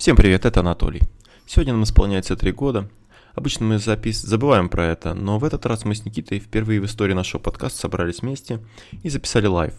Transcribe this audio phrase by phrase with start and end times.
[0.00, 1.02] Всем привет, это Анатолий.
[1.46, 2.88] Сегодня нам исполняется три года.
[3.34, 4.22] Обычно мы запис...
[4.22, 7.80] забываем про это, но в этот раз мы с Никитой впервые в истории нашего подкаста
[7.80, 8.60] собрались вместе
[9.02, 9.74] и записали live.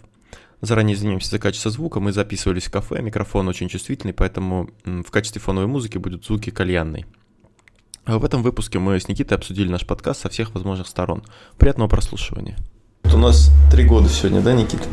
[0.62, 5.42] Заранее извиняемся за качество звука, мы записывались в кафе, микрофон очень чувствительный, поэтому в качестве
[5.42, 7.08] фоновой музыки будут звуки кальянной.
[8.06, 11.24] А в этом выпуске мы с Никитой обсудили наш подкаст со всех возможных сторон.
[11.58, 12.58] Приятного прослушивания.
[13.06, 14.84] Вот у нас три года сегодня, да, Никита?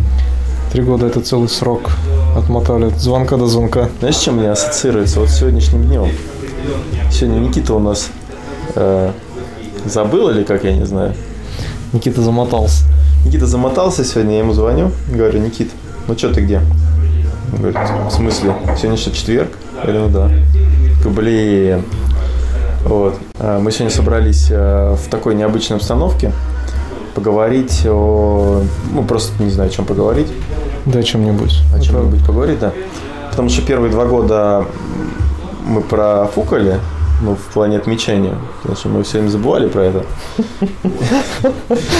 [0.72, 1.90] Три года это целый срок.
[2.38, 3.88] Отмотали от звонка до звонка.
[3.98, 5.18] Знаешь, с чем мне ассоциируется?
[5.18, 6.08] Вот с сегодняшним днем.
[7.10, 8.10] Сегодня Никита у нас
[8.76, 9.10] э,
[9.84, 11.14] забыл или как, я не знаю.
[11.92, 12.84] Никита замотался.
[13.26, 15.72] Никита замотался сегодня, я ему звоню, говорю, Никит,
[16.06, 16.60] ну что ты где?
[17.52, 19.50] Он говорит, в смысле, сегодня что, четверг?
[19.78, 21.10] Я говорю, ну да.
[21.10, 21.82] Блин.
[22.84, 23.18] Вот.
[23.40, 26.32] А Мы сегодня собрались э, в такой необычной обстановке
[27.16, 28.62] поговорить о...
[28.92, 30.28] Ну, просто не знаю, о чем поговорить.
[30.86, 31.62] Да, о чем-нибудь.
[31.74, 32.72] О чем-нибудь поговорить, да.
[33.30, 34.66] Потому что первые два года
[35.66, 36.80] мы профукали,
[37.22, 38.34] ну, в плане отмечания.
[38.62, 40.04] Потому что мы все время забывали про это.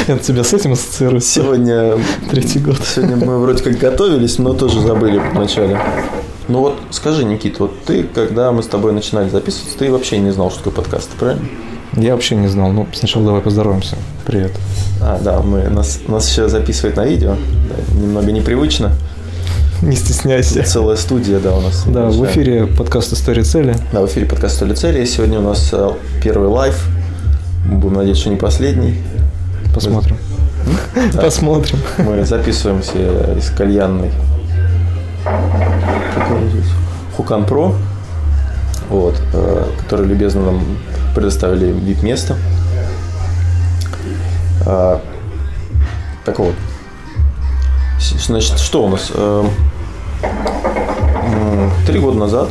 [0.06, 1.30] Это тебя с этим ассоциируется?
[1.30, 1.98] Сегодня...
[2.30, 2.76] Третий год.
[2.84, 5.78] Сегодня мы вроде как готовились, но тоже забыли вначале.
[6.48, 10.30] Ну вот скажи, Никит, вот ты, когда мы с тобой начинали записываться, ты вообще не
[10.30, 11.46] знал, что такое подкаст, правильно?
[11.96, 12.70] Я вообще не знал.
[12.70, 13.96] Ну, сначала давай поздороваемся.
[14.26, 14.52] Привет.
[15.00, 17.36] А, да, мы, нас, нас еще записывают на видео.
[17.68, 18.92] Да, немного непривычно.
[19.82, 20.62] Не стесняйся.
[20.64, 21.84] Целая студия, да, у нас.
[21.86, 23.76] Да, в эфире подкаст «История цели».
[23.92, 25.04] Да, в эфире подкаст «Столи цели».
[25.04, 25.90] Сегодня у нас э,
[26.22, 26.88] первый live.
[27.64, 29.02] Будем надеяться, что не последний.
[29.74, 30.16] Посмотрим.
[31.14, 31.22] Да.
[31.22, 31.78] Посмотрим.
[31.98, 32.92] Мы записываемся
[33.38, 34.10] из кальянной.
[37.16, 37.74] Хукан Про.
[38.90, 40.62] Вот, э, которые любезно нам
[41.18, 42.36] предоставили VIP-место.
[44.64, 45.00] А,
[46.24, 46.54] Так вот.
[47.98, 49.10] Значит, что у нас?
[49.12, 49.44] Э,
[51.86, 52.48] Три года назад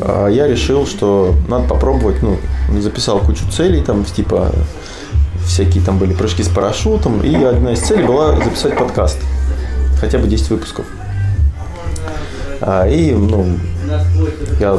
[0.00, 2.38] а, я решил, что надо попробовать, ну,
[2.80, 4.50] записал кучу целей, там, типа,
[5.46, 9.18] всякие там были прыжки с парашютом, и одна из целей была записать подкаст,
[10.00, 10.86] хотя бы 10 выпусков.
[12.60, 13.46] А, И, ну,
[14.60, 14.78] я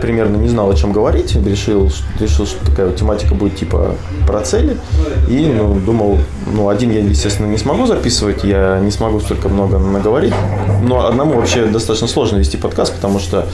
[0.00, 3.94] примерно не знал, о чем говорить, решил, решил, что такая вот тематика будет типа
[4.26, 4.76] про цели,
[5.28, 6.18] и, ну, думал,
[6.52, 10.34] ну, один я, естественно, не смогу записывать, я не смогу столько много наговорить,
[10.82, 13.46] но одному вообще достаточно сложно вести подкаст, потому что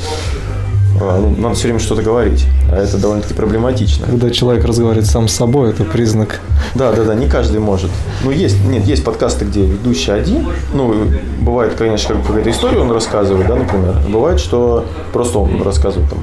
[1.00, 4.06] ну, надо все время что-то говорить, а это довольно-таки проблематично.
[4.06, 6.40] Когда человек разговаривает сам с собой, это признак.
[6.74, 7.90] Да, да, да, не каждый может.
[8.24, 10.48] Ну, есть, нет, есть подкасты, где ведущий один.
[10.74, 10.94] Ну,
[11.40, 13.94] бывает, конечно, как какая-то история он рассказывает, да, например.
[14.08, 16.18] Бывает, что просто он рассказывает там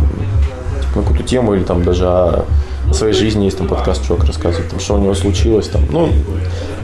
[0.82, 2.46] типа, какую-то тему или там даже о
[2.92, 5.82] своей жизни есть там подкаст, чувак рассказывает, там, что у него случилось там.
[5.90, 6.10] Ну,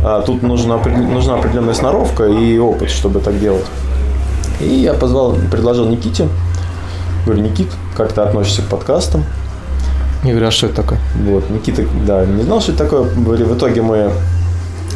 [0.04, 3.66] а тут нужна, нужна определенная сноровка и опыт, чтобы так делать.
[4.62, 6.28] И я позвал, предложил Никите.
[7.30, 9.24] Говорю, Никит, как ты относишься к подкастам?
[10.24, 11.00] Я говорю, а что это такое?
[11.28, 13.04] Вот, Никита, да, не знал, что это такое.
[13.04, 14.12] Говорю, в итоге мы,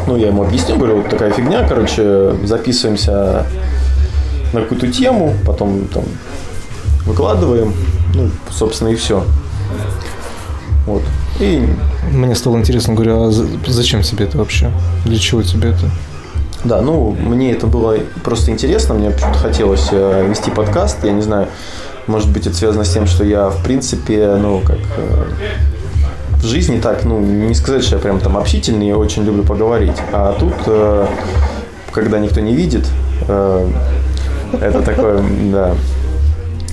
[0.08, 3.46] ну, я ему объяснил, говорю, вот такая фигня, короче, записываемся
[4.52, 6.06] на какую-то тему, потом там
[7.06, 7.72] выкладываем,
[8.16, 9.24] ну, собственно, и все.
[10.88, 11.04] Вот.
[11.40, 11.70] И
[12.12, 14.72] Мне стало интересно, говорю, а за- зачем тебе это вообще?
[15.06, 15.88] Для чего тебе это?
[16.64, 21.22] Да, ну, мне это было просто интересно, мне почему-то хотелось э, вести подкаст, я не
[21.22, 21.48] знаю,
[22.08, 25.26] может быть, это связано с тем, что я, в принципе, ну, как э,
[26.38, 29.96] в жизни так, ну, не сказать, что я прям там общительный, я очень люблю поговорить,
[30.12, 31.08] а тут, э,
[31.92, 32.86] когда никто не видит,
[33.28, 33.68] э,
[34.62, 35.76] это такое, да,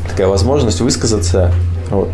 [0.09, 1.53] такая возможность высказаться,
[1.91, 2.09] вот.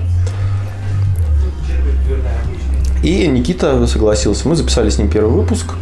[3.02, 4.48] И Никита согласился.
[4.48, 5.74] Мы записали с ним первый выпуск.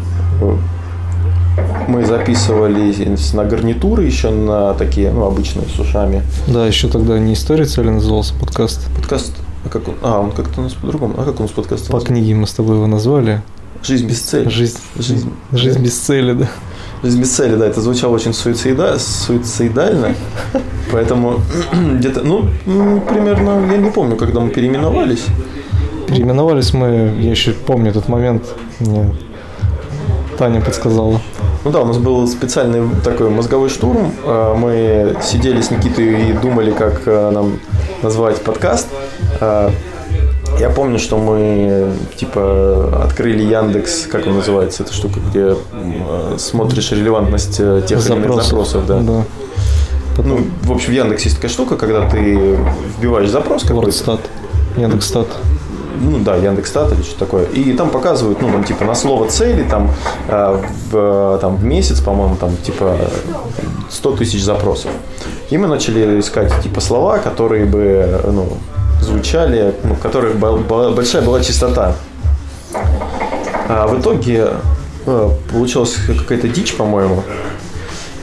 [1.89, 2.93] Мы записывали
[3.35, 6.23] на гарнитуры еще на такие, ну, обычные с ушами.
[6.47, 8.81] Да, еще тогда не «История цели» назывался подкаст.
[8.97, 9.33] Подкаст,
[9.65, 9.95] а как он?
[10.03, 11.15] А, он как-то у нас по-другому.
[11.19, 11.89] А как у нас подкаст?
[11.89, 13.43] По книге мы с тобой его назвали.
[13.83, 14.49] Жизнь без цели.
[14.49, 15.31] Жизнь, Жизнь.
[15.53, 16.49] жизнь без цели, да.
[17.03, 20.15] Жизнь без цели, да, это звучало очень суицида, суицидально.
[20.91, 21.41] Поэтому
[21.99, 25.25] где-то, ну, примерно, я не помню, когда мы переименовались.
[26.07, 28.45] Переименовались мы, я еще помню этот момент,
[28.81, 29.15] мне
[30.39, 31.21] Таня подсказала.
[31.65, 34.13] Ну да, у нас был специальный такой мозговой штурм.
[34.25, 37.59] Э, Мы сидели с Никитой и думали, как э, нам
[38.03, 38.89] назвать подкаст.
[39.41, 39.71] Э,
[40.61, 45.57] Я помню, что мы типа открыли Яндекс, как он называется, эта штука, где
[46.39, 49.01] смотришь релевантность тех или иных запросов, да.
[49.01, 49.25] да.
[50.19, 52.59] Ну, в общем, в Яндексе есть такая штука, когда ты
[52.99, 53.91] вбиваешь запрос какой-то.
[54.77, 55.29] Яндекс.Стат.
[56.01, 57.45] ну да, Яндекс.Стат или что такое.
[57.47, 59.91] И там показывают, ну, там, типа, на слово цели, там,
[60.29, 62.97] э, в, там, в месяц, по-моему, там, типа,
[63.91, 64.91] 100 тысяч запросов.
[65.51, 68.49] И мы начали искать типа слова, которые бы ну,
[69.01, 71.95] звучали, ну, которых большая была чистота.
[73.69, 74.49] А в итоге
[75.07, 77.23] э, получилась какая-то дичь, по-моему.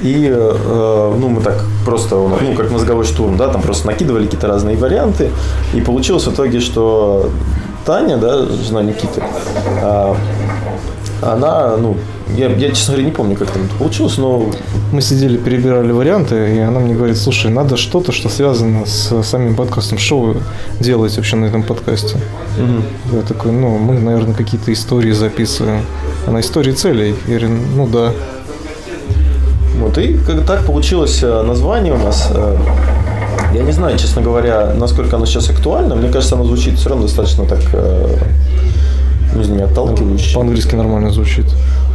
[0.02, 4.48] И э, ну, мы так просто, ну, как мозговой штурм, да, там просто накидывали какие-то
[4.48, 5.30] разные варианты.
[5.74, 7.30] И получилось в итоге, что
[7.86, 9.22] Таня, да, жена Никиты,
[9.82, 10.16] э,
[11.22, 11.98] она, ну,
[12.36, 14.50] я, я, честно говоря, не помню, как там это получилось, но...
[14.92, 19.56] Мы сидели, перебирали варианты, и она мне говорит, слушай, надо что-то, что связано с самим
[19.56, 19.98] подкастом.
[19.98, 20.38] Что вы
[20.80, 22.18] делаете вообще на этом подкасте?
[22.58, 23.18] Угу.
[23.18, 25.86] Я такой, ну, мы, наверное, какие-то истории записываем.
[26.26, 27.16] Она истории целей.
[27.28, 28.14] Я говорю, ну да.
[29.80, 32.32] Вот, и как так получилось э, название у нас.
[33.54, 35.96] Я не знаю, честно говоря, насколько оно сейчас актуально.
[35.96, 38.18] Мне кажется, оно звучит все равно достаточно так, э,
[39.36, 40.36] не знаю, отталкивающе.
[40.36, 41.46] По-английски нормально звучит.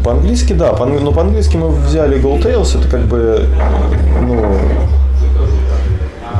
[0.05, 0.73] По-английски, да.
[0.75, 2.79] По, но по-английски мы взяли Go Tales.
[2.79, 3.47] Это как бы,
[4.21, 4.45] ну,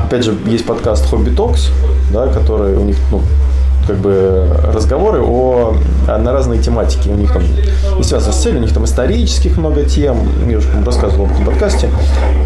[0.05, 1.71] опять же, есть подкаст Hobby Talks,
[2.13, 3.23] да, который у них, ну,
[3.87, 7.09] как бы разговоры о, на разные тематики.
[7.09, 7.43] У них там
[7.97, 10.17] не связано с целью, у них там исторических много тем.
[10.49, 11.89] Я уже рассказывал об этом подкасте.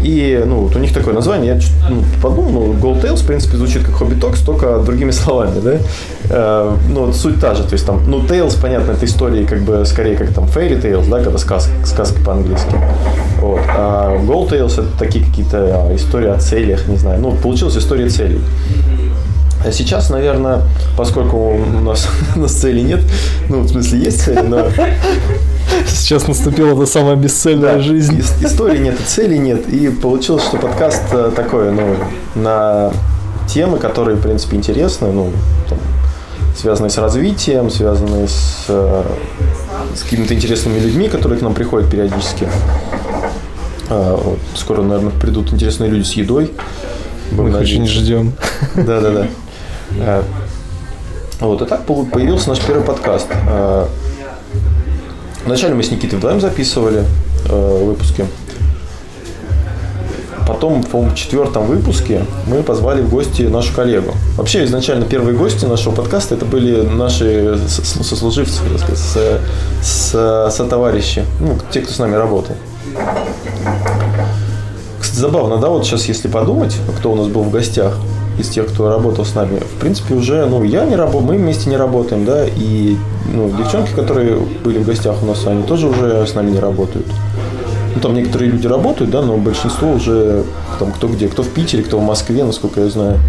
[0.03, 1.55] И ну, вот у них такое название.
[1.55, 5.59] Я ну, подумал, ну, Gold Tales, в принципе, звучит как Hobby Talks, только другими словами,
[5.59, 5.77] да.
[6.29, 7.63] Э, ну, вот суть та же.
[7.63, 11.09] То есть там, ну, Tales, понятно, это истории как бы скорее как там Fairy Tales,
[11.09, 12.75] да, когда сказка, сказка по-английски.
[13.39, 13.61] Вот.
[13.67, 17.19] А Gold Tales это такие какие-то а, истории о целях, не знаю.
[17.19, 18.39] Ну, получилась история целей.
[19.63, 20.63] А сейчас, наверное,
[20.97, 23.01] поскольку у нас, у нас цели нет,
[23.49, 24.67] ну, в смысле, есть цели, но...
[25.87, 28.21] Сейчас наступила та самая бесцельная да, жизнь.
[28.41, 29.69] Истории нет, и цели нет.
[29.69, 31.95] И получилось, что подкаст э, такой, ну,
[32.35, 32.91] на
[33.47, 35.31] темы, которые, в принципе, интересны, ну,
[35.69, 35.77] там,
[36.57, 39.03] связанные с развитием, связанные с, э,
[39.95, 42.47] с какими-то интересными людьми, которые к нам приходят периодически.
[43.89, 46.51] Вот, скоро, наверное, придут интересные люди с едой.
[47.31, 48.33] Мы их очень ждем.
[48.75, 49.27] Да-да-да.
[49.99, 50.23] Э,
[51.39, 53.27] вот, и так появился наш первый подкаст.
[53.49, 53.85] Э,
[55.45, 57.03] вначале мы с Никитой вдвоем записывали
[57.49, 58.25] э, выпуски.
[60.47, 64.13] Потом, по в четвертом выпуске мы позвали в гости нашу коллегу.
[64.37, 69.39] Вообще, изначально первые гости нашего подкаста это были наши сослуживцы, так сказать,
[69.81, 72.55] с, с, товарищи, ну, те, кто с нами работал.
[74.99, 77.95] Кстати, забавно, да, вот сейчас, если подумать, кто у нас был в гостях,
[78.41, 81.69] из тех, кто работал с нами, в принципе, уже, ну, я не работаю, мы вместе
[81.69, 82.97] не работаем, да, и,
[83.33, 87.07] ну, девчонки, которые были в гостях у нас, они тоже уже с нами не работают.
[87.95, 90.43] Ну, там некоторые люди работают, да, но большинство уже,
[90.79, 93.19] там, кто где, кто в Питере, кто в Москве, насколько я знаю.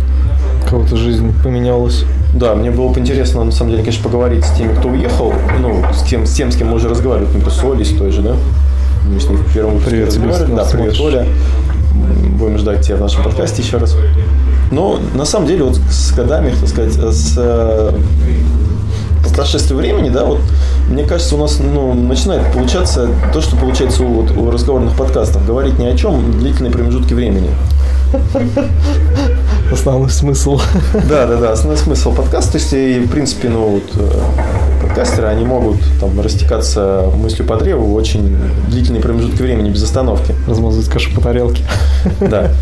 [0.68, 2.04] Кого-то жизнь поменялась.
[2.34, 5.84] Да, мне было бы интересно, на самом деле, конечно, поговорить с теми, кто уехал, ну,
[5.92, 8.22] с тем, с тем, с кем мы уже разговаривали, например, с Олей, с той же,
[8.22, 8.34] да.
[9.06, 11.26] Мы с ней в первом привет, тебе, Да, привет, Оля.
[12.38, 13.96] Будем ждать тебя в нашем подкасте еще раз.
[14.70, 17.92] Но на самом деле вот с годами, так сказать, с э,
[19.34, 20.40] прошествии времени, да, вот
[20.88, 25.46] мне кажется, у нас ну, начинает получаться то, что получается у, вот, у разговорных подкастов.
[25.46, 27.50] Говорить ни о чем длительные промежутки времени.
[29.72, 30.60] Основной смысл.
[31.08, 32.52] Да, да, да, основной смысл подкаста.
[32.52, 37.56] То есть, и, в принципе, ну, вот, э, подкастеры, они могут там растекаться мыслью по
[37.56, 38.36] древу очень
[38.68, 40.34] длительные промежутки времени без остановки.
[40.46, 41.64] Размазывать кашу по тарелке.
[42.20, 42.52] Да.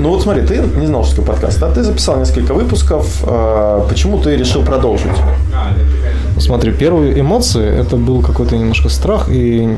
[0.00, 3.22] Ну вот смотри, ты не знал, что такое подкаст, а ты записал несколько выпусков.
[3.24, 5.10] А, почему ты решил продолжить?
[6.38, 9.76] Смотри, первые эмоции это был какой-то немножко страх и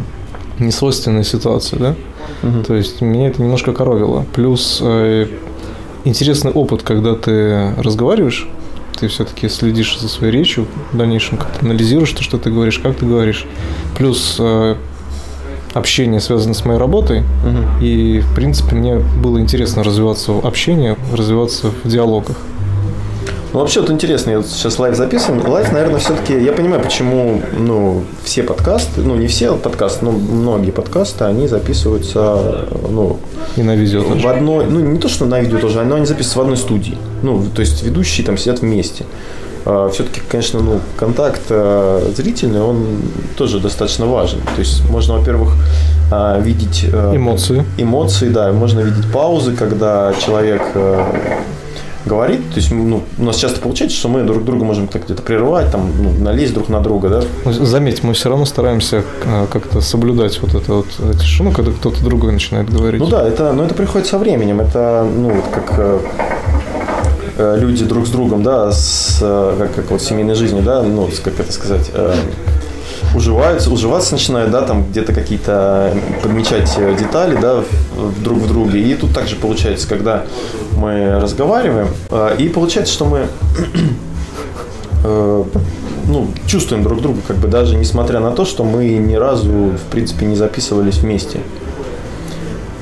[0.59, 1.95] несвойственная ситуация, да?
[2.43, 2.63] Угу.
[2.65, 4.27] То есть меня это немножко коровило.
[4.35, 5.27] Плюс э,
[6.05, 8.47] интересный опыт, когда ты разговариваешь,
[8.99, 12.97] ты все-таки следишь за своей речью, в дальнейшем как-то анализируешь то, что ты говоришь, как
[12.97, 13.47] ты говоришь.
[13.97, 14.77] Плюс э,
[15.75, 17.21] общение связано с моей работой.
[17.21, 17.85] Угу.
[17.85, 22.37] И, в принципе, мне было интересно развиваться в общении, развиваться в диалогах.
[23.53, 25.45] Ну, вообще, вот интересно, я вот сейчас live записываем.
[25.49, 30.71] Live, наверное, все-таки, я понимаю, почему, ну, все подкасты, ну, не все подкасты, но многие
[30.71, 33.19] подкасты, они записываются, ну...
[33.57, 34.25] И на видео тоже.
[34.25, 36.97] В одной, ну, не то, что на видео тоже, но они записываются в одной студии.
[37.23, 39.05] Ну, то есть, ведущие там сидят вместе.
[39.65, 42.87] А, все-таки, конечно, ну, контакт э, зрительный, он
[43.37, 44.41] тоже достаточно важен.
[44.55, 45.55] То есть можно, во-первых,
[46.11, 47.65] а, видеть э, эмоции.
[47.77, 51.05] Эмоции, да, можно видеть паузы, когда человек э,
[52.07, 52.41] говорит.
[52.51, 55.71] То есть ну, у нас часто получается, что мы друг друга можем так где-то прерывать,
[55.71, 57.23] там, ну, налезть друг на друга, да?
[57.45, 59.05] Ну, заметь, мы все равно стараемся
[59.53, 60.87] как-то соблюдать вот это вот
[61.21, 63.01] тишину, когда кто-то другой начинает говорить.
[63.01, 64.61] Ну да, это, но это приходит со временем.
[64.61, 65.99] Это, ну, вот как Э,
[67.57, 71.41] люди друг с другом, да, с, э, как, как вот семейной жизни, да, ну, как
[71.41, 72.15] это сказать, э,
[73.15, 77.63] уживаются, уживаться начинают, да, там где-то какие-то подмечать детали, да,
[78.23, 78.81] друг в друге.
[78.81, 80.25] И тут также получается, когда
[80.77, 83.27] мы разговариваем, э, и получается, что мы
[85.05, 85.45] э,
[86.07, 89.91] ну, чувствуем друг друга, как бы даже несмотря на то, что мы ни разу, в
[89.91, 91.41] принципе, не записывались вместе.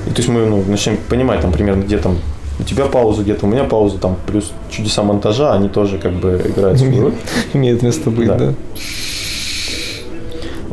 [0.06, 2.18] И то есть мы ну, начинаем понимать, там, примерно, где там
[2.58, 6.42] у тебя пауза где-то, у меня пауза, там, плюс чудеса монтажа, они тоже как бы
[6.44, 7.14] играют свою роль.
[7.54, 8.36] Имеет место быть, да.
[8.36, 8.54] да.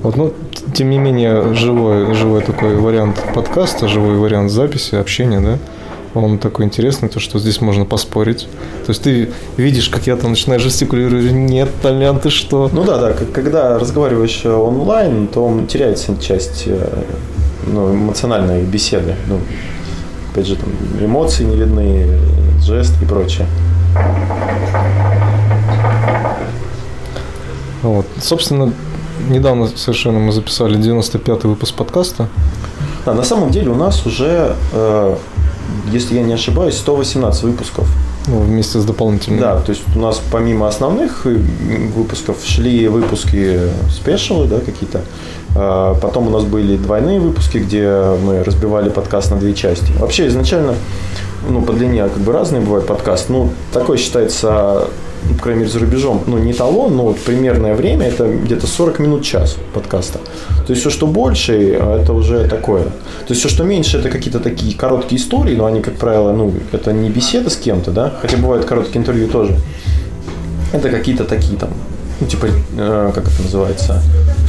[0.02, 0.34] Вот, ну,
[0.74, 5.58] тем не менее, живой, живой такой вариант подкаста, живой вариант записи, общения, да,
[6.14, 8.48] он такой интересный, то, что здесь можно поспорить.
[8.86, 12.70] То есть ты видишь, как я там начинаю жестикулировать, нет, Толян, ты что?
[12.72, 17.04] Ну да, да, когда разговариваешь онлайн, то теряется часть э,
[17.68, 19.16] ну, эмоциональной беседы.
[19.28, 19.40] Ну,
[20.36, 22.20] опять же, там эмоции не видны,
[22.62, 23.48] жест и прочее.
[27.82, 28.06] Вот.
[28.22, 28.74] Собственно,
[29.30, 32.28] недавно совершенно мы записали 95-й выпуск подкаста.
[33.06, 35.16] Да, на самом деле у нас уже, э,
[35.94, 37.88] если я не ошибаюсь, 118 выпусков.
[38.28, 39.40] Ну, вместе с дополнительными.
[39.40, 41.38] Да, то есть у нас помимо основных э,
[41.96, 45.02] выпусков шли выпуски спешалы, да, какие-то.
[45.56, 47.90] А потом у нас были двойные выпуски, где
[48.24, 49.92] мы разбивали подкаст на две части.
[50.00, 50.76] Вообще изначально,
[51.50, 53.30] ну, по длине как бы разные бывают подкаст.
[53.30, 54.88] Ну, такой считается
[55.28, 58.68] ну, по крайней мере, за рубежом, ну, не талон, но вот примерное время, это где-то
[58.68, 60.20] 40 минут час подкаста.
[60.68, 62.84] То есть все, что больше, это уже такое.
[62.84, 66.54] То есть все, что меньше, это какие-то такие короткие истории, но они, как правило, ну,
[66.72, 69.58] это не беседа с кем-то, да, хотя бывают короткие интервью тоже.
[70.74, 71.70] Это какие-то такие там,
[72.20, 72.48] ну, типа,
[72.78, 74.04] э, как это называется,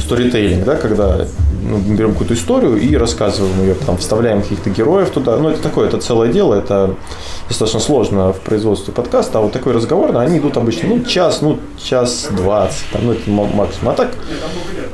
[0.07, 1.25] сторитейлинг, да, когда
[1.61, 5.35] ну, берем какую-то историю и рассказываем ее, там, вставляем каких-то героев туда.
[5.37, 6.95] Ну, это такое, это целое дело, это
[7.49, 11.59] достаточно сложно в производстве подкаста, а вот такой разговор, они идут обычно, ну, час, ну,
[11.77, 13.89] час двадцать, там, ну, это максимум.
[13.89, 14.11] А так,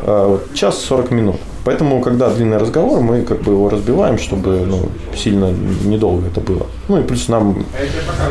[0.01, 1.37] э, вот, час сорок минут.
[1.63, 5.51] Поэтому, когда длинный разговор, мы как бы его разбиваем, чтобы ну, сильно
[5.85, 6.65] недолго это было.
[6.89, 7.65] Ну и плюс нам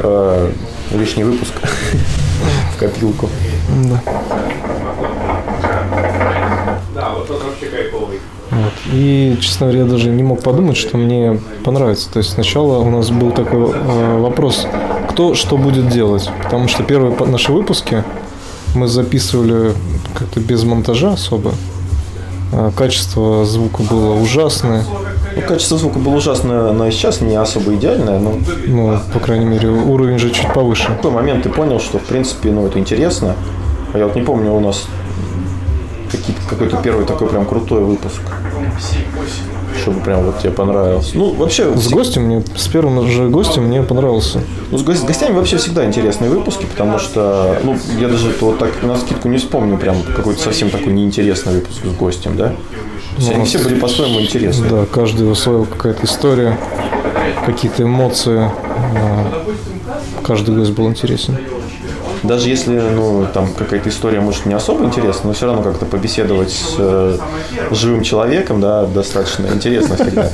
[0.02, 0.50] э,
[0.90, 1.52] лишний выпуск
[2.74, 3.30] в копилку.
[3.88, 4.71] Да.
[8.50, 8.72] Вот.
[8.92, 12.12] И, честно говоря, я даже не мог подумать, что мне понравится.
[12.12, 14.66] То есть сначала у нас был такой э, вопрос,
[15.08, 16.30] кто что будет делать.
[16.42, 18.04] Потому что первые наши выпуски
[18.74, 19.72] мы записывали
[20.14, 21.52] как-то без монтажа особо.
[22.52, 24.84] А качество звука было ужасное.
[25.34, 28.18] Ну, качество звука было ужасное, но и сейчас не особо идеальное.
[28.18, 28.34] Но...
[28.66, 30.92] Ну, по крайней мере, уровень же чуть повыше.
[30.92, 33.34] В какой момент ты понял, что, в принципе, ну, это интересно.
[33.94, 34.84] А я вот не помню, у нас
[36.48, 38.20] какой-то первый такой прям крутой выпуск.
[39.80, 41.16] Чтобы прям вот тебе понравился.
[41.16, 41.74] Ну, вообще...
[41.76, 44.40] С гостем мне, с первым же гостем мне понравился.
[44.70, 48.70] Ну, с, с гостями вообще всегда интересные выпуски, потому что, ну, я даже вот так
[48.82, 52.52] на скидку не вспомню прям какой-то совсем такой неинтересный выпуск с гостем, да?
[53.18, 54.68] Ну, они все были по-своему интересны.
[54.68, 56.58] Да, каждый своего какая-то история,
[57.46, 58.50] какие-то эмоции.
[60.22, 61.36] Каждый гость был интересен
[62.22, 66.50] даже если, ну, там какая-то история, может, не особо интересна, но все равно как-то побеседовать
[66.52, 67.18] с э,
[67.72, 70.30] живым человеком, да, достаточно интересно всегда,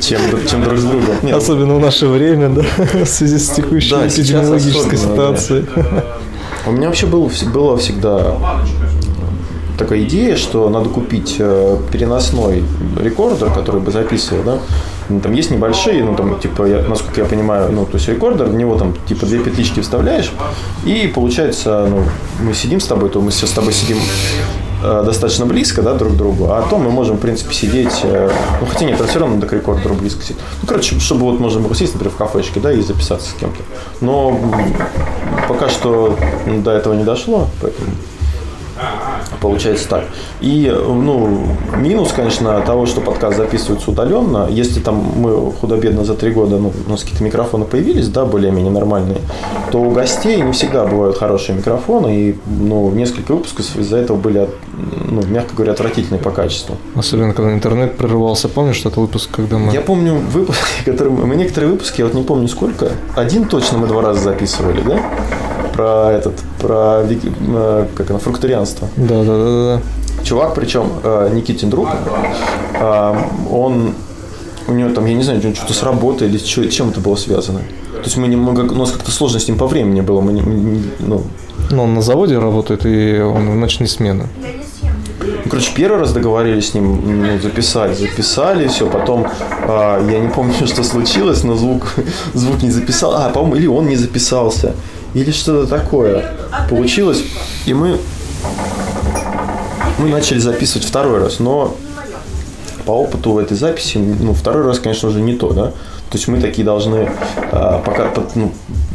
[0.00, 1.16] чем, чем друг с другом.
[1.22, 2.62] Нет, Особенно в наше время, да,
[3.04, 5.66] в связи с текущей да, эпидемиологической ситуацией.
[5.76, 6.04] Да.
[6.66, 8.36] У меня вообще был, было всегда
[9.78, 12.64] такая идея, что надо купить э, переносной
[13.00, 14.58] рекордер, который бы записывал, да,
[15.08, 18.46] ну, там есть небольшие, ну, там, типа, я, насколько я понимаю, ну, то есть рекордер,
[18.46, 20.32] в него там, типа, две петлички вставляешь,
[20.84, 22.02] и получается, ну,
[22.44, 23.98] мы сидим с тобой, то мы все с тобой сидим
[24.82, 28.30] э, достаточно близко, да, друг к другу, а то мы можем, в принципе, сидеть, э,
[28.60, 30.38] ну, хотя нет, все равно надо к рекордеру близко сидеть.
[30.62, 33.62] Ну, короче, чтобы вот можно было сесть, например, в кафешке, да, и записаться с кем-то.
[34.00, 34.38] Но
[35.48, 37.90] пока что до этого не дошло, поэтому
[39.40, 40.04] Получается так.
[40.40, 46.30] И, ну, минус, конечно, того, что подкаст записывается удаленно, если там мы худо-бедно за три
[46.32, 49.18] года, ну, у нас какие-то микрофоны появились, да, более-менее нормальные,
[49.70, 54.48] то у гостей не всегда бывают хорошие микрофоны, и, ну, несколько выпусков из-за этого были,
[55.08, 56.76] ну, мягко говоря, отвратительные по качеству.
[56.94, 59.72] Особенно, когда интернет прерывался, помнишь этот выпуск, когда мы...
[59.72, 63.86] Я помню выпуск, который мы некоторые выпуски, я вот не помню сколько, один точно мы
[63.86, 65.00] два раза записывали, да?
[65.72, 68.88] Про этот, про э, как оно, фрукторианство.
[68.96, 70.24] Да, да, да, да.
[70.24, 71.88] Чувак, причем э, Никитин друг,
[72.74, 73.14] э,
[73.50, 73.94] он
[74.68, 77.60] у него там, я не знаю, что-то с работой или чем это было связано.
[77.92, 80.20] То есть мы не мы, у нас как-то сложно с ним по времени было.
[80.20, 80.42] Мы не,
[81.00, 81.22] ну.
[81.70, 84.26] Но он на заводе работает, и он в ночные смены.
[85.20, 89.26] Ну, короче, первый раз договорились с ним ну, записать, записали, все, потом
[89.62, 91.94] э, я не помню, что случилось, но звук,
[92.34, 94.74] звук не записал, а, по-моему, или он не записался
[95.18, 96.32] или что-то такое
[96.68, 97.22] получилось.
[97.66, 97.98] И мы
[99.98, 101.76] мы начали записывать второй раз, но
[102.86, 105.72] по опыту в этой записи, ну, второй раз, конечно, уже не то, да.
[106.10, 107.10] То есть мы такие должны
[107.52, 108.52] а, пока, ну,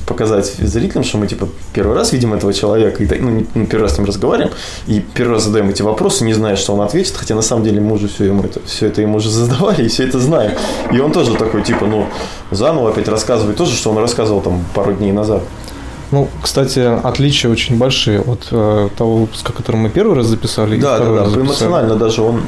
[0.08, 3.96] показать зрителям, что мы типа первый раз видим этого человека, и, ну, ну, первый раз
[3.96, 4.51] с ним разговариваем,
[4.88, 7.82] и первый раз задаем эти вопросы, не зная, что он ответит, хотя на самом деле
[7.82, 10.53] мы уже все, ему это, все это ему уже задавали, и все это знаем.
[10.92, 12.08] И он тоже такой, типа, ну,
[12.50, 15.44] заново опять рассказывает тоже, что он рассказывал там пару дней назад.
[16.13, 20.79] Ну, кстати, отличия очень большие от э, того выпуска, который мы первый раз записали.
[20.79, 21.41] Да, да, да.
[21.41, 22.43] Эмоционально даже он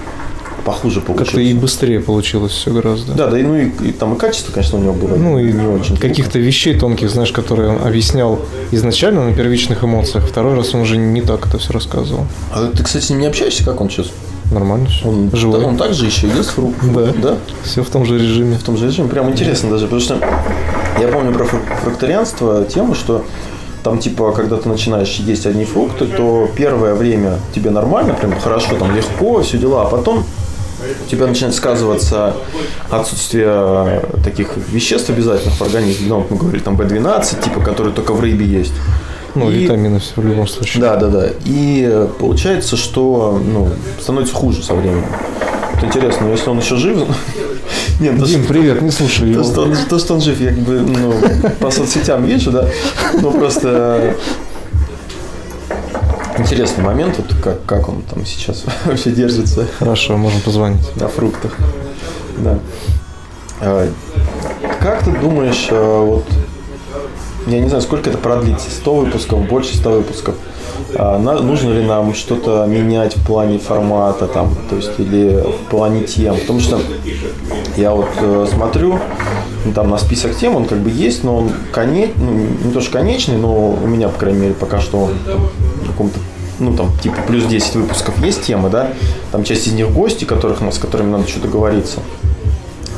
[0.63, 1.29] похуже получилось.
[1.29, 3.13] Как-то и быстрее получилось все гораздо.
[3.13, 5.51] Да, да, и, ну и, и там и качество, конечно, у него было ну, и
[5.51, 5.97] не очень.
[5.97, 10.27] Каких-то вещей тонких, знаешь, которые он объяснял изначально на первичных эмоциях.
[10.27, 12.27] Второй раз он уже не так это все рассказывал.
[12.53, 14.11] А ты, кстати, с ним не общаешься, как он сейчас?
[14.51, 15.07] Нормально все.
[15.07, 15.59] Он живой.
[15.59, 16.77] Да, он также еще ест фрукт.
[16.93, 17.07] Да.
[17.17, 17.37] да.
[17.63, 18.57] Все в том же режиме.
[18.57, 19.09] В том же режиме.
[19.09, 20.19] Прям интересно даже, потому что
[20.99, 23.25] я помню про фрукторианство тему, что
[23.85, 28.75] там типа, когда ты начинаешь есть одни фрукты, то первое время тебе нормально, прям хорошо,
[28.79, 30.25] там легко, все дела, а потом
[31.05, 32.33] у тебя начинает сказываться
[32.89, 36.07] отсутствие таких веществ обязательных в организме.
[36.09, 38.73] Ну, мы говорили, там B12, типа, которые только в рыбе есть.
[39.35, 40.81] Ну, и, витамины все в любом случае.
[40.81, 41.27] Да, да, да.
[41.45, 43.69] И получается, что ну,
[44.01, 45.05] становится хуже со временем.
[45.75, 47.03] Вот интересно, если он еще жив,
[47.99, 49.43] нет, Дим, что, привет, не слушай его.
[49.43, 51.13] То что, он, то, что он жив, я как бы ну,
[51.59, 52.67] по соцсетям вижу, да.
[53.21, 54.15] Ну, просто
[56.37, 59.65] Интересный момент, вот как, как он там сейчас вообще держится.
[59.79, 60.95] Хорошо, можем позвонить.
[60.97, 61.55] На фруктах.
[62.37, 62.59] Да.
[63.61, 63.89] А,
[64.81, 66.25] как ты думаешь, а, вот
[67.47, 70.35] я не знаю, сколько это продлится, 100 выпусков, больше 100 выпусков.
[70.97, 76.03] А, нужно ли нам что-то менять в плане формата, там, то есть, или в плане
[76.03, 76.37] тем?
[76.37, 76.79] Потому что
[77.77, 78.99] я вот э, смотрю,
[79.65, 82.81] ну, там на список тем он как бы есть, но он конечный, ну, не то
[82.81, 85.11] что конечный, но у меня, по крайней мере, пока что он
[85.83, 86.19] в каком-то
[86.59, 88.93] ну, там, типа, плюс 10 выпусков есть темы, да,
[89.31, 91.99] там часть из них гости, которых, с которыми надо что-то договориться.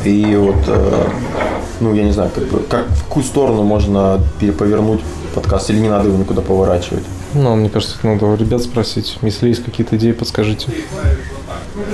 [0.06, 1.08] И вот, э,
[1.80, 5.02] ну, я не знаю, как, как, в какую сторону можно переповернуть
[5.38, 7.04] подкаст, или не надо его никуда поворачивать?
[7.36, 9.20] Ну, мне кажется, это надо у ребят спросить.
[9.22, 10.68] Если есть какие-то идеи, подскажите.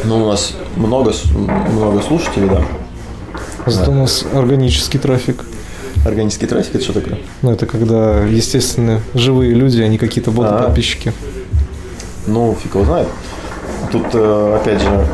[0.05, 1.11] Ну, у нас много,
[1.69, 2.63] много слушателей, да.
[3.65, 3.91] Зато да.
[3.91, 5.43] у нас органический трафик.
[6.05, 7.19] Органический трафик это что такое?
[7.41, 11.11] Ну, это когда, естественно, живые люди, а не какие-то боты-подписчики.
[12.25, 13.09] Ну, фиг его знает.
[13.91, 15.05] Тут, э, опять же,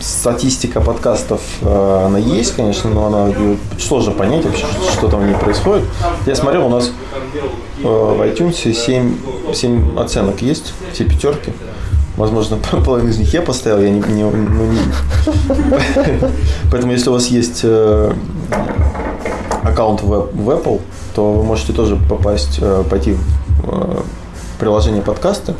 [0.00, 3.34] статистика подкастов, э, она есть, конечно, но она
[3.78, 5.84] сложно понять вообще, что там в ней происходит.
[6.26, 6.90] Я смотрел, у нас
[7.82, 9.16] э, в iTunes 7,
[9.52, 11.52] 7 оценок есть, все пятерки.
[12.16, 14.78] Возможно, половину из них я поставил, я не, не, ну, не...
[16.70, 17.64] Поэтому, если у вас есть
[19.62, 20.80] аккаунт в, в Apple,
[21.14, 23.16] то вы можете тоже попасть, пойти
[23.62, 24.02] в
[24.58, 25.54] приложение подкаста.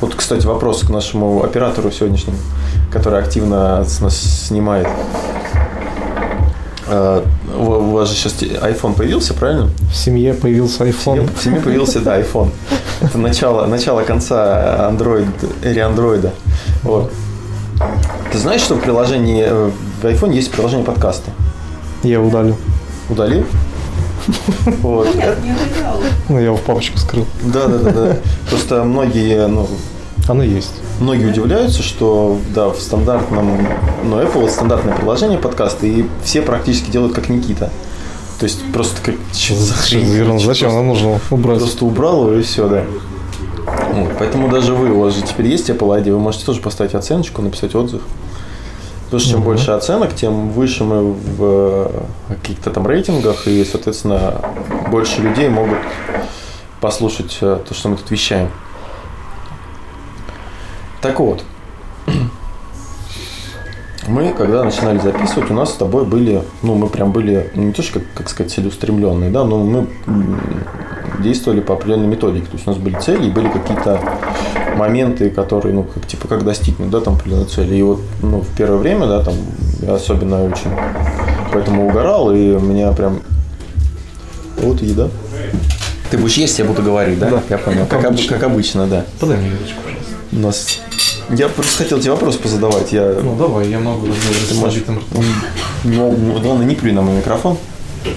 [0.00, 2.38] Вот, кстати, вопрос к нашему оператору сегодняшнему,
[2.92, 4.86] который активно с нас снимает.
[6.86, 7.22] Uh,
[7.54, 9.68] у вас же сейчас iPhone появился, правильно?
[9.92, 11.28] В семье появился iPhone.
[11.34, 12.50] В семье, появился, да, iPhone.
[13.02, 15.26] Это начало, начало конца Android,
[15.62, 16.32] эри андроида.
[16.82, 17.12] Вот.
[18.32, 21.30] Ты знаешь, что в приложении в iPhone есть приложение подкаста?
[22.02, 22.56] Я удалил.
[23.10, 23.44] Удалил?
[24.82, 25.08] Вот.
[26.28, 27.26] Ну, я его в папочку скрыл.
[27.42, 28.16] Да, да, да, да.
[28.50, 29.66] Просто многие, ну,
[30.26, 30.72] оно есть.
[31.00, 33.66] Многие удивляются, что да, в стандартном,
[34.04, 37.70] ну, Apple это стандартное приложение подкаста, и все практически делают как Никита.
[38.38, 40.38] То есть просто как что за хрень?
[40.40, 41.58] Зачем нам нужно убрать?
[41.58, 42.84] Просто убрал его и все, да.
[43.92, 46.94] Вот, поэтому даже вы, у вас же теперь есть Apple ID, вы можете тоже поставить
[46.94, 48.02] оценочку, написать отзыв.
[49.08, 49.46] Потому что чем угу.
[49.46, 54.34] больше оценок, тем выше мы в э, каких-то там рейтингах, и, соответственно,
[54.90, 55.78] больше людей могут
[56.82, 58.50] послушать э, то, что мы тут вещаем.
[61.00, 61.42] Так вот,
[64.08, 67.82] мы, когда начинали записывать, у нас с тобой были, ну, мы прям были, не то,
[67.82, 69.86] что, как, как сказать, целеустремленные, да, но мы
[71.18, 72.46] действовали по определенной методике.
[72.46, 74.00] То есть у нас были цели и были какие-то
[74.76, 77.76] моменты, которые, ну, как, типа, как достигнуть, да, там, определенной цели.
[77.76, 79.34] И вот, ну, в первое время, да, там,
[79.82, 80.70] я особенно очень
[81.52, 83.20] поэтому угорал, и у меня прям...
[84.58, 85.08] Вот еда.
[86.10, 87.30] Ты будешь есть, я буду говорить, да?
[87.30, 87.42] Да.
[87.48, 87.86] Я понял.
[87.86, 88.34] Как, обычно.
[88.34, 89.04] как обычно, да.
[89.20, 90.14] Подай мне водичку, пожалуйста.
[90.32, 90.80] У нас...
[91.30, 92.92] Я просто хотел тебе вопрос позадавать.
[92.92, 93.18] Я...
[93.22, 95.00] Ну, давай, я могу разговаривать с ртом.
[95.84, 97.58] Ну, главное, не плюй на мой микрофон.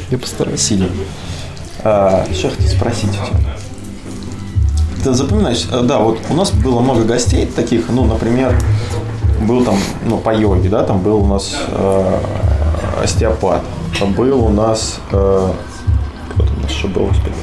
[0.09, 0.61] Я постараюсь.
[0.61, 0.87] Сильно.
[1.84, 3.39] А, что я спросить у тебя?
[5.04, 8.56] Ты запоминаешь, э, да, вот у нас было много гостей таких, ну, например,
[9.41, 12.20] был там, ну, по йоге, да, там был у нас э,
[13.04, 13.63] остеопат,
[14.15, 15.52] был у нас, э,
[16.30, 17.34] кто у нас еще был, господи,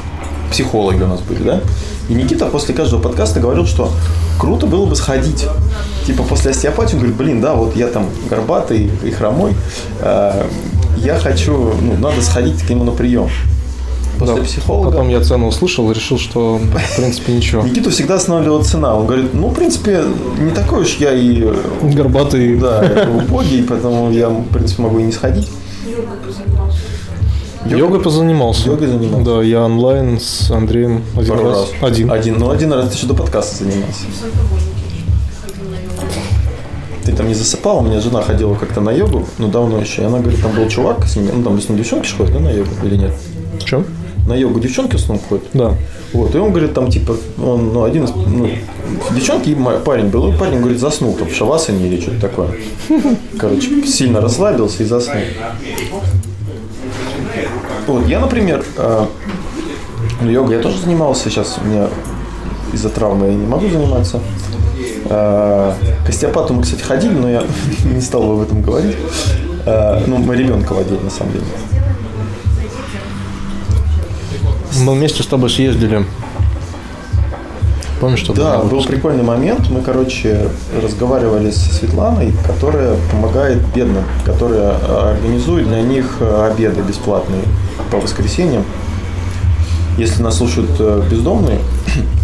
[0.53, 1.61] психологи у нас были, да?
[2.09, 3.91] И Никита после каждого подкаста говорил, что
[4.39, 5.47] круто было бы сходить.
[6.07, 9.55] Типа после остеопатии он говорит, блин, да, вот я там горбатый и хромой,
[10.01, 10.47] э,
[10.99, 13.29] я хочу, ну, надо сходить к нему на прием.
[14.19, 14.43] После Да.
[14.43, 14.91] психолога.
[14.91, 17.63] Потом я цену услышал и решил, что в принципе ничего.
[17.63, 18.95] Никиту всегда останавливала цена.
[18.97, 20.03] Он говорит, ну, в принципе,
[20.41, 21.47] не такой уж я и
[21.83, 22.57] Горбатый.
[22.57, 25.49] да, убогий, поэтому я, в принципе, могу и не сходить.
[27.67, 28.67] Йогой позанимался.
[28.71, 29.25] Йогой занимался.
[29.25, 31.69] Да, я онлайн с Андреем один Пару раз.
[31.83, 32.11] Один.
[32.11, 32.39] Один.
[32.39, 34.05] Ну, один раз ты еще до подкаста занимался.
[37.05, 40.05] Ты там не засыпал, у меня жена ходила как-то на йогу, ну давно еще, и
[40.05, 42.51] она говорит, там был чувак с ними, ну там с ним девчонки ходят, да, на
[42.51, 43.13] йогу или нет?
[43.59, 43.87] В чем?
[44.29, 45.45] На йогу девчонки с ним ходят.
[45.55, 45.75] Да.
[46.13, 48.51] Вот, и он говорит, там типа, он, ну, один из, ну,
[49.15, 52.49] девчонки парень был, и парень, говорит, заснул там в шавасане или что-то такое.
[53.39, 55.23] Короче, сильно расслабился и заснул.
[57.87, 59.07] Вот, я, например, э,
[60.25, 61.89] йогой я тоже занимался, сейчас у меня
[62.75, 64.21] из-за травмы я не могу заниматься.
[65.07, 65.73] Э,
[66.05, 67.45] К остеопату мы, кстати, ходили, но я
[67.85, 68.97] не стал бы об этом говорить.
[69.65, 71.45] Э, Ну, мы ребенка водили, на самом деле.
[74.81, 76.05] Мы вместе с тобой съездили.
[78.01, 79.69] Помнишь, что Да, был прикольный момент.
[79.71, 80.49] Мы, короче,
[80.81, 87.43] разговаривали со Светланой, которая помогает бедным, которая э, организует для них э, обеды бесплатные
[87.91, 88.63] по воскресеньям.
[89.97, 91.59] Если нас слушают э, бездомные,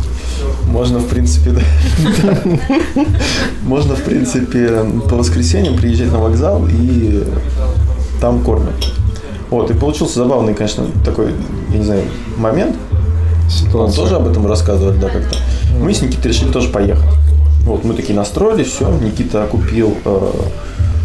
[0.68, 2.38] можно, в принципе, да.
[3.64, 7.24] можно, в принципе, по воскресеньям приезжать на вокзал и
[8.20, 8.92] там кормят.
[9.50, 11.32] Вот, и получился забавный, конечно, такой,
[11.70, 12.04] я не знаю,
[12.36, 12.76] момент.
[13.44, 13.96] Он Ситуация.
[14.02, 15.36] тоже об этом рассказывали, да, как-то.
[15.78, 17.04] Мы с Никитой решили тоже поехать.
[17.60, 18.88] Вот, мы такие настроились, все.
[18.98, 20.30] Никита купил э,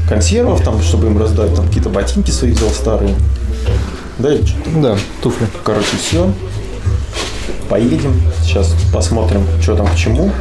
[0.08, 3.16] консервов, там, чтобы им раздать, там, какие-то ботинки свои взял старые.
[4.20, 4.70] Да, или что-то.
[4.82, 5.48] Да, туфли.
[5.64, 6.32] Короче, все.
[7.70, 8.14] Поедем.
[8.42, 10.32] Сейчас посмотрим, что там к чему.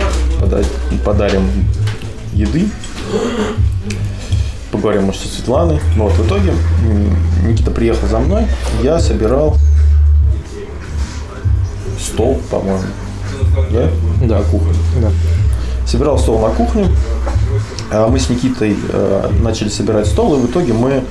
[0.40, 0.64] Пода-
[1.04, 1.42] Подарим
[2.32, 2.68] еды.
[4.70, 5.80] Поговорим, может, со Светланой.
[5.96, 6.52] Ну, вот, в итоге
[7.46, 8.44] Никита приехал за мной.
[8.82, 9.56] Я собирал
[11.98, 12.82] стол, по-моему.
[13.70, 13.88] Да?
[14.22, 14.38] Да.
[14.38, 14.72] На кухне.
[15.00, 15.10] Да.
[15.86, 16.88] Собирал стол на кухне.
[17.90, 21.02] А Мы с Никитой э, начали собирать стол, и в итоге мы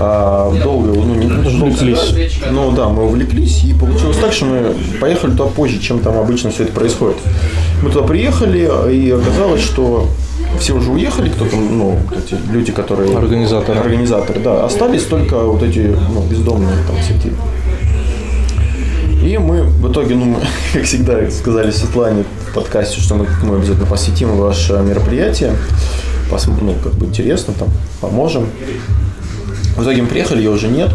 [0.00, 2.40] э, долго, ну, не то, что Увлеклись.
[2.52, 6.50] ну да, мы увлеклись, и получилось так, что мы поехали туда позже, чем там обычно
[6.50, 7.16] все это происходит.
[7.82, 10.06] Мы туда приехали, и оказалось, что
[10.58, 13.16] все уже уехали, кто там, ну, вот эти люди, которые...
[13.16, 13.78] Организаторы.
[13.78, 14.64] Организаторы, да.
[14.64, 17.32] Остались только вот эти, ну, бездомные там всякие.
[19.22, 20.36] И мы в итоге, ну, мы,
[20.72, 25.54] как всегда сказали Светлане в подкасте, что мы, мы обязательно посетим ваше мероприятие.
[26.30, 27.68] Пос- ну, как бы интересно, там,
[28.00, 28.46] поможем.
[29.76, 30.90] В итоге мы приехали, ее уже нет.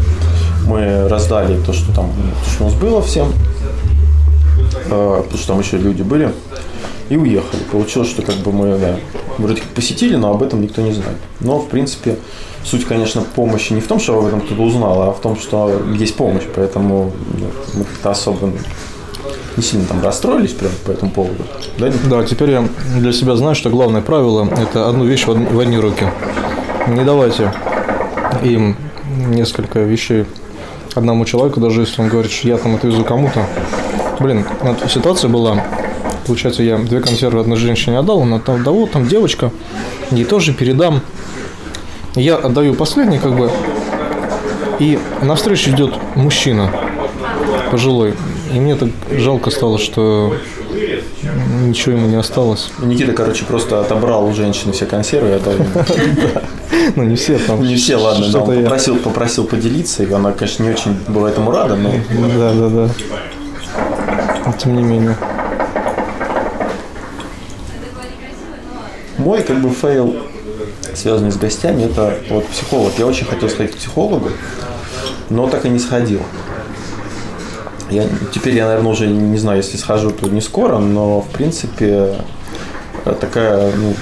[0.66, 2.12] Мы раздали то, что там,
[2.44, 3.34] то, что у нас было всем.
[4.90, 6.32] Э, Потому что там еще люди были.
[7.14, 7.62] И уехали.
[7.72, 8.96] Получилось, что как бы мы да,
[9.38, 11.18] вроде как посетили, но об этом никто не знает.
[11.42, 12.18] Но, в принципе,
[12.66, 15.80] суть, конечно, помощи не в том, что об этом кто-то узнал, а в том, что
[15.96, 16.42] есть помощь.
[16.56, 17.46] Поэтому ну,
[17.76, 18.50] мы как-то особо
[19.56, 21.44] не сильно там расстроились прям по этому поводу.
[21.78, 21.92] Да?
[22.10, 25.60] Да, теперь я для себя знаю, что главное правило– это одну вещь в од- в
[25.60, 26.08] одни руки.
[26.88, 27.54] Не давайте
[28.42, 28.76] им
[29.30, 30.26] несколько вещей
[30.96, 33.46] одному человеку, даже если он говорит, что я там отвезу кому-то.
[34.20, 34.46] Блин,
[34.90, 35.64] ситуация была,
[36.26, 39.52] получается, я две консервы одной женщине отдал, она там, да вот там девочка,
[40.12, 41.02] ей тоже передам.
[42.16, 43.52] Я отдаю последний, как бы,
[44.80, 46.72] и навстречу идет мужчина
[47.72, 48.14] пожилой.
[48.54, 50.36] И мне так жалко стало, что
[51.64, 52.70] ничего ему не осталось.
[52.80, 55.54] Никита, короче, просто отобрал у женщины все консервы и отдал.
[56.96, 57.64] Ну, не все там.
[57.64, 61.52] Не все, ладно, да, он попросил, попросил поделиться, и она, конечно, не очень была этому
[61.52, 61.92] рада, но
[62.38, 64.52] Да, да, да.
[64.54, 65.16] Тем не менее.
[69.24, 70.18] Мой как бы fail,
[70.94, 72.92] связанный с гостями, это вот психолог.
[72.98, 74.30] Я очень хотел сходить к психологу,
[75.30, 76.20] но так и не сходил.
[77.90, 82.16] Я, теперь я, наверное, уже не знаю, если схожу, то не скоро, но в принципе
[83.22, 83.94] такая, ну,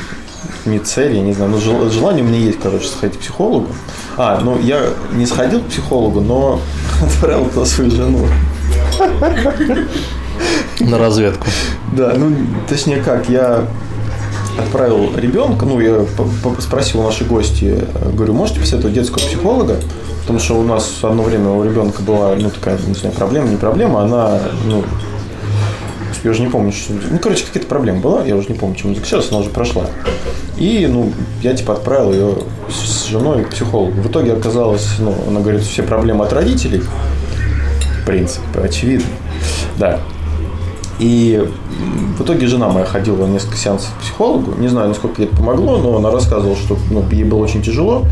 [0.66, 3.68] не цель, я не знаю, но жел- желание у меня есть, короче, сходить к психологу.
[4.18, 4.82] А, ну я
[5.14, 6.60] не сходил к психологу, но
[7.06, 8.28] отправил туда свою жену.
[10.80, 11.46] На разведку.
[11.96, 12.36] Да, ну,
[12.68, 13.68] точнее как, я
[14.58, 16.06] отправил ребенка, ну, я
[16.60, 19.78] спросил у нашей гости, э, говорю, можете посоветовать детского психолога?
[20.22, 23.58] Потому что у нас одно время у ребенка была, ну, такая, не знаю, проблема, не
[23.58, 24.84] проблема, она, ну,
[26.24, 26.94] я уже не помню, что...
[26.94, 29.88] Ну, короче, какая-то проблема была, я уже не помню, чем заключалась, она уже прошла.
[30.58, 31.12] И, ну,
[31.42, 32.38] я, типа, отправил ее
[32.70, 34.00] с женой к психологу.
[34.00, 36.84] В итоге оказалось, ну, она говорит, все проблемы от родителей.
[38.02, 39.08] В принципе, очевидно.
[39.78, 40.00] Да.
[41.02, 41.46] И
[42.18, 44.54] в итоге жена моя ходила несколько сеансов к психологу.
[44.58, 48.06] Не знаю, насколько ей это помогло, но она рассказывала, что ну, ей было очень тяжело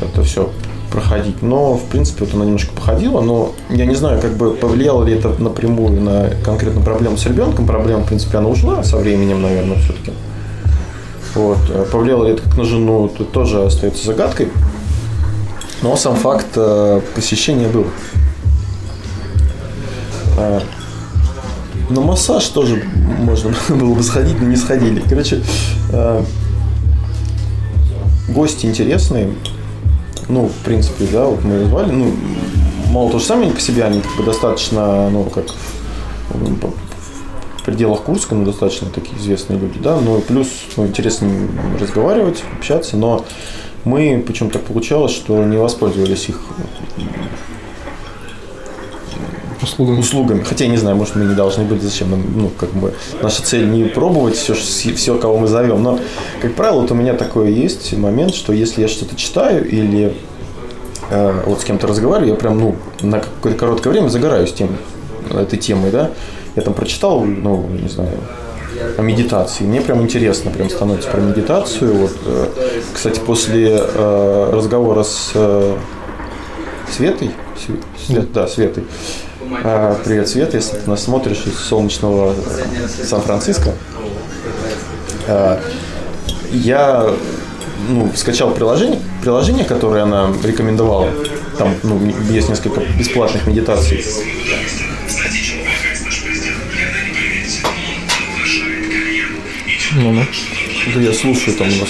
[0.00, 0.50] это все
[0.90, 1.42] проходить.
[1.42, 5.14] Но, в принципе, вот она немножко походила, но я не знаю, как бы повлияло ли
[5.14, 7.66] это напрямую на конкретно проблему с ребенком.
[7.66, 10.12] Проблема, в принципе, она ушла со временем, наверное, все-таки.
[11.34, 11.58] Вот.
[11.70, 14.48] А повлияло ли это как на жену, тут тоже остается загадкой.
[15.82, 17.86] Но сам факт э, посещения был.
[21.90, 22.82] На массаж тоже
[23.20, 25.02] можно было бы сходить, но не сходили.
[25.08, 25.42] Короче,
[25.90, 26.22] э,
[28.28, 29.34] гости интересные.
[30.28, 31.90] Ну, в принципе, да, вот мы звали.
[31.92, 32.12] Ну,
[32.90, 35.46] мало того, что сами по себе они как бы достаточно, ну, как
[36.30, 41.28] в пределах Курска, ну, достаточно такие известные люди, да, но плюс ну, интересно
[41.80, 43.24] разговаривать, общаться, но
[43.84, 46.40] мы, почему так получалось, что не воспользовались их
[49.64, 49.98] услугами.
[49.98, 50.42] услугами.
[50.42, 53.42] Хотя я не знаю, может, мы не должны быть, зачем нам, ну, как бы, наша
[53.42, 55.82] цель не пробовать все, все, кого мы зовем.
[55.82, 55.98] Но,
[56.40, 60.14] как правило, вот у меня такой есть момент, что если я что-то читаю или
[61.10, 64.70] э, вот с кем-то разговариваю, я прям, ну, на какое-то короткое время загораюсь тем,
[65.30, 66.10] этой темой, да.
[66.56, 68.18] Я там прочитал, ну, не знаю,
[68.96, 69.64] о медитации.
[69.64, 71.94] Мне прям интересно, прям становится про медитацию.
[71.94, 72.46] Вот, э,
[72.92, 75.76] кстати, после э, разговора с э,
[76.90, 77.30] Светой,
[78.06, 78.84] Свет, да, Светой,
[80.04, 82.34] привет, Свет, если ты нас смотришь из солнечного
[83.04, 83.72] Сан-Франциско.
[85.26, 85.60] А,
[86.50, 87.10] я
[87.88, 91.10] ну, скачал приложение, приложение, которое она рекомендовала.
[91.58, 94.04] Там ну, есть несколько бесплатных медитаций.
[99.96, 100.24] Ну, ну.
[100.94, 101.88] Да я слушаю там у нас.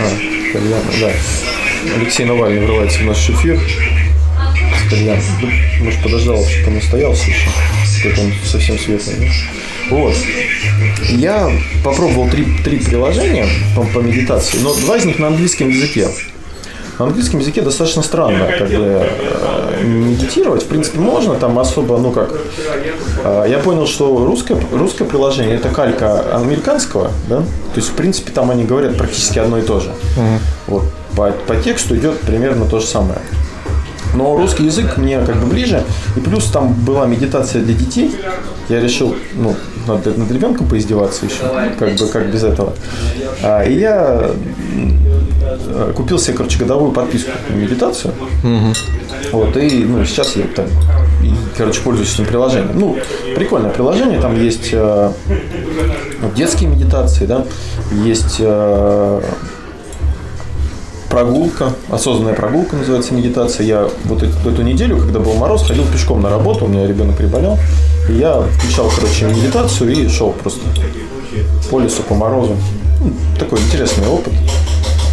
[0.00, 1.10] А, понятно, да.
[1.96, 3.60] Алексей Навальный врывается в наш эфир
[4.94, 5.18] кальян.
[5.40, 5.48] Ну,
[5.84, 7.48] может, подождал, чтобы он настоялся еще.
[8.02, 9.16] Как он совсем светлый.
[9.16, 9.96] Да?
[9.96, 10.14] Вот.
[11.10, 11.50] Я
[11.82, 16.08] попробовал три, три приложения по, по медитации, но два из них на английском языке.
[16.98, 20.62] На английском языке достаточно странно как бы, э, медитировать.
[20.62, 22.32] В принципе, можно, там особо, ну как...
[23.24, 27.38] Э, я понял, что русское, русское приложение– это калька американского, да?
[27.38, 29.88] То есть, в принципе, там они говорят практически одно и то же.
[29.88, 30.38] Угу.
[30.68, 30.84] Вот.
[31.16, 33.18] По, по тексту идет примерно то же самое.
[34.14, 35.82] Но русский язык мне как бы ближе.
[36.16, 38.14] И плюс там была медитация для детей.
[38.68, 39.54] Я решил, ну,
[39.86, 41.42] над, над ребенком поиздеваться еще.
[41.78, 42.72] Как бы, как без этого.
[43.42, 44.30] А, и я
[45.94, 48.14] купил себе, короче, годовую подписку на медитацию.
[48.42, 48.74] Угу.
[49.32, 50.66] Вот, и ну, сейчас я там,
[51.22, 52.78] и, короче, пользуюсь этим приложением.
[52.78, 52.98] Ну,
[53.34, 55.12] прикольное приложение, там есть э,
[56.36, 57.44] детские медитации, да,
[58.04, 59.20] есть э,
[61.14, 63.64] прогулка, осознанная прогулка называется медитация.
[63.64, 67.16] Я вот эту, эту неделю, когда был мороз, ходил пешком на работу, у меня ребенок
[67.16, 67.56] приболел.
[68.08, 70.62] И я включал, короче, медитацию и шел просто
[71.70, 72.56] по лесу, по морозу.
[73.00, 74.32] Ну, такой интересный опыт,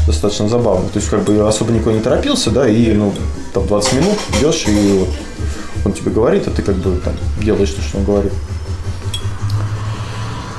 [0.07, 0.89] достаточно забавный.
[0.89, 3.13] То есть, как бы особо никого не торопился, да, и, ну,
[3.53, 5.09] там 20 минут идешь, и вот
[5.85, 8.33] он тебе говорит, а ты как бы там делаешь то, что он говорит.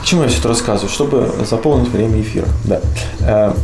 [0.03, 0.89] К чему я все это рассказываю?
[0.89, 2.47] Чтобы заполнить время эфира.
[2.65, 3.55] Да.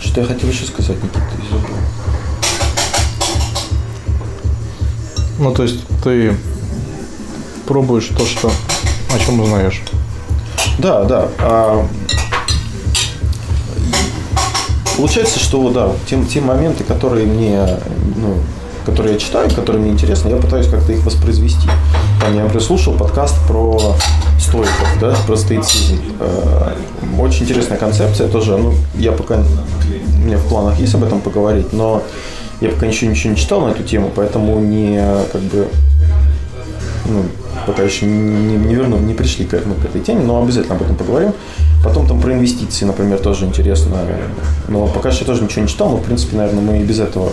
[0.00, 1.76] Что я хотел еще сказать, Никита, и забыл.
[5.38, 6.36] Ну, то есть ты
[7.66, 8.50] пробуешь то, что
[9.14, 9.82] о чем узнаешь.
[10.78, 11.28] Да, да.
[11.38, 11.86] А,
[14.96, 17.78] получается, что да, те, те моменты, которые мне,
[18.16, 18.38] ну,
[18.84, 21.68] которые я читаю, которые мне интересны, я пытаюсь как-то их воспроизвести.
[22.20, 23.94] Там я, например, слушал подкаст про
[24.40, 26.00] стойков, да, про стоицизм.
[26.20, 26.74] Э,
[27.18, 28.56] очень интересная концепция тоже.
[28.56, 29.44] Ну, я пока
[30.18, 32.02] у меня в планах есть об этом поговорить, но
[32.60, 35.00] я пока еще ничего не читал на эту тему, поэтому не
[35.32, 35.68] как бы
[37.08, 37.24] ну,
[37.66, 40.82] пока еще не, не верну, не пришли к, ну, к этой теме, но обязательно об
[40.82, 41.32] этом поговорим.
[41.84, 43.96] Потом там про инвестиции, например, тоже интересно.
[44.68, 47.32] Но пока я тоже ничего не читал, но в принципе, наверное, мы и без этого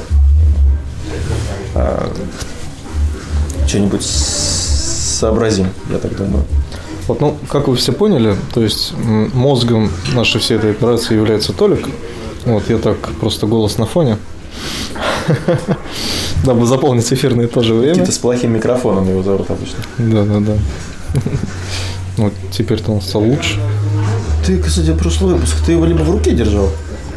[1.74, 2.10] а,
[3.68, 6.44] что-нибудь сообразим, я так думаю.
[7.08, 8.94] Вот, ну, как вы все поняли, то есть
[9.34, 11.88] мозгом нашей всей этой операции является Толик.
[12.46, 14.18] Вот, я так просто голос на фоне.
[16.44, 17.94] Дабы заполнить эфирное тоже время.
[17.94, 19.80] Какие-то с плохим микрофоном его зовут обычно.
[19.98, 20.54] Да, да, да.
[22.18, 23.60] Вот теперь-то он стал лучше.
[24.46, 26.70] Ты, кстати, прошлый выпуск, ты его либо в руке держал,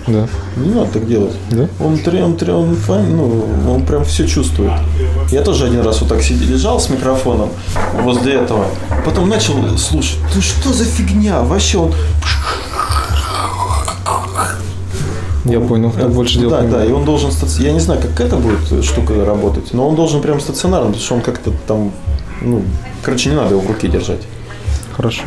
[0.06, 0.26] да.
[0.56, 1.34] Не надо так делать.
[1.50, 1.68] Да?
[1.78, 2.76] Он, он, он, он,
[3.16, 4.72] ну, он прям все чувствует.
[5.30, 7.50] Я тоже один раз вот так сидел, лежал с микрофоном
[8.02, 8.64] возле этого.
[9.04, 10.18] Потом начал слушать.
[10.32, 11.42] Ты что за фигня?
[11.42, 11.92] Вообще он...
[15.48, 18.20] Я понял, так больше делать Да, да, и он должен, стац- я не знаю, как
[18.20, 21.90] это будет штука работать, но он должен прям стационарно, потому что он как-то там,
[22.42, 22.62] ну,
[23.02, 24.20] короче, не надо его в руке держать.
[24.96, 25.22] Хорошо.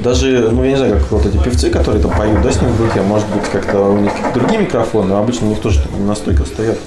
[0.00, 2.72] Даже, ну, я не знаю, как вот эти певцы, которые там поют, да, с ним
[2.72, 5.80] в руке, может быть, как-то у них какие-то другие микрофоны, но обычно у них тоже
[5.80, 6.78] там на стойках стоят.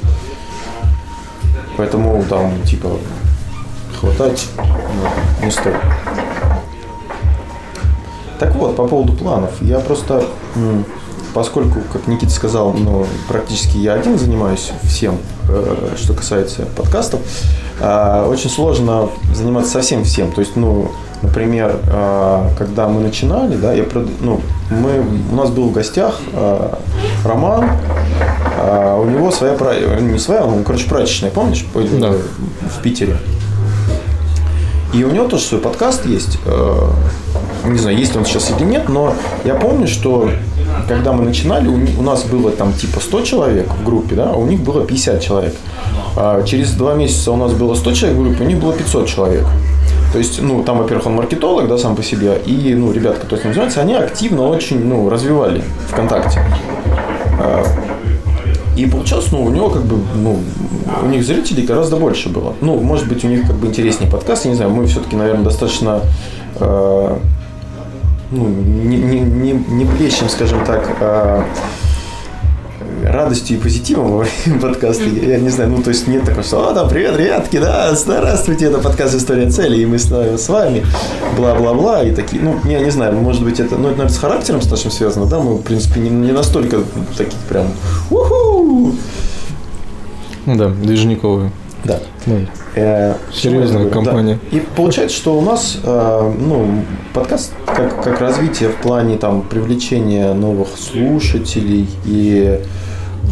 [1.78, 2.90] Поэтому там, типа,
[4.00, 5.76] хватать ну, не стоит.
[8.40, 9.52] Так вот, по поводу планов.
[9.62, 10.26] Я просто,
[11.36, 15.18] поскольку, как Никита сказал, ну, практически я один занимаюсь всем,
[15.50, 17.20] э, что касается подкастов,
[17.82, 20.32] а, очень сложно заниматься совсем всем.
[20.32, 23.84] То есть, ну, например, а, когда мы начинали, да, я,
[24.22, 26.22] ну, мы, у нас был в гостях
[27.26, 27.70] Роман,
[28.98, 29.56] у него своя,
[30.00, 32.14] не своя, он, короче, прачечная, помнишь, по- Да.
[32.14, 33.18] в Питере.
[34.94, 36.40] И у него тоже свой подкаст есть.
[36.46, 36.90] Э,
[37.66, 40.30] Не знаю, есть он сейчас или нет, но я помню, что
[40.88, 44.46] когда мы начинали, у, нас было там типа 100 человек в группе, да, а у
[44.46, 45.56] них было 50 человек.
[46.16, 49.08] А через два месяца у нас было 100 человек в группе, у них было 500
[49.08, 49.46] человек.
[50.12, 53.42] То есть, ну, там, во-первых, он маркетолог, да, сам по себе, и, ну, ребята, которые
[53.42, 56.40] с ним занимаются, они активно очень, ну, развивали ВКонтакте.
[57.38, 57.66] А,
[58.78, 60.40] И получалось, ну, у него как бы, ну,
[61.04, 62.54] у них зрителей гораздо больше было.
[62.62, 65.44] Ну, может быть, у них как бы интереснее подкаст, я не знаю, мы все-таки, наверное,
[65.44, 66.02] достаточно
[66.60, 67.18] э,
[68.32, 71.44] ну, не, не, не, не блещем, скажем так, э,
[73.04, 75.04] радостью и позитивом во время подкаста.
[75.04, 78.66] Я, не знаю, ну, то есть нет такого, что, о, да, привет, ребятки, да, здравствуйте,
[78.66, 80.86] это подкаст «История цели», и мы с, с вами,
[81.38, 84.62] бла-бла-бла, и такие, ну, я не знаю, может быть, это, ну, это, наверное, с характером
[84.62, 86.80] с нашим связано, да, мы, в принципе, не, не настолько
[87.18, 87.68] такие прям,
[88.10, 88.94] уху
[90.46, 91.52] Ну да, движниковые.
[91.86, 92.00] Да.
[92.76, 94.40] Э, Серьезная компания.
[94.52, 94.58] Да.
[94.58, 100.34] И получается, что у нас э, ну, подкаст как, как развитие в плане там, привлечения
[100.34, 102.60] новых слушателей и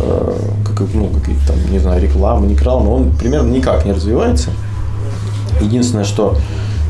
[0.02, 0.34] э,
[0.66, 4.52] как, ну, какие-то там, не знаю, рекламы, не реклама, он примерно никак не развивается.
[5.60, 6.38] Единственное, что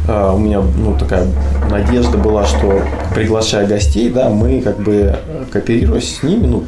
[0.07, 1.27] э, у меня ну, такая
[1.69, 2.81] надежда была, что
[3.15, 5.15] приглашая гостей, да, мы как бы
[5.51, 6.63] кооперируясь с ними, ну,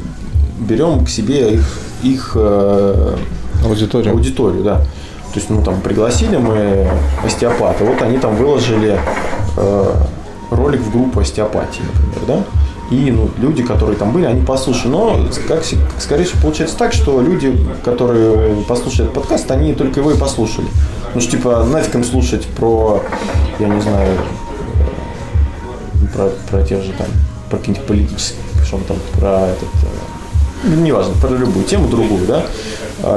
[0.58, 3.16] берем к себе их, их э,
[3.64, 4.10] аудитория.
[4.10, 4.78] аудиторию, да.
[4.78, 6.88] То есть, ну, там, пригласили мы
[7.24, 8.98] остеопата, вот они там выложили
[9.56, 9.94] э,
[10.50, 12.44] ролик в группу остеопатии, например, да.
[12.90, 14.88] И ну, люди, которые там были, они послушали.
[14.92, 15.64] Но, как,
[15.98, 20.68] скорее всего, получается так, что люди, которые послушали этот подкаст, они только его и послушали.
[21.14, 23.02] Ну, что, типа, нафиг им слушать про,
[23.58, 24.16] я не знаю,
[26.14, 27.08] про, про тех же там,
[27.50, 29.68] про какие-нибудь политические, что там, про этот,
[30.64, 32.44] э, неважно, про любую тему другую, да,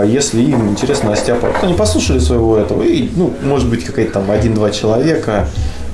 [0.06, 1.64] если им интересно остеопат.
[1.64, 5.48] Они послушали своего этого, и, ну, может быть, какая-то там один-два человека,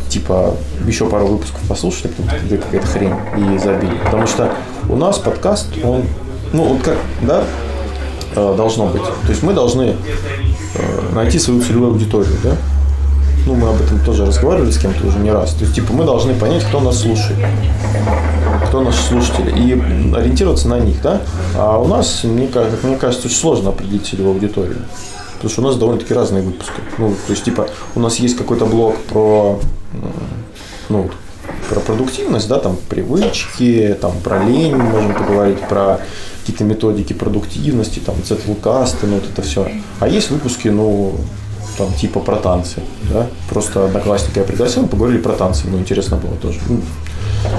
[0.10, 0.56] типа,
[0.88, 3.98] еще пару выпусков послушали, потом да, какая-то хрень, и забили.
[4.04, 4.52] Потому что
[4.90, 6.04] у нас подкаст, он,
[6.54, 7.44] ну, вот как, да,
[8.36, 9.04] э, должно быть.
[9.04, 9.96] То есть мы должны
[10.76, 12.56] э, найти свою целевую аудиторию, да,
[13.46, 15.54] ну, мы об этом тоже разговаривали с кем-то уже не раз.
[15.54, 17.38] То есть, типа, мы должны понять, кто нас слушает,
[18.68, 19.74] кто наши слушатели, и
[20.16, 21.22] ориентироваться на них, да.
[21.56, 22.50] А у нас, мне,
[22.84, 24.78] мне кажется, очень сложно определить целевую аудиторию.
[25.36, 26.82] Потому что у нас довольно-таки разные выпуски.
[26.98, 29.60] Ну, то есть, типа, у нас есть какой-то блог про,
[30.90, 31.10] ну,
[31.70, 36.00] про продуктивность, да, там, привычки, там, про лень можем поговорить, про
[36.40, 39.68] какие-то методики продуктивности, там, цетлкасты, ну, вот это все.
[40.00, 41.16] А есть выпуски, ну,
[41.78, 46.18] там, типа про танцы, да, просто одноклассника я пригласил, мы поговорили про танцы, ну, интересно
[46.18, 46.60] было тоже.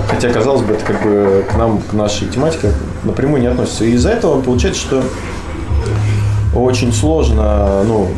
[0.09, 2.73] Хотя, казалось бы, это как бы к нам, к нашей тематике
[3.05, 3.85] напрямую не относится.
[3.85, 5.03] И из-за этого получается, что
[6.55, 8.09] очень сложно, ну,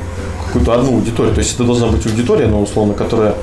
[0.46, 1.35] какую-то одну аудиторию.
[1.35, 3.35] То есть это должна быть аудитория, ну, условно, которая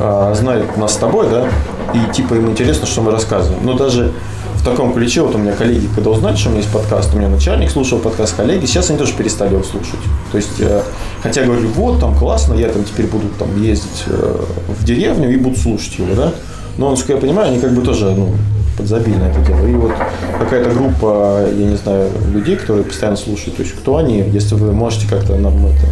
[0.00, 1.46] а, знает нас с тобой, да,
[1.92, 3.64] и типа им интересно, что мы рассказываем.
[3.64, 4.12] Но даже
[4.54, 7.18] в таком ключе, вот у меня коллеги, когда узнали, что у меня есть подкаст, у
[7.18, 10.00] меня начальник слушал подкаст, коллеги, сейчас они тоже перестали его слушать.
[10.32, 10.82] То есть, э,
[11.22, 15.36] хотя говорю, вот, там классно, я там теперь буду там ездить э, в деревню и
[15.36, 16.32] буду слушать его, да.
[16.78, 18.34] Но, насколько я понимаю, они как бы тоже, ну,
[18.76, 19.66] подзабили на это дело.
[19.66, 19.92] И вот
[20.38, 24.72] какая-то группа, я не знаю, людей, которые постоянно слушают, то есть кто они, если вы
[24.72, 25.86] можете как-то нам это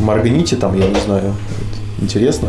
[0.00, 1.34] моргните там, я не знаю,
[2.00, 2.48] интересно.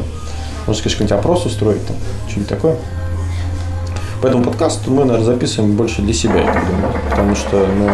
[0.68, 1.96] Может, конечно, какой-нибудь опрос устроить там,
[2.28, 2.76] что-нибудь такое.
[4.22, 6.94] Поэтому подкаст мы, наверное, записываем больше для себя, я так думаю.
[7.10, 7.90] Потому что, ну,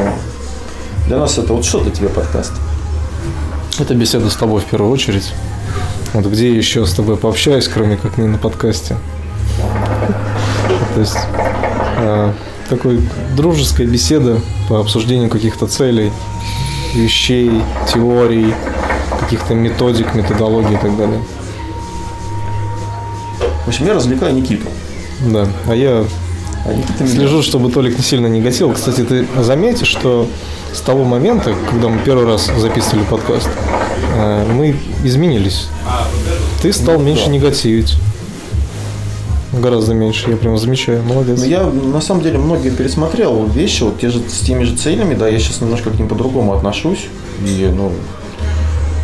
[1.08, 2.52] для нас это вот что для тебя подкаст?
[3.80, 5.34] Это беседа с тобой в первую очередь.
[6.14, 8.98] Вот где я еще с тобой пообщаюсь, кроме как не на подкасте.
[10.94, 11.18] То есть
[11.98, 12.34] э,
[12.70, 13.02] такой
[13.36, 14.40] дружеская беседа
[14.70, 16.12] по обсуждению каких-то целей,
[16.94, 17.62] вещей,
[17.94, 18.54] теорий,
[19.20, 21.22] каких-то методик, методологий и так далее.
[23.66, 24.68] В общем, я развлекаю Никиту.
[25.26, 26.06] Да, а я
[27.06, 28.72] Слежу, чтобы Толик не сильно негатил.
[28.74, 30.28] Кстати, ты заметишь, что
[30.74, 33.50] с того момента, когда мы первый раз записывали подкаст,
[34.16, 35.68] э, мы изменились.
[36.62, 37.96] Ты стал меньше негативить.
[39.60, 41.40] Гораздо меньше, я прям замечаю, молодец.
[41.40, 45.16] Ну, я на самом деле многие пересмотрел вещи, вот те же с теми же целями,
[45.16, 47.08] да, я сейчас немножко к ним по-другому отношусь.
[47.46, 47.92] И, ну,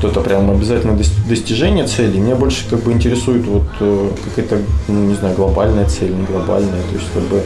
[0.08, 2.18] это прям обязательно достижение цели.
[2.18, 6.82] Меня больше как бы интересует вот э, какая-то, ну, не знаю, глобальная цель, не глобальная.
[6.90, 7.42] То есть как бы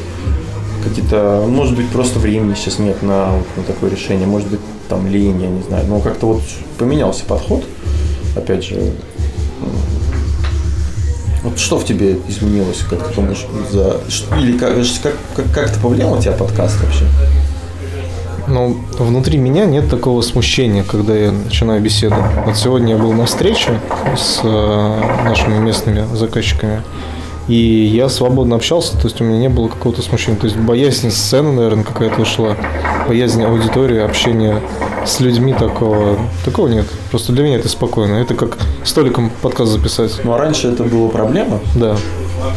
[0.83, 5.41] какие-то, может быть, просто времени сейчас нет на, на такое решение, может быть, там лень,
[5.41, 5.85] я не знаю.
[5.87, 6.41] Но как-то вот
[6.77, 7.63] поменялся подход,
[8.35, 8.93] опять же,
[11.47, 14.01] вот что в тебе изменилось, как ты думаешь, за...
[14.37, 17.05] или как, как, как, как это повлиял на тебя подкаст вообще?
[18.47, 22.15] Ну, внутри меня нет такого смущения, когда я начинаю беседу.
[22.45, 23.79] Вот сегодня я был на встрече
[24.15, 26.81] с э, нашими местными заказчиками,
[27.47, 30.37] и я свободно общался, то есть у меня не было какого-то смущения.
[30.37, 32.57] То есть боязнь сцены, наверное, какая-то ушла,
[33.07, 34.61] боязнь аудитории, общения
[35.05, 36.85] с людьми такого, такого нет.
[37.09, 38.15] Просто для меня это спокойно.
[38.15, 40.11] Это как столиком подкаст записать.
[40.23, 41.59] Ну а раньше это была проблема?
[41.75, 41.95] Да.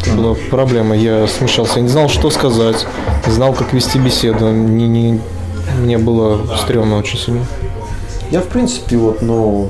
[0.01, 0.95] Это была проблема.
[0.95, 1.77] Я смущался.
[1.77, 2.85] Я не знал, что сказать.
[3.25, 4.49] Не знал, как вести беседу.
[4.51, 5.21] Не, не,
[5.79, 7.45] мне было стрёмно очень сильно.
[8.29, 9.69] Я, в принципе, вот, ну,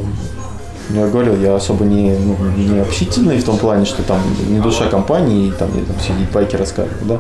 [0.93, 4.59] ну, я говорил, я особо не, ну, не общительный в том плане, что там не
[4.59, 7.19] душа компании, и там, я там сидеть байки рассказывать, да.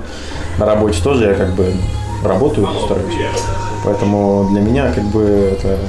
[0.57, 1.73] На работе тоже я как бы
[2.23, 3.13] работаю, стараюсь.
[3.83, 5.21] Поэтому для меня как бы
[5.53, 5.79] это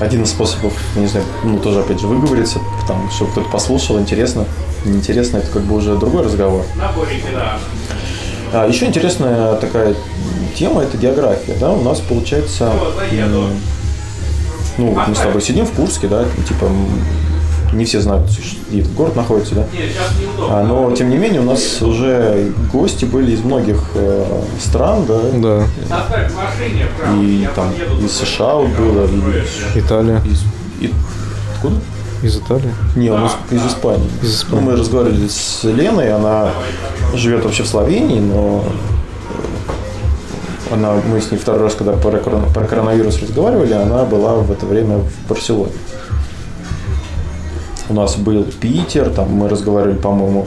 [0.00, 2.58] один из способов, не знаю, ну тоже опять же выговориться,
[2.88, 4.46] там, чтобы кто-то послушал, интересно,
[4.84, 6.64] неинтересно, это как бы уже другой разговор.
[8.52, 9.94] А, еще интересная такая
[10.54, 11.54] тема– это география.
[11.58, 11.72] Да?
[11.72, 12.70] У нас получается,
[14.78, 16.66] ну, мы с тобой сидим в Курске, да, типа
[17.72, 18.28] не все знают,
[18.68, 19.66] где этот город находится, да.
[20.50, 25.20] А, но тем не менее у нас уже гости были из многих э, стран, да.
[25.34, 25.64] Да.
[27.20, 27.72] И там
[28.04, 30.20] из США вот было, и Италия.
[30.26, 30.42] Из,
[30.80, 30.92] и,
[31.54, 31.76] откуда?
[32.22, 32.72] Из Италии?
[32.94, 34.08] Не, у нас из Испании.
[34.22, 34.64] Из Испании.
[34.64, 36.50] Ну, мы разговаривали с Леной, она
[37.14, 38.64] живет вообще в Словении, но
[40.72, 44.66] она, мы с ней второй раз, когда про, про коронавирус разговаривали, она была в это
[44.66, 45.72] время в Барселоне.
[47.88, 50.46] У нас был Питер, там мы разговаривали, по-моему,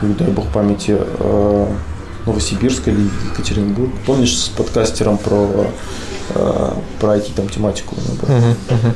[0.00, 1.66] дай бог памяти, э,
[2.26, 3.90] Новосибирск или Екатеринбург.
[4.06, 5.66] Помнишь с подкастером про,
[6.34, 7.94] э, про IT там тематику?
[7.94, 8.94] Угу, угу.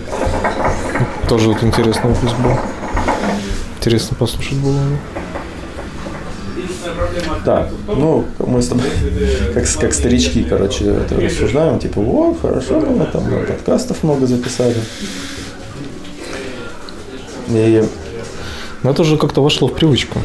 [1.29, 2.53] Тоже вот интересный выпуск был.
[3.79, 4.81] Интересно послушать было.
[7.45, 8.85] Да, ну, мы с тобой,
[9.55, 14.77] как, как старички, короче, это рассуждаем, типа, о, хорошо, мы там подкастов много записали.
[17.49, 17.85] И...
[18.83, 20.21] Но это уже как-то вошло в привычку.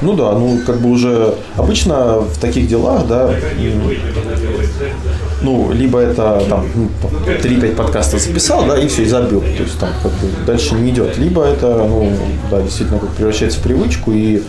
[0.00, 3.34] Ну да, ну как бы уже обычно в таких делах, да,
[5.42, 6.66] ну, либо это там
[7.26, 9.40] 3-5 ну, подкастов записал, да, и все, и забил.
[9.40, 11.16] То есть там как бы дальше не идет.
[11.18, 12.12] Либо это, ну,
[12.50, 14.42] да, действительно как превращается в привычку и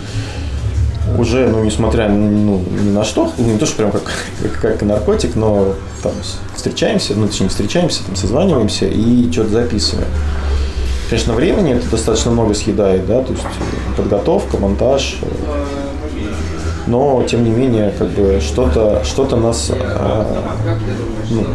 [1.18, 4.04] уже, ну, несмотря ну, ни на что, не то, что прям как,
[4.62, 6.14] как, наркотик, но там
[6.56, 10.08] встречаемся, ну, точнее, встречаемся, там, созваниваемся и что-то записываем.
[11.10, 15.26] Конечно, времени это достаточно много съедает, да, то есть э, подготовка, монтаж, э,
[16.86, 20.26] но тем не менее, как бы что-то что нас э,
[21.32, 21.46] ну,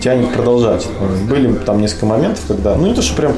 [0.00, 0.86] тянет продолжать.
[1.28, 3.32] Были там несколько моментов, когда, ну не то, что прям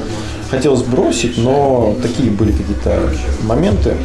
[0.49, 2.99] хотелось бросить, но такие были какие-то
[3.43, 3.95] моменты,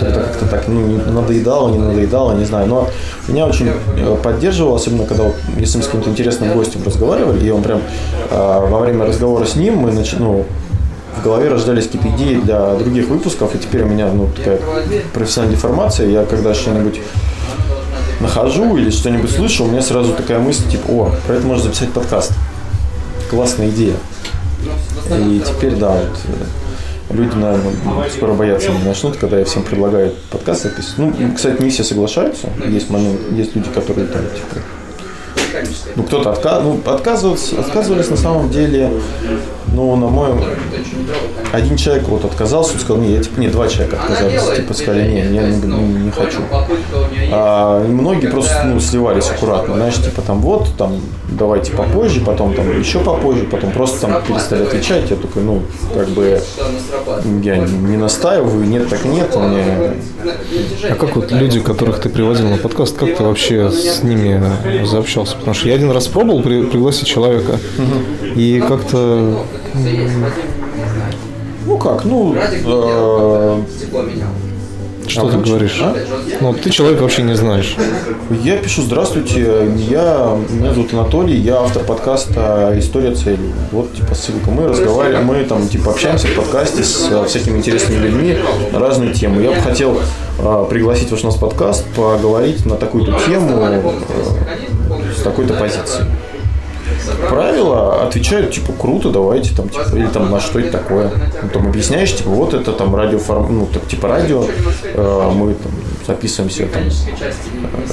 [0.00, 2.66] это как-то так ну, надоедало, не надоедало, не знаю.
[2.68, 2.88] Но
[3.28, 7.50] меня очень э, поддерживало, особенно когда вот, если мы с каким-то интересным гостем разговаривали, и
[7.50, 7.80] он прям
[8.30, 10.14] э, во время разговора с ним мы нач...
[10.18, 10.46] ну,
[11.16, 14.60] в голове рождались какие-то идеи для других выпусков, и теперь у меня ну, такая
[15.12, 16.08] профессиональная деформация.
[16.08, 17.00] Я когда что-нибудь
[18.20, 21.92] нахожу или что-нибудь слышу, у меня сразу такая мысль, типа, о, про это можно записать
[21.92, 22.32] подкаст.
[23.30, 23.94] Классная идея.
[25.10, 26.44] И теперь, да, вот э,
[27.10, 27.72] люди, наверное,
[28.14, 31.14] скоро боятся не начнут, когда я всем предлагаю подкаст записывать.
[31.18, 32.48] Ну, кстати, не все соглашаются.
[32.66, 34.60] Есть момент, есть люди, которые там, типа,
[35.96, 36.60] ну, кто-то отка...
[36.60, 38.90] ну, отказывался, отказывались на самом деле,
[39.74, 40.30] ну, на мой
[41.52, 45.18] один человек вот отказался, он сказал, я, типа, не, два человека отказались, типа, сказали, не,
[45.34, 46.38] я не, не, не хочу.
[47.32, 52.78] А многие просто, ну, сливались аккуратно, знаешь, типа, там, вот, там, давайте попозже, потом, там,
[52.78, 55.62] еще попозже, потом просто, там, перестали отвечать, я такой, ну,
[55.94, 56.40] как бы,
[57.42, 59.94] я не настаиваю, нет, так нет, мне...
[60.90, 64.42] А как вот люди, которых ты приводил на подкаст, как ты вообще с ними
[64.84, 65.36] заобщался?
[65.40, 67.58] Потому что я один раз пробовал при, пригласить человека,
[68.36, 69.44] и как-то
[71.70, 72.34] ну как, ну...
[72.36, 73.62] Э,
[75.06, 75.78] Что ты говоришь?
[75.82, 75.94] А?
[76.40, 77.76] Ну, ты человек вообще не знаешь.
[78.42, 83.52] Я пишу, здравствуйте, я, меня зовут Анатолий, я автор подкаста «История цели».
[83.72, 84.50] Вот, типа, ссылка.
[84.50, 88.38] Мы разговариваем, мы там, типа, общаемся в подкасте с э, всякими интересными людьми
[88.72, 89.42] на разные темы.
[89.42, 90.00] Я бы хотел
[90.38, 93.80] э, пригласить ваш нас подкаст, поговорить на такую-то тему э,
[95.16, 96.04] с такой-то позиции.
[97.28, 101.10] Правила отвечают, типа, круто, давайте, там, типа, или там, на что это такое.
[101.42, 104.44] Ну, там объясняешь, типа, вот это там радиоформ, ну, так, типа, радио,
[104.84, 105.72] э, мы там
[106.06, 107.32] записываемся там, э,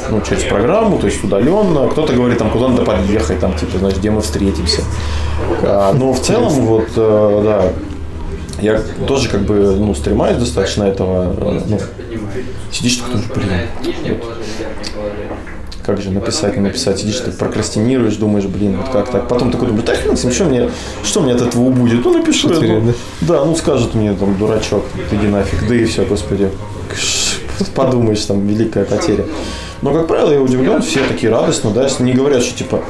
[0.10, 1.88] ну, через программу, то есть удаленно.
[1.90, 4.82] Кто-то говорит, там, куда надо подъехать, там, типа, знаешь, где мы встретимся.
[5.64, 7.72] А, но в целом, вот, э, да,
[8.62, 11.80] я тоже как бы, ну, стремаюсь достаточно этого, э, ну,
[12.72, 13.52] сидишь такой, блин,
[14.22, 14.38] вот,
[15.88, 19.30] как же написать, не написать, сидишь, ты прокрастинируешь, думаешь, блин, вот как так.
[19.30, 20.70] Потом такой думаешь, да хрен с ним, что мне,
[21.02, 22.04] что мне от этого будет?
[22.04, 26.04] Ну, напишу я, ну, да, ну, скажет мне, там, дурачок, иди нафиг, да и все,
[26.04, 26.52] господи.
[27.74, 29.26] Подумаешь, там, великая потеря.
[29.82, 32.82] Но, как правило, я удивлен, все такие радостно, да, не говорят, что, типа,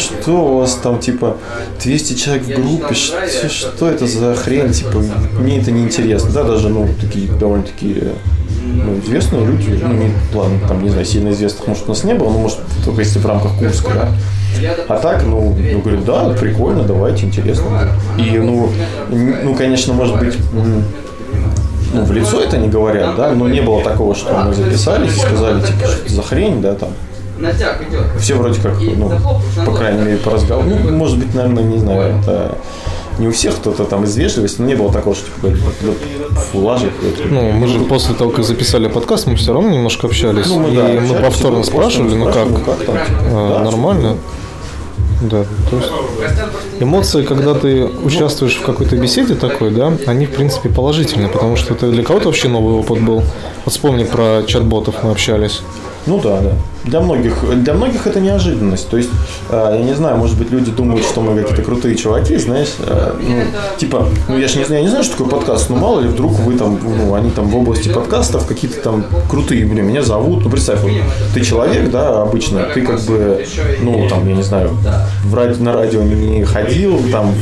[0.00, 1.38] что у вас там, типа,
[1.82, 5.02] 200 человек в группе, что, что это за хрень, типа,
[5.40, 8.04] мне это не интересно, да, даже, ну, такие довольно-таки
[8.64, 12.14] ну, известные люди, ну, не, ладно, там, не знаю, сильно известных, может, у нас не
[12.14, 14.08] было, но, может, только если в рамках Курска, да.
[14.88, 17.64] А так, ну, ну, говорит, да, прикольно, давайте, интересно.
[18.18, 18.70] И, ну,
[19.10, 24.14] ну, конечно, может быть, ну, в лицо это не говорят, да, но не было такого,
[24.14, 26.90] что мы записались и сказали, типа, что за хрень, да, там.
[28.18, 29.10] Все вроде как, ну,
[29.66, 30.68] по крайней мере, по разговору.
[30.68, 32.56] Ну, может быть, наверное, не знаю, это
[33.18, 35.52] не у всех кто-то там из вежливости, но не было такого, что типа,
[36.52, 36.90] фу, лажи.
[37.30, 40.46] Ну, мы же после того, как записали подкаст, мы все равно немножко общались.
[40.46, 43.58] Ну, мы, и да, мы общались, повторно типа, спрашивали, ну как, ну, как там, а,
[43.58, 44.16] да, нормально.
[45.22, 45.90] Да, то есть
[46.80, 51.72] эмоции, когда ты участвуешь в какой-то беседе такой, да, они в принципе положительные, потому что
[51.74, 53.22] это для кого-то вообще новый опыт был.
[53.64, 55.62] Вот вспомни про чат-ботов мы общались.
[56.06, 56.52] Ну да, да.
[56.84, 58.88] Для многих, для многих это неожиданность.
[58.90, 59.08] То есть,
[59.48, 63.14] э, я не знаю, может быть, люди думают, что мы какие-то крутые чуваки, знаешь, э,
[63.20, 63.42] ну,
[63.78, 66.08] типа, ну я же не знаю, я не знаю, что такое подкаст, но мало ли
[66.08, 70.44] вдруг вы там, ну, они там в области подкастов какие-то там крутые, блин, меня зовут,
[70.44, 70.92] ну представь, вот,
[71.32, 73.46] ты человек, да, обычно, ты как бы,
[73.80, 74.76] ну, там, я не знаю,
[75.24, 77.34] в ради, на радио не ходил, там,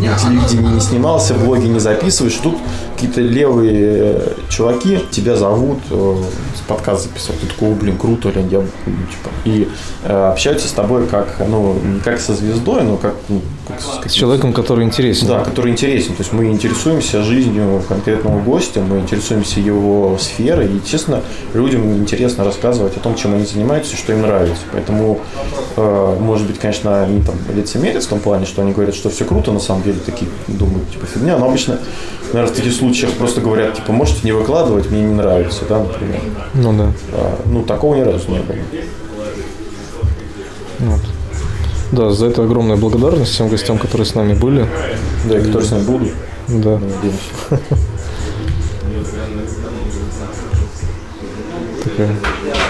[0.00, 2.56] на телевидении не снимался, блоги не записываешь, тут
[3.02, 6.16] какие-то левые э, чуваки тебя зовут, э,
[6.68, 7.40] подкаст записать.
[7.40, 9.68] Ты такой, блин, круто, блин, я, типа, и
[10.04, 14.08] э, общаются с тобой как, ну, не как со звездой, но как, ну, как с,
[14.08, 15.26] с человеком, который интересен.
[15.26, 16.14] Да, который интересен.
[16.14, 21.22] То есть мы интересуемся жизнью конкретного гостя, мы интересуемся его сферой, и, естественно,
[21.54, 24.62] людям интересно рассказывать о том, чем они занимаются и что им нравится.
[24.70, 25.18] Поэтому,
[25.76, 29.24] э, может быть, конечно, они там лицемерят в том плане, что они говорят, что все
[29.24, 31.80] круто, на самом деле такие думают, типа, фигня, но обычно
[32.32, 36.20] наверное, в таких случаях просто говорят, типа, можете не выкладывать, мне не нравится, да, например.
[36.54, 36.92] Ну да.
[37.12, 38.56] А, ну, такого ни разу не было.
[40.80, 41.00] Вот.
[41.92, 44.66] Да, за это огромная благодарность всем гостям, которые с нами были.
[45.28, 46.08] Да, и которые с нами будут.
[46.48, 46.80] Да.
[51.84, 52.16] Такая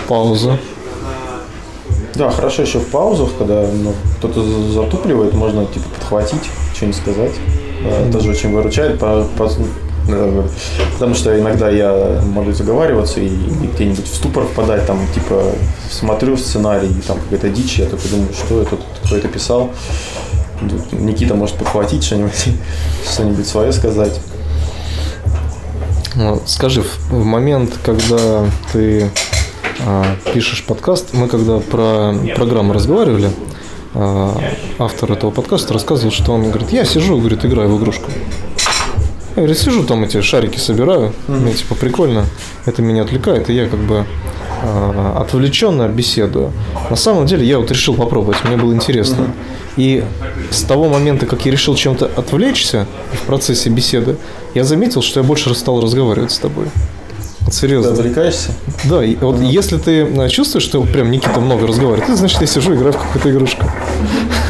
[0.08, 0.58] пауза.
[2.14, 7.32] Да, хорошо еще в паузах, когда ну, кто-то затупливает, можно типа подхватить, что-нибудь сказать.
[7.82, 8.12] Mm-hmm.
[8.12, 9.48] Тоже очень выручает, по, по,
[10.06, 15.52] потому что иногда я могу заговариваться и, и где-нибудь в ступор впадать, там, типа,
[15.90, 19.70] смотрю сценарий, и там какая-то дичь, я только думаю, что это, кто это писал.
[20.92, 22.48] Никита может подхватить что-нибудь,
[23.12, 24.20] что-нибудь свое сказать.
[26.46, 29.10] Скажи, в момент, когда ты
[29.86, 33.30] а, пишешь подкаст, мы когда про программу разговаривали,
[33.94, 34.38] а,
[34.78, 38.10] автор этого подкаста рассказывал, что он говорит, я сижу, говорит, играю в игрушку.
[39.36, 41.40] Я сижу там эти шарики собираю, mm-hmm.
[41.40, 42.26] мне типа прикольно,
[42.66, 44.04] это меня отвлекает, и я как бы
[44.62, 46.52] э, отвлеченно беседую.
[46.90, 49.22] На самом деле я вот решил попробовать, мне было интересно.
[49.22, 49.62] Mm-hmm.
[49.76, 50.04] И
[50.50, 54.16] с того момента, как я решил чем-то отвлечься в процессе беседы,
[54.54, 56.66] я заметил, что я больше стал разговаривать с тобой.
[57.50, 57.94] Серьезно.
[57.94, 58.52] Ты отвлекаешься?
[58.84, 62.46] Да, и вот если ты э, чувствуешь, что прям Никита много разговаривает, это значит, я
[62.46, 63.64] сижу, играю в какую-то игрушку.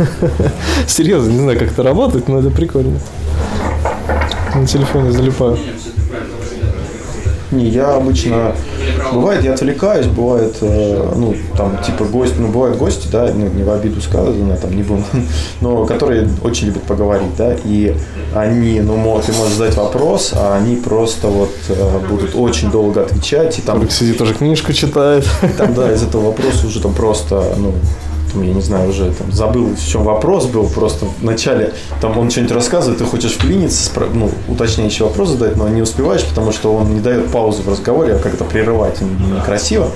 [0.86, 3.00] Серьезно, не знаю, как это работает, но это прикольно.
[4.54, 5.58] На телефоне залипаю.
[7.52, 8.54] Не, я обычно...
[9.12, 13.62] Бывает, я отвлекаюсь, бывает, э, ну, там, типа, гость, ну, бывают гости, да, ну, не
[13.62, 15.04] в обиду сказано, там, не будем,
[15.60, 17.94] но которые очень любят поговорить, да, и
[18.34, 23.02] они, ну, мол, ты можешь задать вопрос, а они просто вот э, будут очень долго
[23.02, 23.88] отвечать, и там...
[23.90, 25.26] Сидит тоже книжку читает.
[25.58, 27.74] Там, да, из этого вопроса уже там просто, ну,
[28.32, 32.30] там, я не знаю, уже там, забыл, в чем вопрос был, просто вначале там он
[32.30, 36.74] что-нибудь рассказывает, ты хочешь вклиниться, спро- ну, уточняющий вопрос задать, но не успеваешь, потому что
[36.74, 39.90] он не дает паузы в разговоре, а как-то прерывать некрасиво.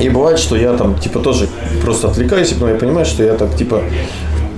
[0.00, 1.48] И бывает, что я там, типа, тоже
[1.82, 3.82] просто отвлекаюсь, но я понимаю, что я так, типа,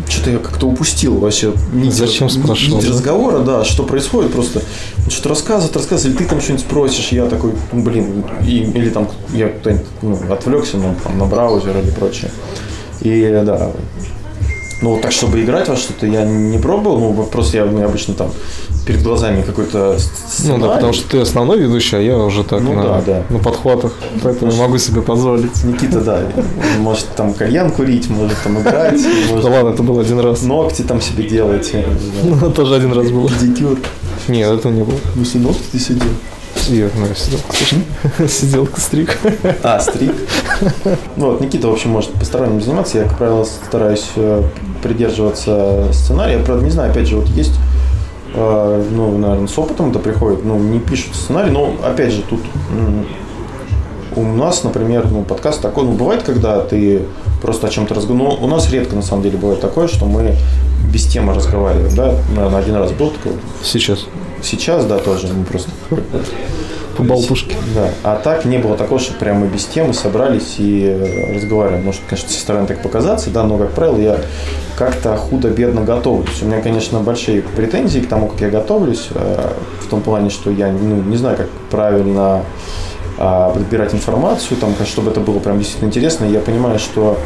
[0.09, 4.63] что-то я как-то упустил вообще нить, Зачем спрашивал, нить разговора, да, что происходит, просто
[5.05, 8.91] он что-то рассказывает, рассказывает, или ты там что-нибудь спросишь, я такой, ну, блин, и, или
[8.91, 12.31] там я кто-нибудь ну, отвлекся ну, там, на браузер или прочее.
[13.01, 13.71] И да,
[14.83, 17.87] ну вот так, чтобы играть во что-то, я не пробовал, ну просто я, у меня
[17.87, 18.31] обычно там
[18.87, 20.05] перед глазами какой-то с-
[20.45, 20.75] Ну да, сценарий.
[20.75, 23.23] потому что ты основной ведущий, а я уже так Ну на, да, да.
[23.31, 23.93] на подхватах,
[24.23, 25.65] поэтому могу себе позволить.
[25.65, 26.21] Никита, да,
[26.79, 29.01] может там кальян курить, может там играть,
[29.43, 30.43] Да ладно, это был один раз.
[30.43, 31.73] ногти там себе делать.
[32.23, 33.29] Ну, тоже один раз был.
[33.29, 33.79] педикюр.
[34.29, 34.99] Нет, этого не было.
[35.15, 36.01] Ну, если ногти ты ну,
[36.75, 37.39] я сидел.
[38.29, 39.19] Сидел, стриг.
[39.63, 40.15] А, стрик.
[41.17, 42.99] Ну вот, Никита, в общем, может посторонним заниматься.
[42.99, 44.43] Я, как правило, стараюсь э,
[44.83, 46.39] придерживаться сценария.
[46.39, 47.55] Правда, не знаю, опять же, вот есть,
[48.35, 52.41] э, ну, наверное, с опытом это приходит, ну, не пишут сценарий, но, опять же, тут
[54.17, 57.03] у нас, например, ну, подкаст такой, ну, бывает, когда ты
[57.43, 60.35] просто о чем-то разговариваешь, ну, у нас редко, на самом деле, бывает такое, что мы
[60.93, 64.07] без темы разговариваем, да, наверное, один раз был такой, Сейчас.
[64.43, 65.71] сейчас, да, тоже, мы просто
[66.97, 67.57] По болтушке.
[67.75, 67.91] да.
[68.05, 71.85] А так не было такого, что прямо без темы собрались и разговариваем.
[71.85, 74.17] Может, конечно, со стороны так показаться, да, но, как правило, я
[74.79, 76.41] как-то худо-бедно готовлюсь.
[76.43, 79.53] У меня, конечно, большие претензии к тому, как я готовлюсь, э,
[79.83, 82.43] в том плане, что я ну, не знаю, как правильно
[83.17, 86.25] подбирать информацию, там, чтобы это было прям действительно интересно.
[86.25, 87.19] Я понимаю, что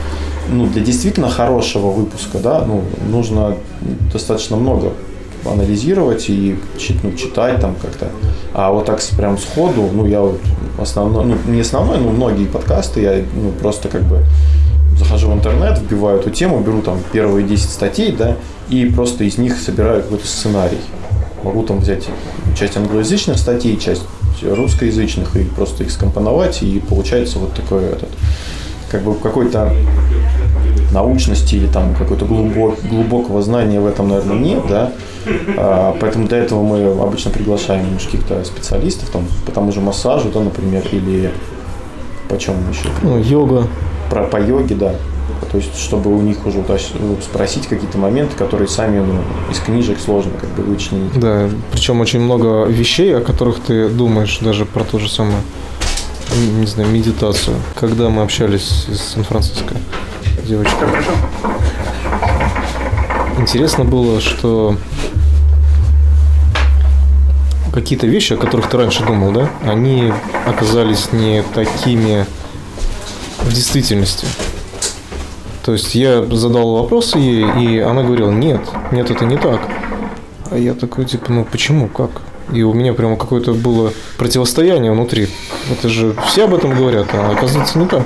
[0.48, 3.56] ну, для действительно хорошего выпуска, да, ну, нужно
[4.12, 4.92] достаточно много
[5.44, 6.58] анализировать и
[7.02, 8.08] ну, читать там как-то.
[8.52, 10.40] А вот так прям сходу, ну, я вот
[10.78, 14.24] основной, ну, не основной, но многие подкасты я ну, просто как бы
[14.98, 18.36] захожу в интернет, вбиваю эту тему, беру там первые 10 статей, да,
[18.68, 20.78] и просто из них собираю какой-то сценарий.
[21.42, 22.06] Могу там взять
[22.58, 24.02] часть англоязычных статей, часть
[24.42, 28.08] русскоязычных и просто их скомпоновать, и получается вот такой этот,
[28.90, 29.72] как бы какой-то
[30.92, 34.92] научности или там какой-то глубок, глубокого знания в этом, наверное, нет, да.
[35.56, 40.40] А, поэтому для этого мы обычно приглашаем каких-то специалистов, там, по тому же массажу, да,
[40.40, 41.30] например, или
[42.28, 42.88] по чем еще?
[43.02, 43.66] Ну, йога.
[44.08, 44.94] Про, по йоге, да.
[45.50, 46.64] То есть, чтобы у них уже
[46.98, 49.20] ну, спросить какие-то моменты, которые сами ну,
[49.50, 51.18] из книжек сложно как бы вычленить.
[51.18, 55.40] Да, причем очень много вещей, о которых ты думаешь даже про то же самое,
[56.58, 57.56] не знаю, медитацию.
[57.78, 59.74] Когда мы общались из Сан-Франциско,
[60.46, 60.88] девочка.
[63.38, 64.76] Интересно было, что
[67.72, 70.12] какие-то вещи, о которых ты раньше думал, да, они
[70.46, 72.26] оказались не такими
[73.42, 74.26] в действительности.
[75.64, 78.60] То есть я задал вопросы ей, и она говорила, нет,
[78.92, 79.60] нет, это не так.
[80.50, 82.10] А я такой, типа, ну почему, как?
[82.52, 85.28] И у меня прямо какое-то было противостояние внутри.
[85.70, 88.04] Это же все об этом говорят, а оказывается не так.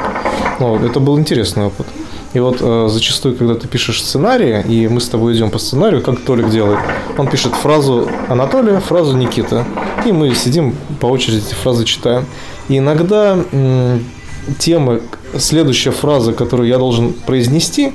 [0.60, 1.86] Ну, вот, это был интересный опыт.
[2.34, 6.02] И вот э, зачастую, когда ты пишешь сценарий, и мы с тобой идем по сценарию,
[6.02, 6.80] как Толик делает,
[7.16, 9.64] он пишет фразу Анатолия, фразу Никита.
[10.04, 12.26] И мы сидим по очереди эти фразы читаем.
[12.68, 14.04] И иногда м,
[14.58, 15.02] темы,
[15.38, 17.92] следующая фраза, которую я должен произнести,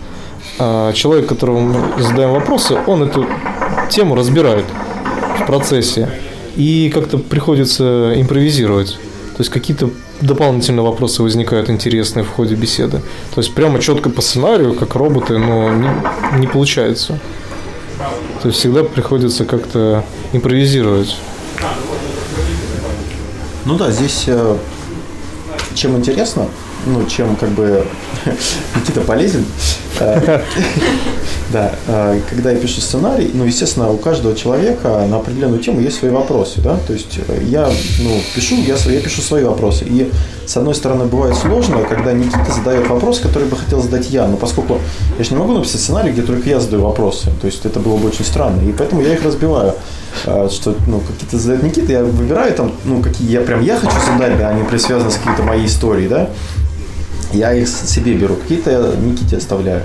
[0.58, 3.26] а, человек, которому мы задаем вопросы, он эту
[3.90, 4.66] тему разбирает
[5.40, 6.10] в процессе.
[6.56, 8.94] И как-то приходится импровизировать.
[9.38, 13.02] То есть какие-то дополнительные вопросы возникают интересные в ходе беседы.
[13.34, 15.90] То есть прямо четко по сценарию, как роботы, но не,
[16.40, 17.20] не получается.
[18.42, 21.16] То есть всегда приходится как-то импровизировать.
[23.66, 24.58] Ну да, здесь э,
[25.76, 26.48] чем интересно,
[26.86, 27.86] ну, чем как бы
[28.76, 29.46] Никита полезен.
[30.00, 30.42] э,
[31.52, 35.98] Да, э, когда я пишу сценарий, ну, естественно, у каждого человека на определенную тему есть
[35.98, 37.68] свои вопросы, да, то есть э, я,
[38.02, 40.12] ну, пишу, я, я пишу свои вопросы, и
[40.46, 44.38] с одной стороны бывает сложно, когда Никита задает вопрос, который бы хотел задать я, но
[44.38, 44.80] поскольку
[45.18, 47.98] я же не могу написать сценарий, где только я задаю вопросы, то есть это было
[47.98, 49.74] бы очень странно, и поэтому я их разбиваю,
[50.24, 54.38] что, ну, какие-то задает Никита, я выбираю там, ну, какие я прям я хочу задать,
[54.38, 56.30] да, они прям связаны с какой-то моей историей, да,
[57.34, 59.84] я их себе беру, какие-то я Никите оставляю.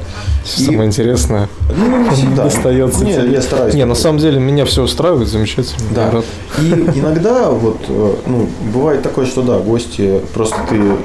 [0.59, 1.49] И- Самое интересное.
[1.77, 2.45] ну, не всегда.
[2.45, 3.33] Достается Не, тебе.
[3.33, 3.75] я стараюсь.
[3.75, 5.79] Не, на самом деле меня все устраивает, замечательно.
[5.95, 6.11] Да.
[6.11, 6.25] Рад.
[6.61, 10.97] И иногда вот, э, ну, бывает такое, что да, гости, просто ты, ну,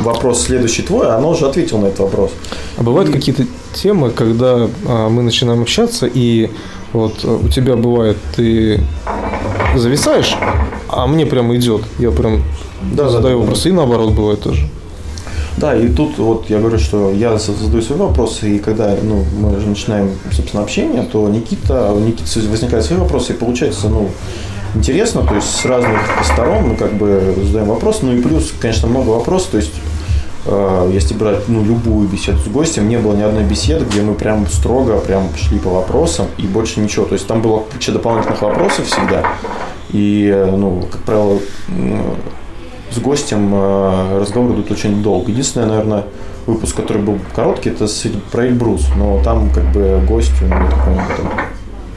[0.00, 2.30] вопрос следующий твой, а она уже ответила на этот вопрос.
[2.76, 3.44] А бывают какие-то
[3.74, 6.50] темы, когда а, мы начинаем общаться, и
[6.92, 8.80] вот а, у тебя бывает, ты
[9.76, 10.36] зависаешь,
[10.88, 11.82] а мне прямо идет.
[11.98, 12.42] Я прям
[12.92, 13.36] Да, задаю да, да.
[13.40, 14.68] вопросы, и наоборот бывает тоже.
[15.58, 19.56] Да, и тут вот я говорю, что я задаю свои вопросы, и когда ну, мы
[19.56, 24.08] уже начинаем, собственно, общение, то Никита, у Никиты возникают свои вопросы, и получается, ну,
[24.76, 28.86] интересно, то есть с разных сторон мы как бы задаем вопрос, ну и плюс, конечно,
[28.86, 29.72] много вопросов, то есть
[30.46, 34.14] э, если брать ну, любую беседу с гостем, не было ни одной беседы, где мы
[34.14, 37.04] прям строго прям шли по вопросам и больше ничего.
[37.04, 39.26] То есть там было куча дополнительных вопросов всегда.
[39.90, 41.40] И, э, ну, как правило,
[42.90, 45.30] с гостем э, разговор идут очень долго.
[45.30, 46.04] Единственное, наверное,
[46.46, 47.86] выпуск, который был короткий, это
[48.32, 51.30] про Эльбрус, но там как бы гость, так понимаю, там,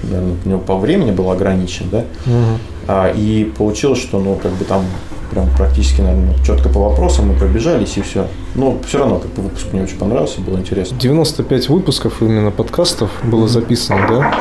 [0.03, 2.59] наверное, у него по времени был ограничен, да, угу.
[2.87, 4.83] а, и получилось, что, ну, как бы там
[5.31, 8.27] прям практически, наверное, четко по вопросам мы пробежались и все.
[8.53, 10.97] Но все равно, как бы выпуск мне очень понравился, было интересно.
[10.99, 14.35] 95 выпусков именно подкастов было записано, да?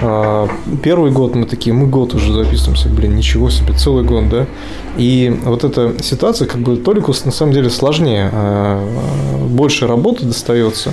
[0.00, 0.48] А,
[0.82, 4.46] первый год мы такие, мы год уже записываемся, блин, ничего себе, целый год, да?
[4.96, 8.84] И вот эта ситуация, как бы Толику на самом деле сложнее, а,
[9.48, 10.92] больше работы достается,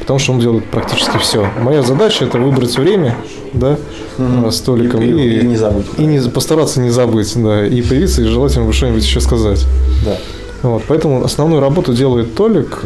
[0.00, 1.48] потому что он делает практически все.
[1.60, 3.16] Моя задача это выбрать время,
[3.52, 3.78] да,
[4.18, 4.50] угу.
[4.50, 5.86] с Толиком и, и, и не забыть.
[5.98, 9.64] И не, постараться не забыть, да, и появиться, и желательно что-нибудь еще сказать.
[10.04, 10.18] Да.
[10.62, 12.80] Вот, поэтому основную работу делает Толик,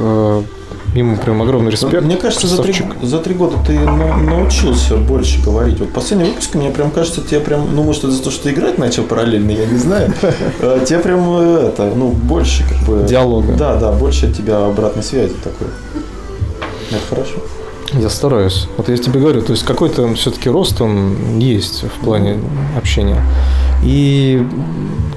[0.95, 2.03] Ему прям огромный респект.
[2.03, 5.79] Мне кажется, за три, за три года ты научился больше говорить.
[5.81, 8.51] Вот последний выпуск, мне прям кажется, тебе прям, ну, может, это за то, что ты
[8.51, 10.13] играть начал параллельно, я не знаю.
[10.61, 13.07] А тебе прям э, это, ну, больше как бы...
[13.07, 13.53] Диалога.
[13.53, 15.69] Да, да, больше от тебя обратной связи такой.
[16.91, 17.39] Это хорошо.
[17.95, 18.69] Я стараюсь.
[18.77, 22.39] Вот я тебе говорю, то есть какой-то все-таки рост он есть в плане
[22.77, 23.23] общения.
[23.83, 24.47] И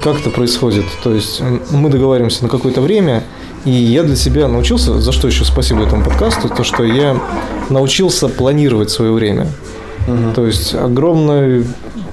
[0.02, 0.84] как это происходит?
[1.04, 3.24] То есть мы договариваемся на какое-то время,
[3.64, 7.16] и я для себя научился, за что еще спасибо этому подкасту, то, что я
[7.70, 9.46] научился планировать свое время.
[10.08, 10.34] Угу.
[10.34, 11.64] То есть огромная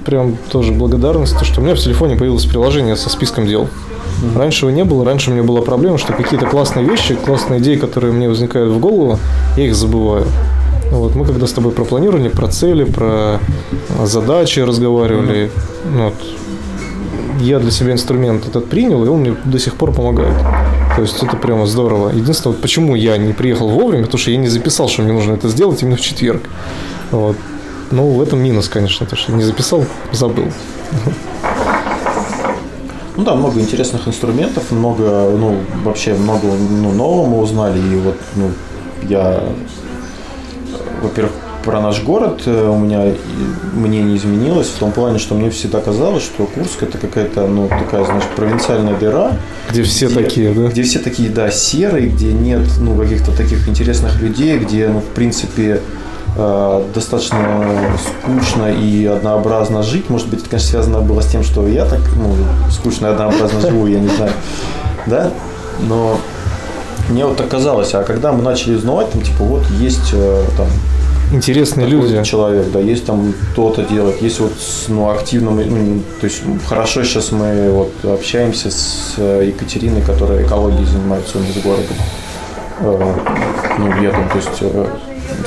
[0.04, 3.62] прям тоже благодарность, то, что у меня в телефоне появилось приложение со списком дел.
[3.62, 4.38] Угу.
[4.38, 7.76] Раньше его не было, раньше у меня была проблема, что какие-то классные вещи, классные идеи,
[7.76, 9.18] которые мне возникают в голову,
[9.56, 10.26] я их забываю.
[10.92, 13.38] Вот, мы когда с тобой про планирование, про цели, про
[14.04, 15.50] задачи разговаривали, mm
[15.96, 16.14] вот,
[17.40, 20.34] я для себя инструмент этот принял, и он мне до сих пор помогает.
[20.96, 22.10] То есть это прямо здорово.
[22.10, 25.34] Единственное, вот почему я не приехал вовремя, потому что я не записал, что мне нужно
[25.34, 26.42] это сделать именно в четверг.
[27.10, 27.36] Вот.
[27.90, 30.46] Ну, в этом минус, конечно, то, что не записал, забыл.
[33.16, 37.78] Ну да, много интересных инструментов, много, ну, вообще много ну, нового мы узнали.
[37.78, 38.50] И вот, ну,
[39.02, 39.42] я,
[41.02, 41.32] во-первых,
[41.64, 43.14] про наш город э, у меня
[43.72, 48.04] мнение изменилось в том плане, что мне всегда казалось, что Курск это какая-то, ну, такая,
[48.04, 49.32] знаешь, провинциальная дыра.
[49.70, 50.68] Где все где, такие, да?
[50.68, 55.14] Где все такие, да, серые, где нет, ну, каких-то таких интересных людей, где, ну, в
[55.14, 55.80] принципе,
[56.36, 57.38] э, достаточно
[57.98, 60.08] скучно и однообразно жить.
[60.10, 62.34] Может быть, это, конечно, связано было с тем, что я так, ну,
[62.70, 64.32] скучно и однообразно живу, я не знаю,
[65.06, 65.30] да,
[65.88, 66.18] но
[67.08, 70.68] мне вот так казалось, а когда мы начали узнавать, там, типа, вот есть э, там
[71.32, 72.22] интересные люди.
[72.24, 74.52] человек, да, есть там кто-то делает, есть вот,
[74.88, 80.84] ну, активно, ну, то есть хорошо сейчас мы вот общаемся с э, Екатериной, которая экологией
[80.84, 81.88] занимается у нас в городе.
[82.80, 83.14] Э,
[83.78, 84.86] ну, я там, то есть э,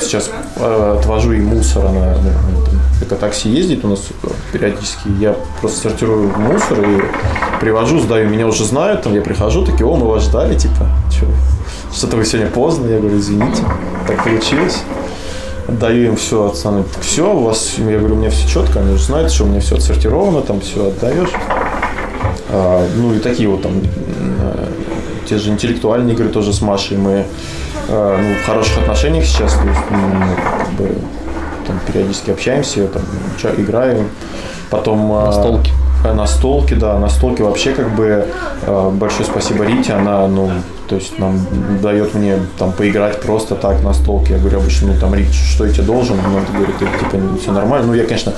[0.01, 0.29] сейчас
[0.59, 3.99] отвожу и мусор, она ну, экотакси ездит у нас
[4.51, 7.01] периодически, я просто сортирую мусор и
[7.59, 11.25] привожу, сдаю, меня уже знают, там я прихожу, такие, о, мы вас ждали, типа, что,
[11.93, 13.63] что-то вы сегодня поздно, я говорю, извините,
[14.07, 14.83] так получилось
[15.73, 19.03] отдаю им все, пацаны, все, у вас, я говорю, у меня все четко, они уже
[19.03, 21.31] знают, что у меня все отсортировано, там все отдаешь.
[22.49, 24.67] А, ну и такие вот там, э,
[25.27, 27.25] те же интеллектуальные игры тоже с Машей мы
[27.89, 29.97] э, ну, в хороших отношениях сейчас, то есть, ну,
[30.59, 30.95] как бы,
[31.67, 33.01] там периодически общаемся, там,
[33.57, 34.09] играем,
[34.69, 35.09] потом...
[35.09, 35.71] На столке.
[36.05, 38.27] Э, на столке, да, на столке вообще как бы
[38.93, 40.51] большое спасибо Рите, она, ну,
[40.93, 41.39] то есть нам
[41.81, 44.33] дает мне там поиграть просто так на столке.
[44.33, 46.19] Я говорю обычно, ну там, Рик, что я тебе должен?
[46.19, 47.87] Он говорит, типа, все нормально.
[47.87, 48.31] Ну, я, конечно,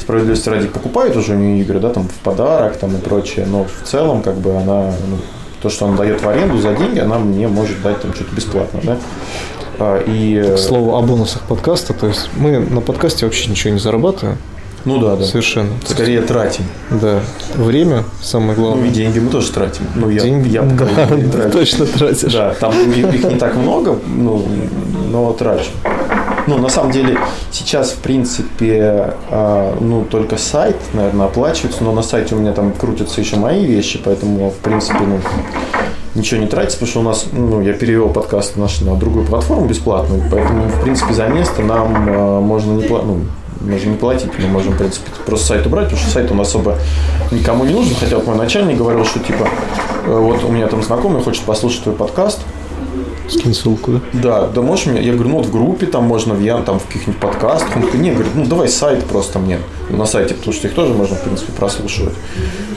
[0.00, 3.66] справедливости ради покупаю уже у нее игры, да, там в подарок там и прочее, но
[3.66, 5.18] в целом, как бы она, ну,
[5.62, 8.80] то, что она дает в аренду за деньги, она мне может дать там что-то бесплатно,
[8.82, 8.98] да.
[9.78, 10.56] А, и...
[10.56, 14.38] К слову о бонусах подкаста, то есть мы на подкасте вообще ничего не зарабатываем,
[14.84, 15.24] ну да, да.
[15.24, 15.70] Совершенно.
[15.86, 16.64] Скорее тратим.
[16.90, 17.20] Да.
[17.54, 18.84] Время самое главное.
[18.84, 19.86] Ну и деньги мы тоже тратим.
[19.94, 21.50] Ну, я, деньги, я да, трачу.
[21.50, 22.32] точно тратишь.
[22.32, 24.44] Да, там их не так много, ну,
[25.10, 25.70] но трачу.
[26.46, 27.18] Ну, на самом деле,
[27.52, 32.72] сейчас, в принципе, э, ну, только сайт, наверное, оплачивается, но на сайте у меня там
[32.72, 35.20] крутятся еще мои вещи, поэтому, в принципе, ну,
[36.16, 39.66] ничего не тратится, потому что у нас, ну, я перевел подкаст наш на другую платформу
[39.66, 43.20] бесплатную, поэтому, в принципе, за место нам э, можно не платить, ну,
[43.62, 46.78] можем не платить, мы можем, в принципе, просто сайт убрать, потому что сайт он особо
[47.30, 47.94] никому не нужен.
[47.98, 49.48] Хотя вот мой начальник говорил, что типа,
[50.06, 52.40] э, вот у меня там знакомый хочет послушать твой подкаст,
[53.28, 54.00] Скинь ссылку, да?
[54.12, 56.78] Да, да можешь мне, я говорю, ну вот в группе там можно, в Ян, там
[56.78, 57.76] в каких-нибудь подкастах.
[57.76, 59.58] Он такой, не, говорит, ну давай сайт просто мне
[59.90, 62.14] на сайте, потому что их тоже можно, в принципе, прослушивать.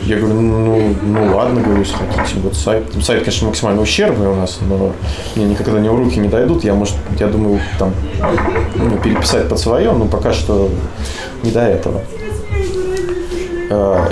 [0.03, 2.83] Я говорю, ну, ну ладно, говорю, если хотите, вот сайт.
[3.01, 4.93] Сайт, конечно, максимально ущербный у нас, но
[5.35, 6.63] мне никогда не в руки не дойдут.
[6.63, 7.91] Я, может, я думаю, там
[8.75, 10.69] ну, переписать под свое, но пока что
[11.41, 12.01] не до этого.
[13.69, 14.09] А,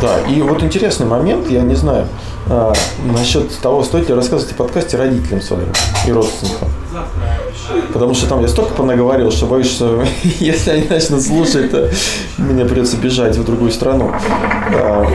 [0.00, 2.06] да, и вот интересный момент, я не знаю,
[2.48, 2.72] а,
[3.04, 5.68] насчет того, стоит ли рассказывать о подкасте родителям своим
[6.06, 6.68] и родственникам.
[7.92, 10.04] Потому что там я столько понаговорил, что боюсь, что
[10.40, 11.90] если они начнут слушать, то
[12.38, 14.12] мне придется бежать в другую страну.
[14.74, 15.06] А,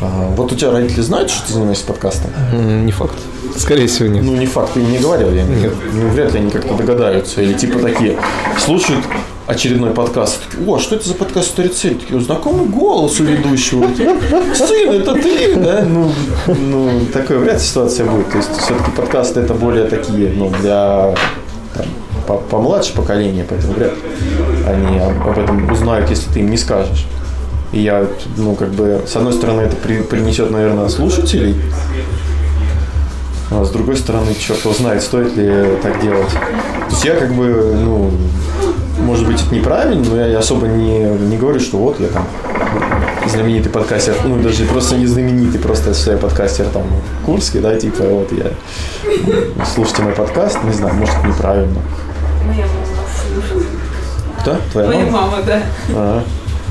[0.00, 2.30] а, вот у тебя родители знают, что ты занимаешься подкастом?
[2.84, 3.14] Не факт.
[3.56, 4.24] Скорее всего, нет.
[4.24, 5.72] Ну, не факт, ты им не говорил, я нет.
[5.92, 7.40] Ну, вряд ли они как-то догадаются.
[7.40, 8.18] Или типа такие
[8.58, 9.04] слушают
[9.46, 10.40] очередной подкаст.
[10.66, 11.96] О, что это за подкаст «Сторицель»?
[11.98, 13.86] Такие, знакомый голос у ведущего.
[14.54, 15.82] Сын, это ты, да?
[15.86, 16.10] Ну,
[16.46, 18.30] ну, такой вряд ли ситуация будет.
[18.30, 21.14] То есть, все-таки подкасты это более такие, ну, для
[21.74, 21.86] там,
[22.26, 23.98] по- помладше поколения, поэтому вряд ли
[24.66, 27.06] они об этом узнают, если ты им не скажешь.
[27.72, 31.56] И я, ну, как бы, с одной стороны, это при- принесет, наверное, слушателей,
[33.50, 36.30] а с другой стороны, черт его знает, стоит ли так делать.
[36.30, 38.10] То есть я как бы, ну,
[39.04, 42.26] может быть, это неправильно, но я особо не, не говорю, что вот я там
[43.28, 46.82] знаменитый подкастер, ну, даже просто не знаменитый, просто я подкастер там
[47.22, 48.50] в Курске, да, типа, вот я,
[49.74, 51.80] слушайте мой подкаст, не знаю, может, это неправильно.
[52.46, 53.66] Моя мама слушает.
[54.40, 54.56] Кто?
[54.72, 55.20] Твоя Моя мама?
[55.20, 55.62] мама, да.
[55.90, 56.22] Ага.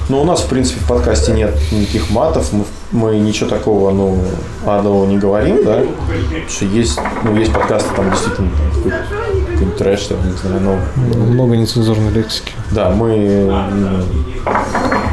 [0.10, 4.18] Ну, у нас, в принципе, в подкасте нет никаких матов, мы, мы ничего такого, ну,
[4.66, 9.23] адового не говорим, да, Потому что есть, ну, есть подкасты, там, действительно, там,
[9.64, 12.52] какой-то, какой-нибудь трэш, там, не знаю, но, Много нецензурной лексики.
[12.72, 13.52] да, мы,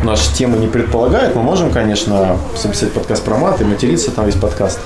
[0.05, 4.41] наши темы не предполагают, мы можем, конечно, записать подкаст про мат и материться, там есть
[4.41, 4.81] подкаст.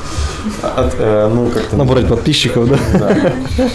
[0.62, 1.76] От, э, ну, как-то...
[1.76, 2.78] Набрать подписчиков, да?
[2.98, 3.70] Да.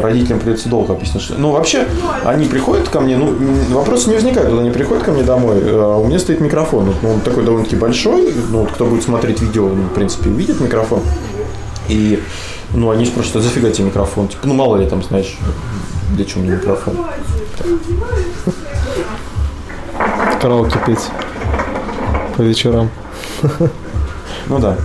[0.00, 1.34] Родителям придется долго объяснить, что...
[1.34, 1.86] Ну, вообще,
[2.24, 5.58] они приходят ко мне, ну, м, вопросы не возникают, когда они приходят ко мне домой,
[5.60, 9.40] э, у меня стоит микрофон, ну, он такой довольно-таки большой, ну, вот кто будет смотреть
[9.40, 11.00] видео, ну, в принципе, увидит микрофон,
[11.88, 12.22] и,
[12.72, 14.28] ну, они спрашивают, а зафига тебе микрофон?
[14.28, 15.38] Типа, ну, мало ли, там, знаешь,
[16.14, 16.96] для чего мне микрофон?
[20.40, 21.08] Караоке петь
[22.36, 22.90] по вечерам.
[24.46, 24.76] Ну да.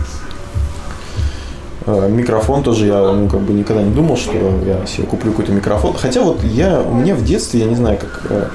[1.90, 4.34] Э, Микрофон тоже я ну, как бы никогда не думал, что
[4.66, 5.94] я себе куплю какой-то микрофон.
[5.94, 8.22] Хотя вот я, у меня в детстве, я не знаю, как...
[8.30, 8.46] э,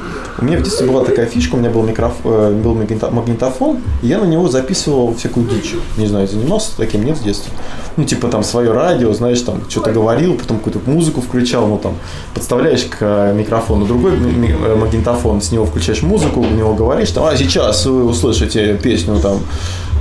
[0.41, 4.07] У меня в детстве была такая фишка, у меня был, микрофон, был магнито- магнитофон, и
[4.09, 5.74] я на него записывал всякую дичь.
[5.97, 7.53] Не знаю, занимался таким, нет, в детстве.
[7.97, 11.95] Ну, типа там свое радио, знаешь, там что-то говорил, потом какую-то музыку включал, ну там
[12.35, 17.24] подставляешь к э, микрофону другой э, магнитофон, с него включаешь музыку, в него говоришь, там,
[17.24, 19.39] а сейчас вы услышите песню там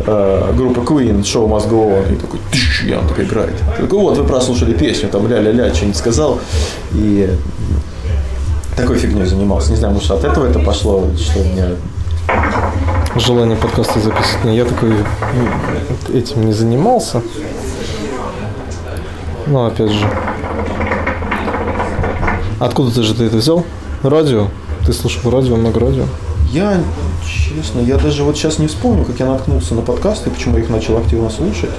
[0.07, 2.91] э, группы Queen, Show Must Go On, и такой, тыщ, и
[3.23, 3.53] играет.
[3.77, 6.39] Такой, вот, вы прослушали песню, там, ля-ля-ля, что-нибудь сказал,
[6.93, 7.29] и
[8.75, 9.71] такой фигней занимался.
[9.71, 11.69] Не знаю, может, от этого это пошло, что у меня...
[13.15, 14.43] Желание подкаста записывать.
[14.45, 17.21] Не, Я такой ну, этим не занимался.
[19.45, 20.09] Но опять же.
[22.59, 23.65] Откуда ты же ты это взял?
[24.01, 24.47] Радио?
[24.85, 26.05] Ты слушал радио, много радио?
[26.51, 26.81] Я,
[27.25, 30.69] честно, я даже вот сейчас не вспомню, как я наткнулся на подкасты, почему я их
[30.69, 31.71] начал активно слушать.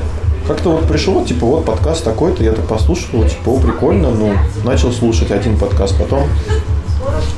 [0.47, 4.93] Как-то вот пришел, типа, вот подкаст такой-то, я так послушал, типа, о, прикольно, ну, начал
[4.93, 6.29] слушать один подкаст, потом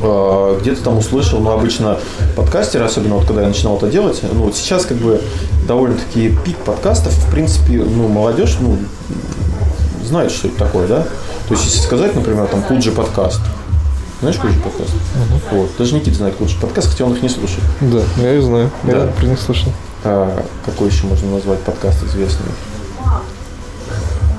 [0.03, 1.99] э, где-то там услышал, ну, обычно
[2.35, 5.21] подкастеры, особенно вот когда я начинал это делать, ну, вот сейчас как бы
[5.69, 8.77] довольно-таки пик подкастов, в принципе, ну, молодежь, ну,
[10.05, 11.07] знает, что это такое, да?
[11.47, 13.41] То есть, если сказать, например, там, Куджи подкаст,
[14.21, 14.91] знаешь Куджи подкаст?
[15.53, 17.63] Вот, даже Никита знает Куджи подкаст, хотя он их не слушает.
[17.81, 18.71] Да, я их знаю.
[18.83, 19.05] Да.
[19.05, 19.71] Я про них слышал.
[20.03, 22.47] А, какой еще можно назвать подкаст известный?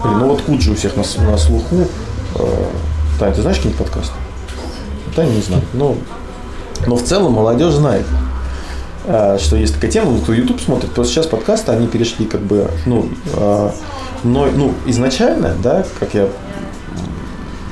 [0.04, 1.88] Блин, ну вот Куджи у всех на, на слуху.
[2.36, 2.66] Э,
[3.20, 4.14] Таня, ты знаешь какие-нибудь подкасты?
[5.16, 5.64] Таня не знаю.
[5.74, 5.98] Ну,
[6.86, 8.06] но в целом молодежь знает,
[9.06, 12.70] э, что есть такая тема, кто YouTube смотрит, то сейчас подкасты, они перешли как бы,
[12.86, 13.72] ну, э,
[14.24, 16.28] ну, изначально, да, как я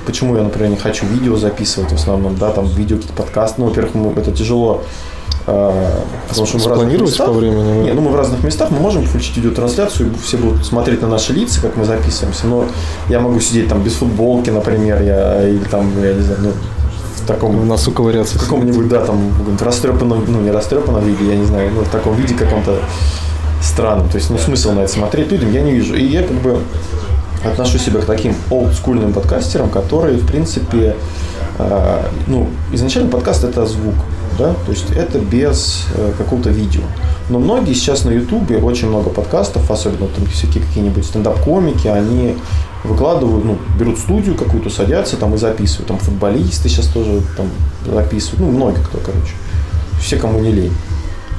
[0.05, 3.61] почему я, например, не хочу видео записывать в основном, да, там видео, какие-то подкасты.
[3.61, 4.83] Ну, во-первых, это тяжело,
[5.45, 7.27] потому что мы в разных Спланировать местах.
[7.27, 7.83] по времени?
[7.83, 11.33] Не, ну мы в разных местах, мы можем включить видеотрансляцию, все будут смотреть на наши
[11.33, 12.47] лица, как мы записываемся.
[12.47, 12.65] Но
[13.09, 16.51] я могу сидеть там без футболки, например, я, или там, я не знаю, ну,
[17.15, 18.37] в таком В носу ковыряться.
[18.37, 22.15] в каком-нибудь, да, там, растрепанном, ну, не растрепанном виде, я не знаю, ну, в таком
[22.15, 22.79] виде каком-то
[23.61, 24.09] странном.
[24.09, 25.95] То есть, ну, смысл на это смотреть людям я не вижу.
[25.95, 26.59] И я как бы
[27.43, 30.95] отношу себя к таким олдскульным подкастерам, которые, в принципе,
[31.59, 33.93] э, ну, изначально подкаст– это звук.
[34.37, 36.81] Да, то есть это без э, какого-то видео.
[37.29, 42.37] Но многие сейчас на Ютубе, очень много подкастов, особенно там всякие какие-нибудь стендап-комики, они
[42.83, 45.87] выкладывают, ну, берут студию какую-то, садятся там и записывают.
[45.87, 47.49] Там футболисты сейчас тоже там
[47.85, 49.33] записывают, ну, многие кто, короче.
[49.99, 50.73] Все, кому не лень.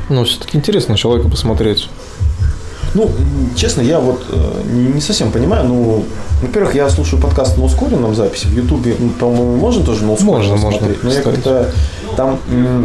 [0.08, 1.88] Ну, все-таки интересно человека посмотреть.
[2.94, 3.10] Ну,
[3.54, 5.66] честно, я вот э, не совсем понимаю.
[5.66, 6.04] Ну,
[6.42, 8.46] во-первых, я слушаю подкаст на ускоренном записи.
[8.46, 11.02] В Ютубе, ну, по-моему, можно тоже на ускоренном Можно, можно смотреть.
[11.02, 11.70] Но я как-то
[12.16, 12.84] там э,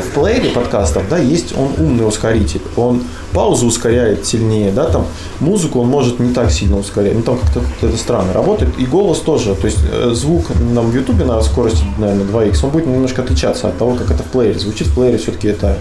[0.00, 2.62] в плеере подкастов, да, есть он умный ускоритель.
[2.76, 5.06] Он паузу ускоряет сильнее, да, там
[5.38, 7.14] музыку он может не так сильно ускорять.
[7.14, 8.76] Ну, там как-то это странно работает.
[8.78, 9.54] И голос тоже.
[9.54, 13.68] То есть э, звук нам в Ютубе на скорости, наверное, 2х, он будет немножко отличаться
[13.68, 14.88] от того, как это в плеере звучит.
[14.88, 15.78] В плеере все-таки это а,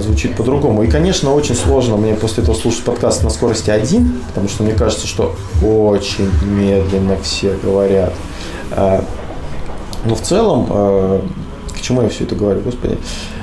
[0.00, 0.82] звучит по-другому.
[0.82, 4.72] И, конечно, очень сложно мне после этого слушать подкаст на скорости 1, потому что мне
[4.72, 8.12] кажется, что очень медленно все говорят.
[8.72, 9.04] А,
[10.04, 11.22] Но в целом, а,
[11.74, 12.98] к чему я все это говорю, господи.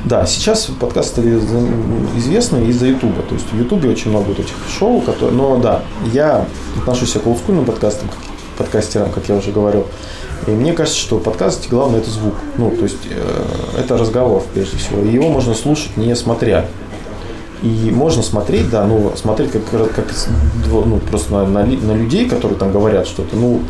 [0.06, 1.40] Да, сейчас подкасты стали
[2.18, 3.24] известны из-за Ютуба.
[3.24, 5.36] То есть в Ютубе очень много вот этих шоу, которые...
[5.36, 5.82] Но да,
[6.14, 6.46] я
[6.78, 8.10] отношусь к олдскульным подкастам,
[8.58, 9.86] подкастерам, как я уже говорил.
[10.48, 12.34] И мне кажется, что в подкасте главное это звук.
[12.58, 15.02] Ну, то есть э, это разговор прежде всего.
[15.02, 16.66] И его можно слушать не смотря.
[17.64, 20.06] И можно смотреть, да, ну, смотреть как, как
[20.70, 23.36] ну, просто на, на на людей, которые там говорят что-то.
[23.36, 23.62] Ну,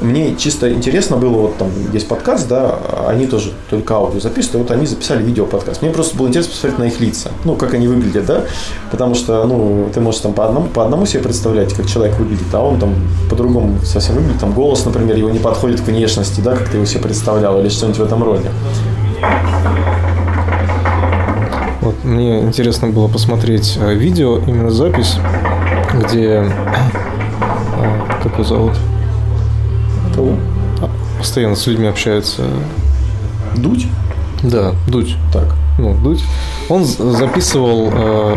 [0.00, 4.76] мне чисто интересно было, вот там есть подкаст, да, они тоже только аудио записывают, вот
[4.76, 5.82] они записали видео подкаст.
[5.82, 8.42] Мне просто было интересно посмотреть на их лица, ну, как они выглядят, да,
[8.90, 12.52] потому что, ну, ты можешь там по одному, по одному себе представлять, как человек выглядит,
[12.52, 12.94] а он там
[13.30, 16.86] по-другому совсем выглядит, там голос, например, его не подходит к внешности, да, как ты его
[16.86, 18.50] себе представлял, или что-нибудь в этом роде.
[21.80, 25.16] Вот мне интересно было посмотреть э, видео, именно запись,
[25.92, 26.50] где э,
[28.22, 28.72] как его зовут?
[30.14, 30.36] Кого?
[30.80, 32.44] А, Постоянно с людьми общается.
[33.56, 33.86] Дудь?
[34.42, 35.16] Да, Дудь.
[35.32, 35.54] Так.
[35.78, 36.22] Ну, Дудь.
[36.68, 38.36] Он записывал э,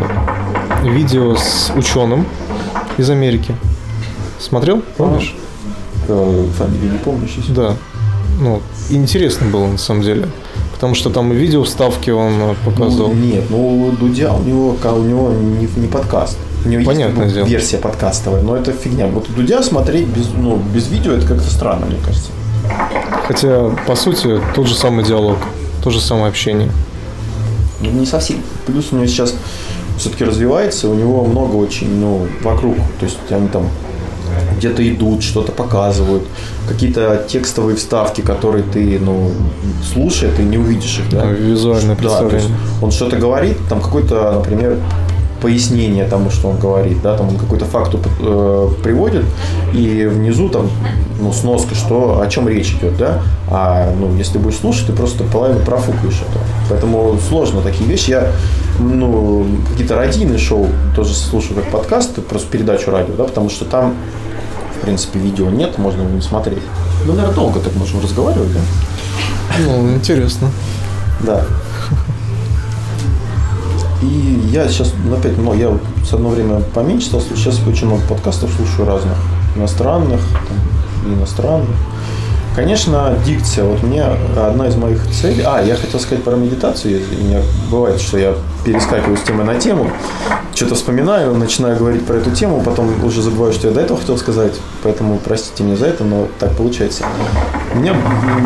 [0.84, 2.26] видео с ученым
[2.98, 3.56] из Америки.
[4.40, 4.82] Смотрел?
[4.98, 5.36] Помнишь?
[6.08, 7.50] Э, Фамилию не помню сейчас.
[7.50, 7.74] Да.
[8.40, 10.30] Ну, интересно было на самом деле.
[10.74, 13.10] Потому что там и видео вставки он э, показывал.
[13.10, 16.38] Ну, нет, ну Дудя у него, у него не, не подкаст.
[16.66, 19.08] У него Понятное есть ну, версия подкастовая, но это фигня.
[19.08, 22.30] Вот Дудя смотреть без, ну, без видео это как-то странно, мне кажется.
[23.28, 25.38] Хотя, по сути, тот же самый диалог,
[25.84, 26.70] то же самое общение.
[27.82, 28.42] Ну, не совсем.
[28.66, 29.36] Плюс у него сейчас
[29.98, 32.76] все-таки развивается, у него много очень, ну, вокруг.
[33.00, 33.68] То есть они там
[34.58, 36.24] где-то идут, что-то показывают,
[36.68, 39.32] какие-то текстовые вставки, которые ты, ну,
[39.94, 41.24] слушая, ты не увидишь их, да?
[41.26, 42.58] Ну, визуальное Да, представление.
[42.82, 44.78] он что-то говорит, там какое-то, например,
[45.48, 49.24] пояснение тому, что он говорит, да, там он какой-то факт э, приводит,
[49.74, 50.70] и внизу там,
[51.22, 55.24] ну, сноска, что, о чем речь идет, да, а, ну, если будешь слушать, ты просто
[55.24, 56.40] половину профукаешь это.
[56.70, 58.10] Поэтому сложно такие вещи.
[58.10, 58.28] Я,
[58.78, 60.68] ну, какие-то радийные шоу
[60.98, 63.96] тоже слушаю как подкасты, просто передачу радио, да, потому что там,
[64.78, 66.64] в принципе, видео нет, можно его не смотреть.
[67.06, 68.60] Ну, наверное, долго так можем разговаривать, да?
[69.66, 70.50] Ну, интересно.
[71.22, 71.46] Да.
[74.02, 75.76] И я сейчас, ну, опять, ну, я
[76.06, 79.16] с одно время поменьше стал слушать, сейчас очень много подкастов слушаю разных,
[79.56, 81.76] иностранных, там, иностранных.
[82.56, 83.66] Конечно, дикция.
[83.66, 85.44] Вот мне одна из моих целей...
[85.46, 87.02] А, я хотел сказать про медитацию.
[87.12, 88.34] У меня бывает, что я
[88.66, 89.92] перескакиваю с темы на тему,
[90.56, 94.18] что-то вспоминаю, начинаю говорить про эту тему, потом уже забываю, что я до этого хотел
[94.18, 94.54] сказать.
[94.82, 97.04] Поэтому простите меня за это, но так получается.
[97.76, 97.96] У меня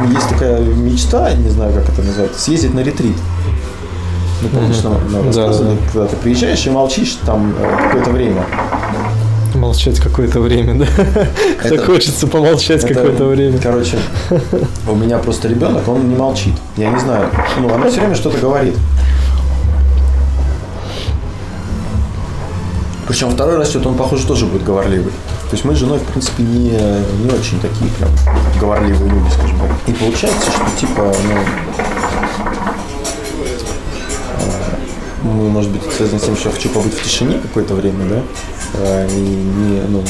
[0.10, 3.16] есть такая мечта, не знаю, как это называется, съездить на ретрит.
[4.42, 8.44] Ну, помнишь, нам, нам Да, рассказывали, когда ты приезжаешь и молчишь там э, какое-то время.
[9.54, 10.86] Молчать какое-то время, да?
[11.64, 13.60] Это- Так хочется помолчать какое-то время.
[13.62, 13.98] Короче,
[14.88, 16.54] у меня просто ребенок, он не молчит.
[16.78, 17.30] Я не знаю.
[17.60, 18.76] Ну, она все время что-то говорит.
[23.08, 25.12] Причем второй растет, он, похоже, тоже будет говорливый.
[25.50, 28.10] То есть мы с женой, в принципе, не, не очень такие прям
[28.60, 29.70] говорливые люди, скажем так.
[29.88, 31.36] И получается, что типа, ну,
[35.24, 38.22] ну, может быть, связано с тем, что я хочу побыть в тишине какое-то время, да,
[38.74, 40.02] Э, и не, ну,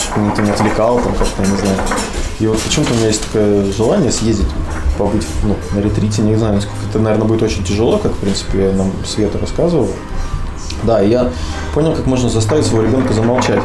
[0.00, 1.76] чтобы никто не отвлекал, там как-то, я не знаю.
[2.40, 4.46] И вот почему-то у меня есть такое желание съездить,
[4.98, 8.72] побыть ну, на ретрите, не знаю, насколько это, наверное, будет очень тяжело, как, в принципе,
[8.74, 9.88] нам Света рассказывала.
[10.82, 11.30] Да, и я
[11.74, 13.60] понял, как можно заставить своего ребенка замолчать.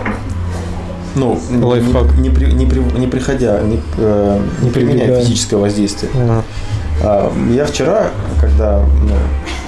[1.15, 2.17] Ну, не- Лайфхак.
[2.17, 6.11] не, при- не, при- не приходя, не, э, не применяя физическое воздействие.
[6.15, 6.43] А,
[7.01, 8.09] Я вчера,
[8.41, 9.15] когда ну,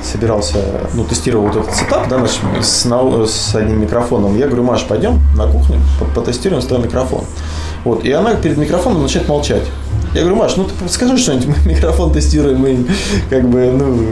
[0.03, 0.57] собирался,
[0.93, 5.19] ну, тестировал вот этот сетап, да, наш с, с одним микрофоном, я говорю, Маш, пойдем
[5.38, 7.23] на кухню, по- потестируем с тобой микрофон.
[7.86, 9.63] Вот, и она перед микрофоном начинает молчать.
[10.13, 12.86] Я говорю, Маш, ну ты скажи что-нибудь, мы микрофон тестируем, и
[13.29, 14.07] как бы, ну,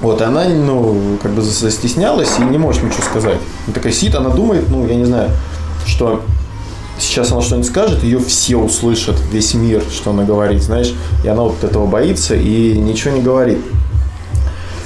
[0.00, 3.38] вот, и она, ну, как бы застеснялась и не может ничего сказать.
[3.66, 5.30] Она такая сидит, она думает, ну, я не знаю,
[5.84, 6.22] что
[6.98, 10.94] сейчас она что-нибудь скажет, ее все услышат, весь мир, что она говорит, знаешь,
[11.24, 13.58] и она вот этого боится и ничего не говорит.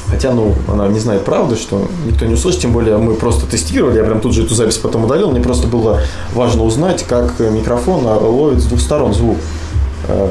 [0.08, 3.96] Хотя, ну, она не знает правды, что никто не услышит, тем более мы просто тестировали,
[3.96, 6.00] я прям тут же эту запись потом удалил, мне просто было
[6.34, 9.38] важно узнать, как микрофон ловит с двух сторон звук.
[10.08, 10.28] Э,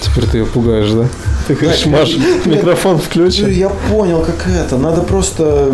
[0.00, 1.06] Теперь ты ее пугаешь, да?
[1.46, 3.48] Ты говоришь, Маш, микрофон включен.
[3.50, 4.76] Я понял, как это.
[4.76, 5.72] Надо просто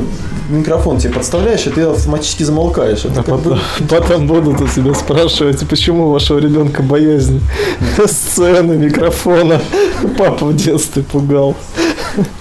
[0.49, 3.05] микрофон тебе подставляешь, и ты автоматически замолкаешь.
[3.05, 7.41] Это А как бы- потом, потом будут у тебя спрашивать, почему у вашего ребенка боязнь
[8.07, 9.61] сцены, микрофона.
[10.19, 11.55] Папа в детстве пугал.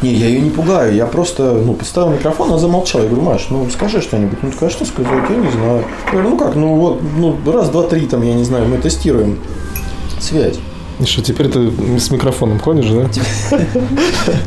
[0.01, 3.03] Не, я ее не пугаю, я просто, ну, поставил микрофон, она замолчала.
[3.03, 4.39] Я говорю, Маш, ну, скажи что-нибудь.
[4.41, 5.83] Ну, такая, что сказать, я не знаю.
[6.05, 8.77] Я говорю, ну как, ну вот, ну, раз, два, три, там, я не знаю, мы
[8.77, 9.39] тестируем
[10.19, 10.57] связь.
[10.99, 13.09] И что, теперь ты с микрофоном ходишь, да?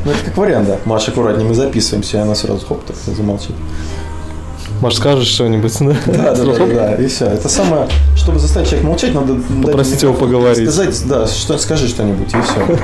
[0.05, 0.79] Ну, это как вариант, да.
[0.85, 3.55] Маша, аккуратнее, мы записываемся, и она сразу, хоп, так замолчит.
[4.81, 5.97] Маш, скажешь что-нибудь, да?
[6.07, 7.27] Да, да, да, да, и все.
[7.27, 7.87] Это самое,
[8.17, 10.71] чтобы заставить человека молчать, надо Попросить его поговорить.
[10.71, 12.79] Сказать, да, что, скажи что-нибудь, и все.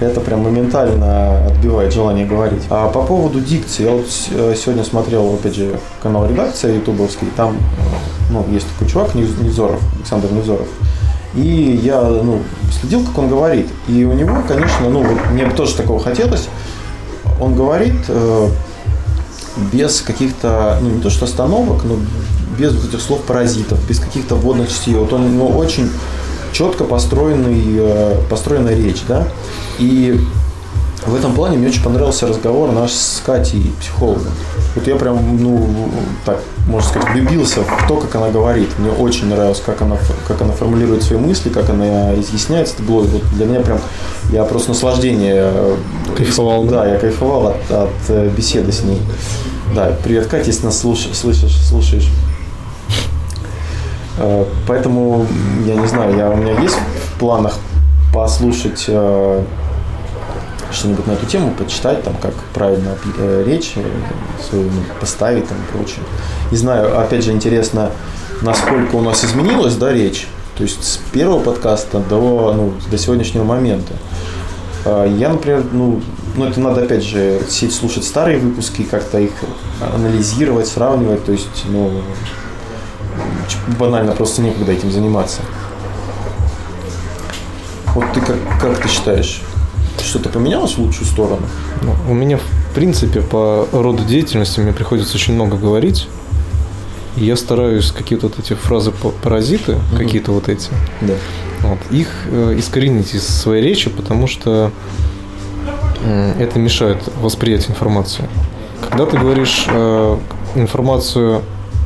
[0.00, 2.62] Это прям моментально отбивает желание говорить.
[2.70, 7.56] А по поводу дикции, я вот э, сегодня смотрел, опять же, канал редакция ютубовский, там,
[7.56, 10.68] э, ну, есть такой чувак, Невзоров, Александр Невзоров.
[11.36, 13.68] И я, ну, следил, как он говорит.
[13.88, 16.48] И у него, конечно, ну, мне бы тоже такого хотелось.
[17.40, 18.48] Он говорит, э,
[19.72, 21.98] без каких-то, ну не то что остановок, но
[22.58, 24.94] без вот этих слов паразитов, без каких-то вводных частей.
[24.94, 25.90] Вот он, у него очень
[26.52, 29.28] четко построенный, э, построенная речь, да.
[29.78, 30.18] И
[31.06, 34.32] в этом плане мне очень понравился разговор наш с Катей, психологом.
[34.74, 35.68] Вот я прям, ну,
[36.24, 38.68] так, можно сказать, влюбился в то, как она говорит.
[38.78, 39.96] Мне очень нравилось, как она,
[40.28, 42.74] как она формулирует свои мысли, как она изъясняется.
[42.74, 43.78] Это было вот для меня прям,
[44.32, 45.34] я просто наслаждение.
[45.36, 45.76] э,
[46.16, 46.86] Кайфовал, да?
[46.86, 49.00] Я кайфовал от, от, э, беседы с ней.
[49.74, 52.08] Да, привет, Катя, если нас слуш- слышишь, слушаешь.
[54.18, 55.26] Э, Поэтому,
[55.66, 56.76] я не знаю, я, у меня есть
[57.14, 57.58] в планах
[58.12, 58.86] послушать
[60.76, 63.82] что-нибудь на эту тему, почитать, там, как правильно э, речь э,
[64.48, 64.70] свою
[65.00, 66.00] поставить там, и прочее.
[66.50, 67.90] Не знаю, опять же, интересно,
[68.42, 73.44] насколько у нас изменилась, да, речь, то есть с первого подкаста до, ну, до сегодняшнего
[73.44, 73.94] момента.
[74.84, 76.00] А, Я, например, ну,
[76.36, 79.32] ну, это надо, опять же, сидеть, слушать старые выпуски, как-то их
[79.80, 81.90] анализировать, сравнивать, то есть, ну,
[83.78, 85.40] банально просто некогда этим заниматься.
[87.94, 89.42] Вот ты как, как ты считаешь,
[90.06, 91.42] что-то поменялось в лучшую сторону?
[91.82, 96.08] Ну, У меня, в принципе, по роду деятельности мне приходится очень много говорить.
[97.16, 100.68] И я стараюсь какие-то вот эти фразы па- паразиты, какие-то вот эти,
[101.00, 101.14] Да.
[101.62, 104.70] вот, их э, искоренить из своей речи, потому что
[106.04, 108.28] м, это мешает восприятию информации.
[108.88, 110.18] Когда ты говоришь э,
[110.56, 111.42] информацию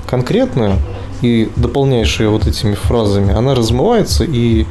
[0.09, 0.77] конкретную
[1.23, 4.67] и дополняешь ее вот этими фразами, она размывается, и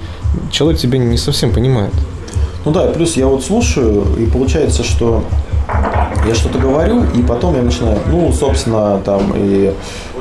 [0.51, 1.93] человек тебя не совсем понимает.
[2.65, 5.23] Ну да, плюс я вот слушаю, и получается, что
[6.27, 9.73] я что-то говорю, и потом я начинаю, ну, собственно, там, и,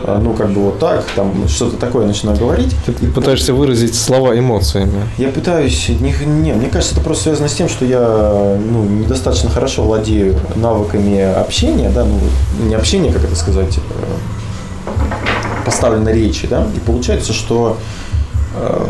[0.04, 2.74] э, ну, как бы вот так, там, что-то такое начинаю говорить.
[2.86, 5.02] Ты пытаешься выразить слова эмоциями.
[5.16, 9.50] Я пытаюсь, не, не, мне кажется, это просто связано с тем, что я ну, недостаточно
[9.50, 12.18] хорошо владею навыками общения, да, ну,
[12.66, 14.90] не общения, как это сказать, э,
[15.64, 17.76] поставленной речи, да, и получается, что
[18.54, 18.86] э,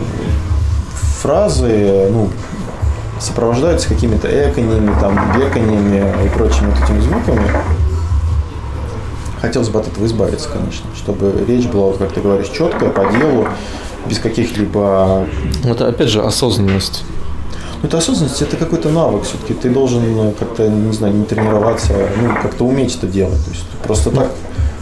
[1.21, 2.29] фразы, ну,
[3.21, 7.43] сопровождаются какими-то экониями, там, беканиями и прочими вот этими звуками.
[9.41, 13.47] Хотелось бы от этого избавиться, конечно, чтобы речь была, как ты говоришь, четкая, по делу,
[14.07, 15.27] без каких-либо
[15.65, 17.05] Это опять же осознанность.
[17.83, 19.55] ну, это осознанность, это какой-то навык все-таки.
[19.55, 23.45] Ты должен э, как-то, не знаю, не тренироваться, ну, как-то уметь это делать.
[23.45, 24.33] То есть просто так.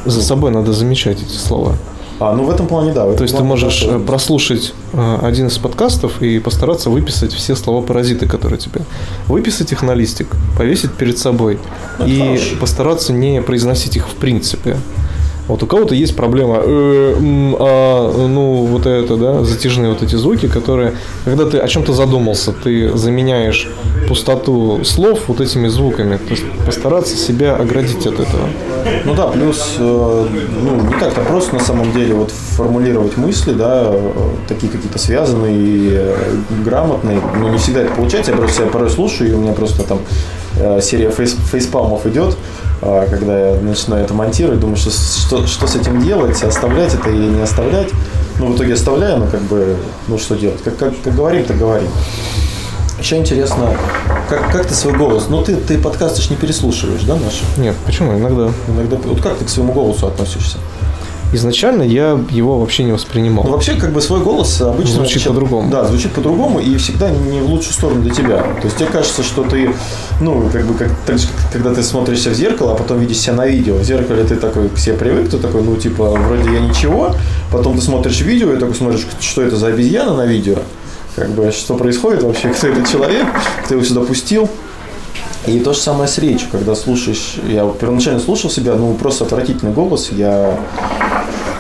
[0.07, 1.75] За собой надо замечать эти слова.
[2.19, 3.05] А, ну в этом плане да.
[3.05, 7.33] этом То есть ты можешь да, э, прослушать э, один из подкастов и постараться выписать
[7.33, 8.83] все слова паразиты, которые тебе.
[9.27, 11.59] Выписать их на листик, повесить перед собой
[11.99, 12.57] Ну, это и хорошо.
[12.61, 14.77] постараться не произносить их в принципе.
[15.49, 17.15] Вот у кого-то есть проблема, э,
[17.59, 20.95] а, ну вот это, да, затяжные вот эти звуки, которые,
[21.25, 23.69] когда ты о чем-то задумался, ты заменяешь
[24.09, 26.17] пустоту слов вот этими звуками.
[26.17, 28.49] То есть постараться себя оградить от этого.
[29.05, 30.27] Ну да, плюс, э,
[30.63, 33.93] ну, не так-то просто на самом деле вот формулировать мысли, да,
[34.49, 36.17] такие какие-то связанные э,
[36.65, 37.21] грамотные.
[37.41, 38.33] Ну, не всегда это получается.
[38.33, 40.01] Я просто себя порой слушаю, и у меня просто там
[40.81, 42.37] серия фейс, фейспалмов идет,
[42.83, 47.11] э, когда я начинаю это монтировать, думаю, что, что, что с этим делать, оставлять это
[47.11, 47.91] или не оставлять.
[48.39, 49.77] ну, в итоге оставляю, но как бы,
[50.09, 50.63] ну, что делать?
[50.63, 51.89] Как, как, как говорим, так говорим.
[52.99, 53.77] Еще интересно,
[54.29, 57.45] как, как ты свой голос, ну, ты, ты подкасты ж не переслушиваешь, да, наши?
[57.59, 58.19] Нет, почему?
[58.19, 58.51] Иногда.
[58.69, 60.59] Иногда, вот как ты к своему голосу относишься?
[61.33, 63.45] Изначально я его вообще не воспринимал.
[63.45, 64.95] Ну, вообще, как бы свой голос обычно...
[64.95, 65.71] Звучит вообще- по-другому.
[65.71, 68.39] Да, звучит по-другому и всегда не в лучшую сторону для тебя.
[68.39, 69.71] То есть тебе кажется, что ты,
[70.21, 70.91] ну, как бы, как
[71.53, 73.75] когда ты смотришься в зеркало, а потом видишь себя на видео.
[73.75, 77.15] В зеркале ты такой к себе привык, ты такой, ну, типа, вроде я ничего.
[77.51, 80.57] Потом ты смотришь видео и такой смотришь, что это за обезьяна на видео.
[81.17, 83.27] Как бы, что происходит вообще, кто этот человек,
[83.65, 84.49] кто его сюда пустил.
[85.47, 89.25] И то же самое с речью, когда слушаешь, я вот первоначально слушал себя, ну, просто
[89.25, 90.59] отвратительный голос, я,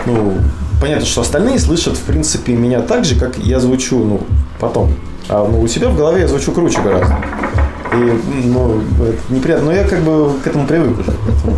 [0.06, 0.34] ну,
[0.80, 4.20] понятно, что остальные слышат, в принципе, меня так же, как я звучу, ну,
[4.58, 4.92] потом.
[5.28, 7.16] А ну, у себя в голове я звучу круче гораздо.
[7.92, 11.56] И, ну, это неприятно, но я как бы к этому привык уже, поэтому,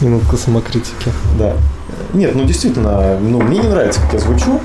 [0.00, 1.10] Минутка самокритики.
[1.38, 1.54] да.
[2.12, 4.60] Нет, ну, действительно, ну, мне не нравится, как я звучу.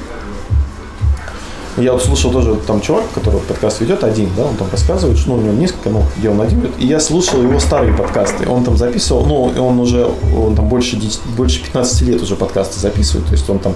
[1.78, 5.30] Я вот слушал тоже там чувак, который подкаст ведет один, да, он там рассказывает, что
[5.30, 6.76] ну, у него несколько, ну, где он один ведет.
[6.80, 8.48] И я слушал его старые подкасты.
[8.48, 12.80] Он там записывал, ну, он уже, он там больше, 10 больше 15 лет уже подкасты
[12.80, 13.74] записывает, то есть он там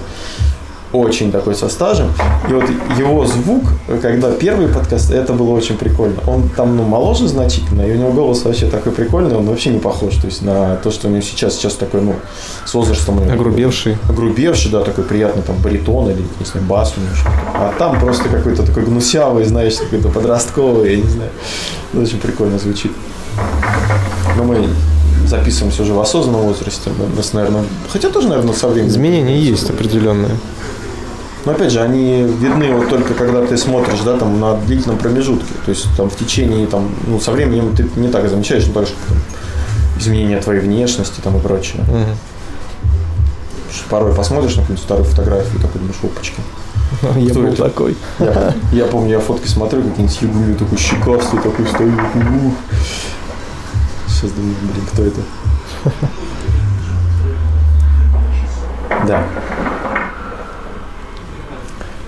[0.92, 2.12] очень такой со стажем.
[2.48, 2.64] И вот
[2.98, 3.64] его звук,
[4.00, 6.16] когда первый подкаст, это было очень прикольно.
[6.26, 9.78] Он там, ну, моложе значительно, и у него голос вообще такой прикольный, он вообще не
[9.78, 12.14] похож, то есть на то, что у него сейчас, сейчас такой, ну,
[12.64, 13.18] с возрастом.
[13.18, 13.98] у Огрубевший.
[14.08, 17.32] огрубевший, да, такой приятный там баритон или, не знаю, бас у него что-то.
[17.54, 21.30] А там просто какой-то такой гнусявый, знаешь, какой-то подростковый, я не знаю.
[21.92, 22.92] Ну, очень прикольно звучит.
[24.36, 24.68] Но мы
[25.26, 26.90] записываемся уже в осознанном возрасте.
[26.98, 28.90] да, Нас, наверное, хотя тоже, наверное, со временем.
[28.90, 30.36] Изменения есть определенные.
[31.44, 35.46] Но опять же, они видны вот только когда ты смотришь, да, там на длительном промежутке.
[35.64, 38.86] То есть там в течение, там, ну, со временем ты не так замечаешь, ну, как
[38.86, 39.18] там,
[39.98, 41.82] изменения твоей внешности там и прочее.
[43.72, 46.40] Что порой посмотришь на какую-нибудь старую фотографию такой думаешь, опачки.
[47.18, 47.64] Я Кто был это?
[47.64, 47.96] такой.
[48.18, 51.92] Я, я помню, я фотки смотрю, какие-нибудь ебуни, такой щекастый, такой стою.
[51.92, 52.54] ух.
[54.08, 55.20] Сейчас думаю, блин, кто это?
[59.06, 59.22] Да.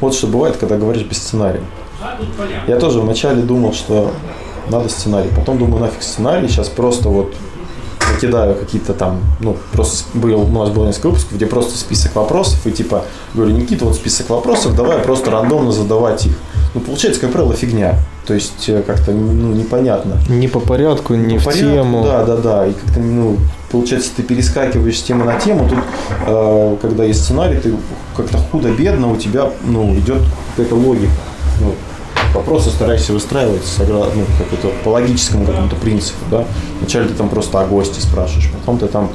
[0.01, 1.63] Вот что бывает, когда говоришь без сценария.
[2.67, 4.13] Я тоже вначале думал, что
[4.69, 5.31] надо сценарий.
[5.37, 6.49] Потом думаю, нафиг сценарий.
[6.49, 7.35] Сейчас просто вот
[8.13, 12.67] накидаю какие-то там, ну, просто был, у нас было несколько выпусков, где просто список вопросов,
[12.67, 13.05] и типа,
[13.35, 16.33] говорю, Никита, вот список вопросов, давай просто рандомно задавать их.
[16.75, 17.99] Ну, получается, как правило, фигня.
[18.27, 20.19] То есть, э, как-то, ну, непонятно.
[20.29, 22.05] Не по порядку, не в Порядок, тему.
[22.05, 22.67] Да, да, да.
[22.67, 23.37] И как-то, ну,
[23.71, 25.69] получается, ты перескакиваешь с темы на тему.
[25.69, 25.79] Тут,
[26.27, 27.75] э, когда есть сценарий, ты
[28.17, 31.13] как-то худо-бедно у тебя, ну, идет какая-то логика.
[31.61, 31.75] Ну,
[32.35, 36.45] вопросы стараешься выстраивать согра- ну, как-то по логическому какому-то принципу, да.
[36.81, 39.11] Вначале ты там просто о гости спрашиваешь, потом ты там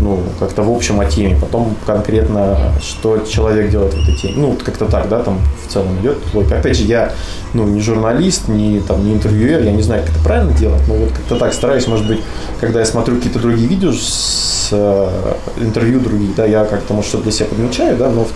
[0.00, 4.34] ну, как-то в общем о теме, потом конкретно, что человек делает в этой теме.
[4.36, 6.18] Ну, как-то так, да, там в целом идет.
[6.34, 7.12] Опять же, я,
[7.54, 10.94] ну, не журналист, не, там, не интервьюер, я не знаю, как это правильно делать, но
[10.94, 12.20] вот как-то так стараюсь, может быть,
[12.60, 17.24] когда я смотрю какие-то другие видео с э, интервью других, да, я как-то, может, что-то
[17.24, 18.26] для себя подмечаю, да, но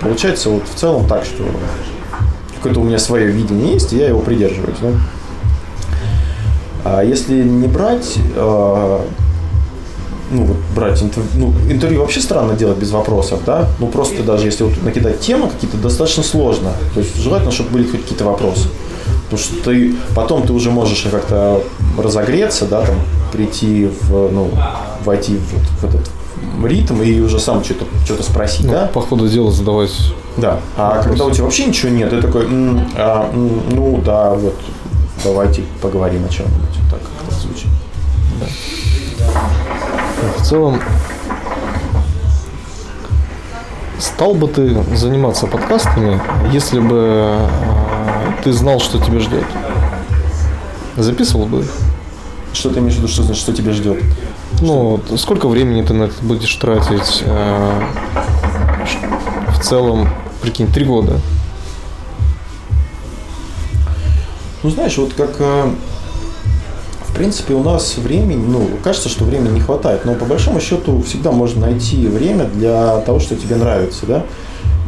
[0.00, 1.44] получается вот в целом так, что
[2.56, 4.88] какое-то у меня свое видение есть, и я его придерживаюсь, да.
[6.84, 9.00] А если не брать, э,
[10.30, 14.46] ну, вот брать интервью, ну, интервью вообще странно делать без вопросов, да, ну, просто даже
[14.46, 18.68] если вот накидать темы какие-то, достаточно сложно, то есть желательно, чтобы были хоть какие-то вопросы,
[19.24, 21.62] потому что ты, потом ты уже можешь как-то
[21.98, 22.96] разогреться, да, там,
[23.32, 24.50] прийти в, ну,
[25.04, 26.10] войти в, в этот
[26.64, 29.92] ритм и уже сам что-то что спросить, Ну, да, По ходу дела задавать.
[30.36, 34.30] да, а когда у тебя вообще ничего нет, ты такой, «М, а, м, ну, да,
[34.34, 34.54] вот,
[35.24, 37.68] давайте поговорим о чем-нибудь, Вот так как это звучит.
[40.38, 40.80] В целом,
[43.98, 46.20] стал бы ты заниматься подкастами,
[46.52, 47.48] если бы э,
[48.44, 49.44] ты знал, что тебя ждет?
[50.96, 51.70] Записывал бы их?
[52.52, 54.02] Что ты имеешь в виду, что значит, что тебя ждет?
[54.60, 57.22] Ну, вот сколько времени ты на это будешь тратить?
[57.24, 57.80] э,
[59.54, 60.08] В целом,
[60.40, 61.20] прикинь, три года.
[64.62, 65.70] Ну, знаешь, вот как, э,
[67.16, 71.32] принципе, у нас времени, ну, кажется, что времени не хватает, но по большому счету всегда
[71.32, 74.22] можно найти время для того, что тебе нравится, да.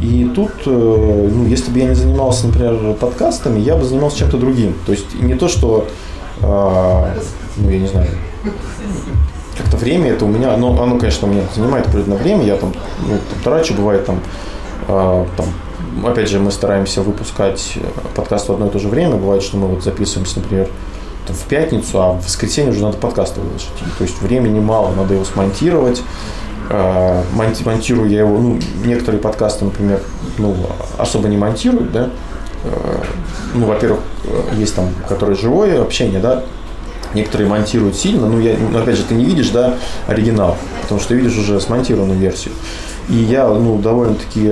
[0.01, 4.37] И тут, э, ну, если бы я не занимался, например, подкастами, я бы занимался чем-то
[4.37, 4.75] другим.
[4.87, 5.89] То есть не то, что,
[6.41, 7.15] э,
[7.57, 8.09] ну, я не знаю,
[9.57, 12.73] как-то время это у меня, оно, оно, конечно, у меня занимает определенное время, я там,
[13.03, 14.21] ну, там трачу, бывает там,
[14.87, 15.47] э, там,
[16.07, 17.81] опять же, мы стараемся выпускать э,
[18.15, 20.69] подкаст в одно и то же время, бывает, что мы вот записываемся, например,
[21.33, 25.25] в пятницу, а в воскресенье уже надо подкаст выложить, то есть времени мало, надо его
[25.25, 26.03] смонтировать,
[26.71, 30.03] э, монти- монтирую я его, ну, некоторые подкасты, например,
[30.39, 30.57] ну,
[30.99, 32.11] особо не монтируют, да,
[32.65, 33.03] Э,
[33.55, 36.45] ну, во-первых, э, есть там, которые живое общение, да,
[37.15, 39.77] некоторые монтируют сильно, ну, я, опять же, ты не видишь, да,
[40.07, 42.55] оригинал, потому что ты видишь уже смонтированную версию.
[43.09, 44.49] И я, ну, довольно-таки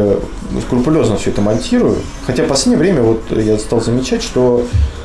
[0.51, 1.97] ну, скрупулезно все это монтирую.
[2.27, 4.63] Хотя в последнее время вот я стал замечать, что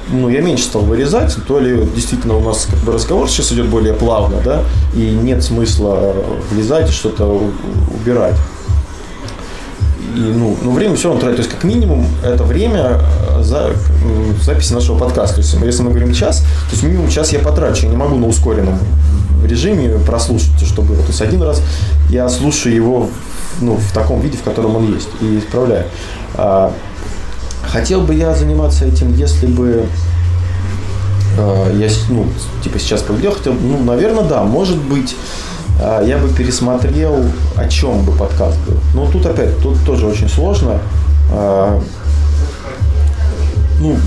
[0.09, 3.67] ну, я меньше стал вырезать, то ли действительно у нас как бы разговор сейчас идет
[3.67, 4.63] более плавно, да,
[4.95, 6.13] и нет смысла
[6.49, 7.25] влезать и что-то
[7.93, 8.35] убирать.
[10.15, 11.37] И, ну, ну, время все равно тратить.
[11.37, 12.99] То есть, как минимум, это время
[13.37, 13.73] э, за
[14.03, 15.35] м, записи нашего подкаста.
[15.35, 17.85] То есть, если мы говорим час, то есть минимум час я потрачу.
[17.85, 18.77] Я не могу на ускоренном
[19.45, 20.97] режиме прослушать, что было.
[20.97, 21.61] То есть, один раз
[22.09, 23.09] я слушаю его
[23.61, 25.85] ну, в таком виде, в котором он есть, и исправляю.
[26.35, 26.73] А,
[27.63, 29.85] хотел бы я заниматься этим, если бы
[31.37, 32.27] э, я, ну,
[32.63, 35.50] типа сейчас поглядел, хотел, ну, наверное, да, может быть, э,
[36.05, 37.25] я бы пересмотрел,
[37.57, 38.77] о чем бы подкаст был.
[38.93, 40.79] Но тут опять, тут тоже очень сложно.
[41.31, 41.79] Э,
[43.79, 43.97] Ну,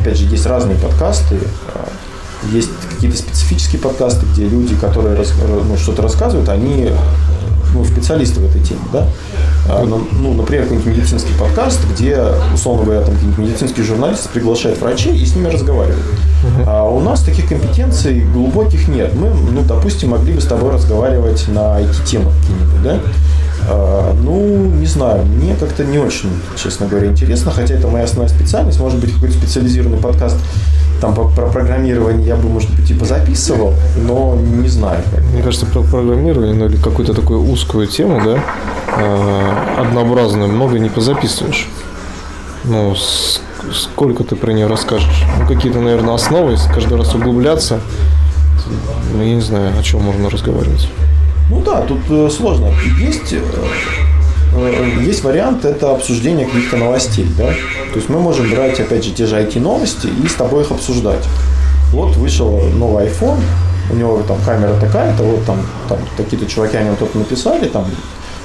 [0.00, 1.34] опять же, есть разные подкасты.
[1.34, 5.16] э, Есть какие-то специфические подкасты, где люди, которые
[5.68, 6.90] ну, что-то рассказывают, они
[7.74, 9.06] ну, специалисты в этой теме, да?
[9.68, 12.22] А, ну, ну, например, какой-нибудь медицинский подкаст, где,
[12.52, 16.02] условно говоря, там какие-нибудь медицинские журналисты приглашают врачей и с ними разговаривают.
[16.66, 19.14] А у нас таких компетенций глубоких нет.
[19.14, 23.00] Мы, ну, допустим, могли бы с тобой разговаривать на IT-темы какие-нибудь, да?
[23.68, 28.28] А, ну, не знаю, мне как-то не очень, честно говоря, интересно, хотя это моя основная
[28.28, 30.36] специальность, может быть, какой-то специализированный подкаст
[31.02, 35.02] там про программирование я бы, может быть, и позаписывал, но не знаю.
[35.32, 38.38] Мне кажется, про программирование, ну или какую-то такую узкую тему, да,
[38.98, 41.68] э, однообразную, много не позаписываешь.
[42.62, 42.94] Ну,
[43.72, 45.24] сколько ты про нее расскажешь?
[45.40, 47.80] Ну, какие-то, наверное, основы, если каждый раз углубляться,
[49.12, 50.88] ну, я не знаю, о чем можно разговаривать.
[51.52, 52.72] Ну да, тут э, сложно.
[52.98, 53.42] Есть, э,
[54.54, 57.48] э, есть вариант, это обсуждение каких-то новостей, да.
[57.92, 61.22] То есть мы можем брать, опять же, те же IT-новости и с тобой их обсуждать.
[61.92, 63.38] Вот вышел новый iPhone,
[63.90, 65.58] у него там камера такая-то, вот там,
[65.90, 67.84] там какие-то чуваки о нем что-то написали, там,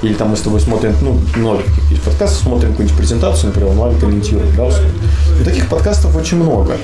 [0.01, 3.97] или там мы с тобой смотрим, ну, много есть подкастов, смотрим какую-нибудь презентацию, например, онлайн
[3.97, 4.69] комментируем, да.
[5.39, 6.75] Но таких подкастов очень много.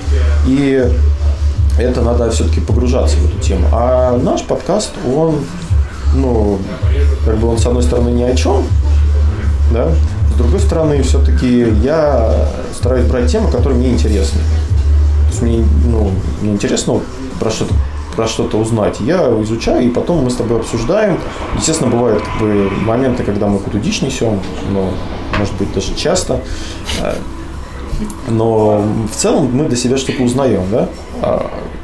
[0.47, 0.89] И
[1.77, 3.67] это надо все-таки погружаться в эту тему.
[3.73, 5.39] А наш подкаст, он,
[6.13, 6.59] ну,
[7.25, 8.63] как бы он, с одной стороны, ни о чем,
[9.71, 9.89] да,
[10.33, 14.39] с другой стороны, все-таки я стараюсь брать темы, которые мне интересны.
[14.39, 16.11] То есть мне, ну,
[16.41, 16.99] мне интересно
[17.39, 17.73] про что-то
[18.15, 18.99] про что-то узнать.
[18.99, 21.17] Я изучаю, и потом мы с тобой обсуждаем.
[21.57, 24.39] Естественно, бывают как бы, моменты, когда мы какую-то дичь несем,
[24.71, 24.89] но,
[25.39, 26.39] может быть, даже часто.
[27.01, 27.15] Э,
[28.27, 30.89] Но в целом мы для себя что-то узнаем, да?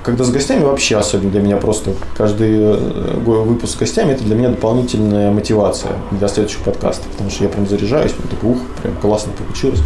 [0.10, 4.36] Когда с гостями вообще особенно для меня просто каждый э, выпуск с гостями это для
[4.36, 8.95] меня дополнительная мотивация для следующих подкастов, потому что я прям заряжаюсь, вот такой, ух, прям
[8.95, 9.84] классно получилось.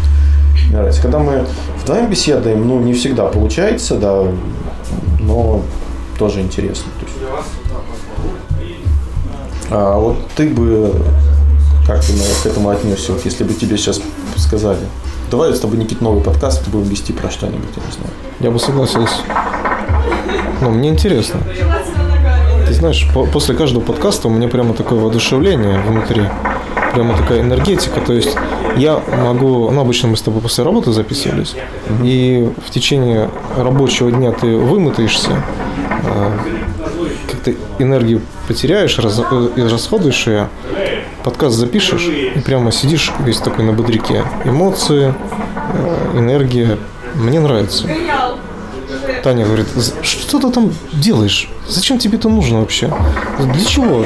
[0.68, 1.02] Мне нравится.
[1.02, 1.46] Когда мы
[1.82, 4.26] вдвоем беседуем, ну, не всегда получается, да,
[5.20, 5.62] но
[6.18, 6.90] тоже интересно.
[7.02, 7.18] То есть.
[9.72, 10.96] А вот ты бы
[11.86, 14.00] как ты к этому отнесся, вот если бы тебе сейчас
[14.38, 14.88] сказали,
[15.30, 18.14] давай с тобой, Никит, новый подкаст будем вести про что-нибудь, я не знаю.
[18.40, 19.18] Я бы согласился.
[20.64, 21.40] Ну, мне интересно.
[22.68, 26.24] Ты знаешь, по- после каждого подкаста у меня прямо такое воодушевление внутри.
[26.94, 28.00] Прямо такая энергетика.
[28.02, 28.36] То есть
[28.78, 29.70] я могу...
[29.72, 31.56] Ну, обычно мы с тобой после работы записывались.
[32.04, 35.32] И в течение рабочего дня ты вымотаешься,
[36.06, 36.32] а,
[37.30, 40.48] как-то энергию потеряешь, раз- э, и расходуешь ее,
[41.24, 44.24] подкаст запишешь, и прямо сидишь весь такой на бодряке.
[44.46, 45.14] Эмоции,
[45.74, 46.78] э, энергия.
[47.16, 47.88] Мне нравится.
[49.24, 51.50] Таня говорит, «З- что ты там делаешь?
[51.70, 52.94] Зачем тебе это нужно вообще?
[53.40, 54.06] Для чего?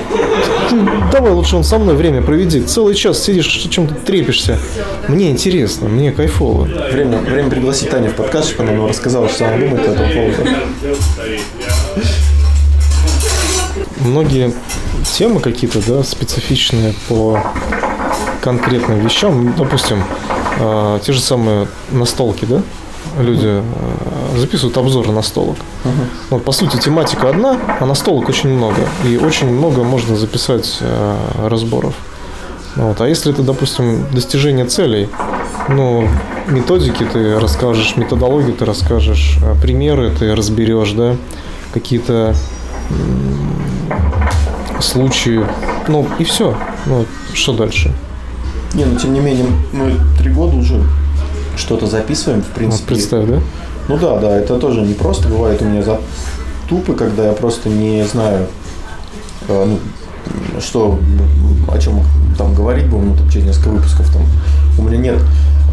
[0.69, 0.75] Ты
[1.11, 2.61] давай лучше он со мной время проведи.
[2.61, 4.59] Целый час сидишь, чем-то трепишься.
[5.07, 6.65] Мне интересно, мне кайфово.
[6.65, 10.13] Время, время пригласить Таню в подкаст, чтобы она нам рассказала, что она думает по этому
[10.13, 10.49] поводу.
[14.01, 14.53] Многие
[15.17, 17.41] темы какие-то, да, специфичные по
[18.41, 19.53] конкретным вещам.
[19.57, 20.03] Допустим,
[20.59, 22.61] э, те же самые настолки, да?
[23.19, 23.61] Люди э,
[24.39, 25.57] записывают обзоры настолок.
[26.29, 28.81] Вот, по сути, тематика одна, а настолок очень много.
[29.05, 31.15] И очень много можно записать э,
[31.47, 31.93] разборов.
[32.75, 33.01] Вот.
[33.01, 35.09] А если это, допустим, достижение целей,
[35.69, 36.07] ну,
[36.47, 41.15] методики ты расскажешь, методологию ты расскажешь, э, примеры ты разберешь, да,
[41.73, 42.35] какие-то
[44.79, 45.45] случаи,
[45.87, 46.55] ну, и все.
[46.85, 47.91] Ну, что дальше?
[48.73, 50.81] Не, но тем не менее, мы три года уже
[51.55, 52.87] что-то записываем, в Вот принципе.
[52.87, 53.39] представь, да?
[53.87, 55.27] Ну да, да, это тоже не просто.
[55.27, 58.47] Бывает у меня затупы, когда я просто не знаю,
[59.47, 60.99] э, ну, что,
[61.71, 62.01] о чем
[62.37, 64.23] там говорить будем, ну, там, через несколько выпусков там,
[64.77, 65.21] у меня нет.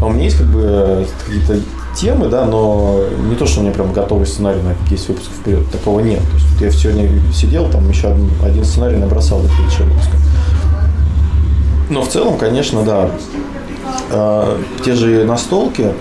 [0.01, 1.59] А у меня есть как бы какие-то
[1.95, 5.69] темы, да, но не то, что у меня прям готовый сценарий на 10 выпусков вперед,
[5.71, 6.19] такого нет.
[6.19, 10.17] То есть вот я сегодня сидел, там еще один, один сценарий набросал до следующего выпуска.
[11.89, 13.09] Но в целом, конечно, да,
[14.09, 15.91] э, те же настолки,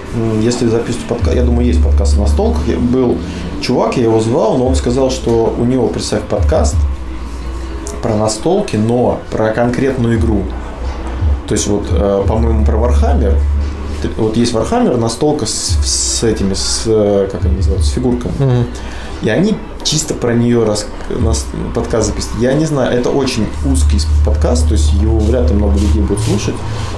[0.40, 3.16] если записывать подкаст, я думаю, есть подкаст о настолках, Я- был
[3.60, 6.76] чувак, я его звал, но он сказал, что у него, представь, подкаст
[8.02, 10.42] про настолки, но про конкретную игру.
[11.46, 13.36] То есть вот, э, по-моему, про Warhammer,
[14.16, 18.32] вот есть Warhammer, настолка с, с этими, с, э, как они называются, с фигурками.
[18.38, 18.66] Мгм.
[19.22, 19.54] И они
[19.84, 20.86] чисто про нее рас...
[21.10, 22.42] нас- подкаст записывают.
[22.42, 26.20] Я не знаю, это очень узкий подкаст, то есть его вряд ли много людей будут
[26.24, 26.54] слушать.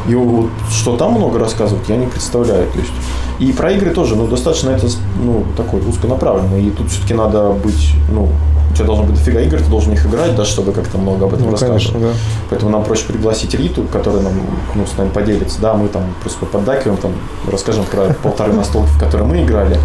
[0.07, 2.67] Его вот, что там много рассказывать, я не представляю.
[2.71, 2.93] То есть.
[3.39, 4.87] И про игры тоже, ну, достаточно это
[5.23, 6.65] ну, такой узконаправленный.
[6.65, 8.31] И тут все-таки надо быть, ну,
[8.71, 11.35] у тебя должно быть дофига игр, ты должен их играть, да, чтобы как-то много об
[11.35, 11.87] этом Ну, рассказывать.
[11.87, 12.15] конечно, да.
[12.51, 14.33] Поэтому нам проще пригласить Риту, которая нам,
[14.75, 15.61] ну, с нами поделится.
[15.61, 17.13] Да, мы там просто поддакиваем, там,
[17.51, 19.79] расскажем про полторы настолки, в которые мы играли.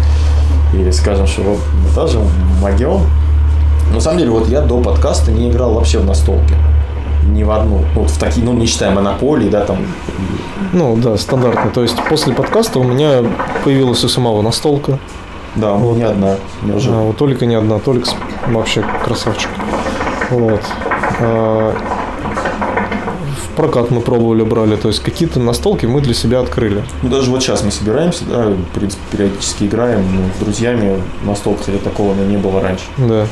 [0.72, 1.60] И скажем, что вот
[1.94, 2.20] тоже
[2.60, 3.00] могем.
[3.92, 6.54] На самом деле, вот я до подкаста не играл вообще в настолки.
[7.26, 7.84] Ни в одну.
[7.94, 9.78] Вот в такие, ну, не считая монополии, да, там.
[10.72, 11.70] Ну, да, стандартно.
[11.70, 13.22] То есть после подкаста у меня
[13.64, 14.98] появилась у самого настолка.
[15.54, 16.36] Да, ну, не одна.
[16.62, 18.06] Мне уже А, у Толика не одна, Толик
[18.48, 19.50] вообще красавчик.
[20.30, 20.62] Вот.
[23.56, 24.76] Прокат мы пробовали, брали.
[24.76, 26.82] То есть какие-то настолки мы для себя открыли.
[27.02, 31.02] Ну, даже вот сейчас мы собираемся, да, в принципе, периодически играем ну, с друзьями.
[31.24, 32.84] Настолка, кстати, такого не было раньше.
[32.96, 33.26] Да.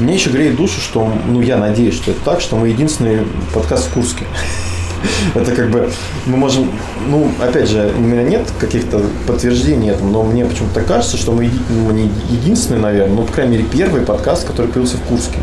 [0.00, 3.88] Мне еще греет душу, что, ну, я надеюсь, что это так, что мы единственный подкаст
[3.88, 4.24] в Курске.
[5.34, 5.90] Это как бы
[6.26, 6.70] мы можем,
[7.08, 11.50] ну, опять же, у меня нет каких-то подтверждений этому, но мне почему-то кажется, что мы
[11.70, 15.38] ну, не единственный, наверное, но, по крайней мере, первый подкаст, который появился в Курске.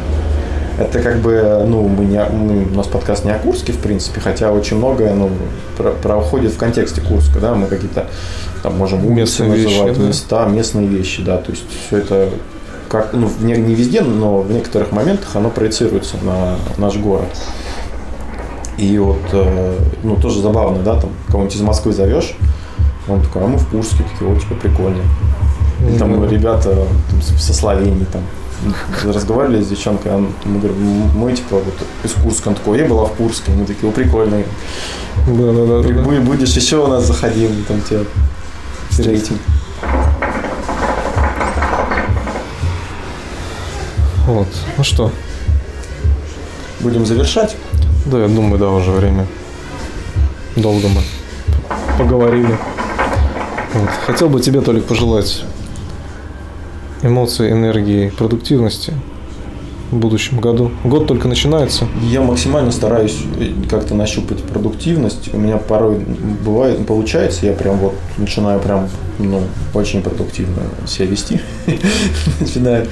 [0.77, 4.19] Это как бы, ну, мы не, мы- у нас подкаст не о Курске, в принципе,
[4.19, 5.29] хотя очень многое, ну,
[5.77, 8.07] про- проходит в контексте Курска, да, мы какие-то
[8.61, 10.03] там можем улицы Местные вещи, называть, да.
[10.07, 12.29] места, местные вещи, да, то есть все это
[12.89, 17.29] как, ну, не, не везде, но в некоторых моментах оно проецируется на наш город.
[18.77, 22.35] И вот, э, ну, тоже забавно, да, там, кого-нибудь из Москвы зовешь,
[23.07, 25.01] он такой, а мы в Курске, такие, о, типа, прикольно.
[25.89, 26.27] И там Да.
[26.27, 26.73] ребята
[27.09, 28.21] там, со Словении, там,
[29.03, 31.73] разговаривали с девчонкой, он, мы говорим, «М- мы, типа, вот
[32.03, 34.43] из Курска, он такой, я была в Курске, мы такие, о, прикольно,
[35.27, 35.81] Да, да, да.
[35.81, 36.01] да, да.
[36.01, 38.01] Бу- будешь еще у нас заходи, мы там тебя
[38.89, 39.37] встретим.
[44.27, 44.47] Вот.
[44.77, 45.11] Ну что?
[46.79, 47.55] Будем завершать.
[48.05, 49.27] Да, я думаю, да, уже время.
[50.55, 51.01] Долго мы
[51.97, 52.57] поговорили.
[53.73, 53.89] Вот.
[54.05, 55.43] Хотел бы тебе, Толик, пожелать
[57.05, 58.93] эмоций, энергии, продуктивности
[59.91, 60.71] в будущем году.
[60.83, 61.87] Год только начинается.
[62.01, 65.33] Я максимально стараюсь э, как-то нащупать продуктивность.
[65.33, 65.99] У меня порой
[66.43, 69.41] бывает, получается, я прям вот начинаю прям, ну,
[69.75, 71.39] очень продуктивно себя вести.
[72.39, 72.87] Начинаю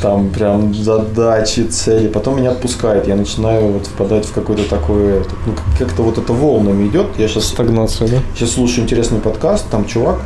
[0.00, 2.08] там прям задачи, цели.
[2.08, 3.06] Потом меня отпускает.
[3.06, 7.06] Я начинаю вот впадать в какой-то такой, ну, как-то вот это волнами идет.
[7.18, 8.16] Я сейчас Стагнация, да?
[8.34, 10.20] Сейчас слушаю интересный подкаст, там чувак,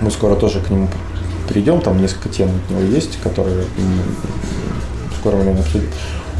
[0.00, 0.88] мы скоро тоже к нему
[1.48, 3.64] придем, там несколько тем от него есть, которые
[5.10, 5.88] в скором времени обсудим.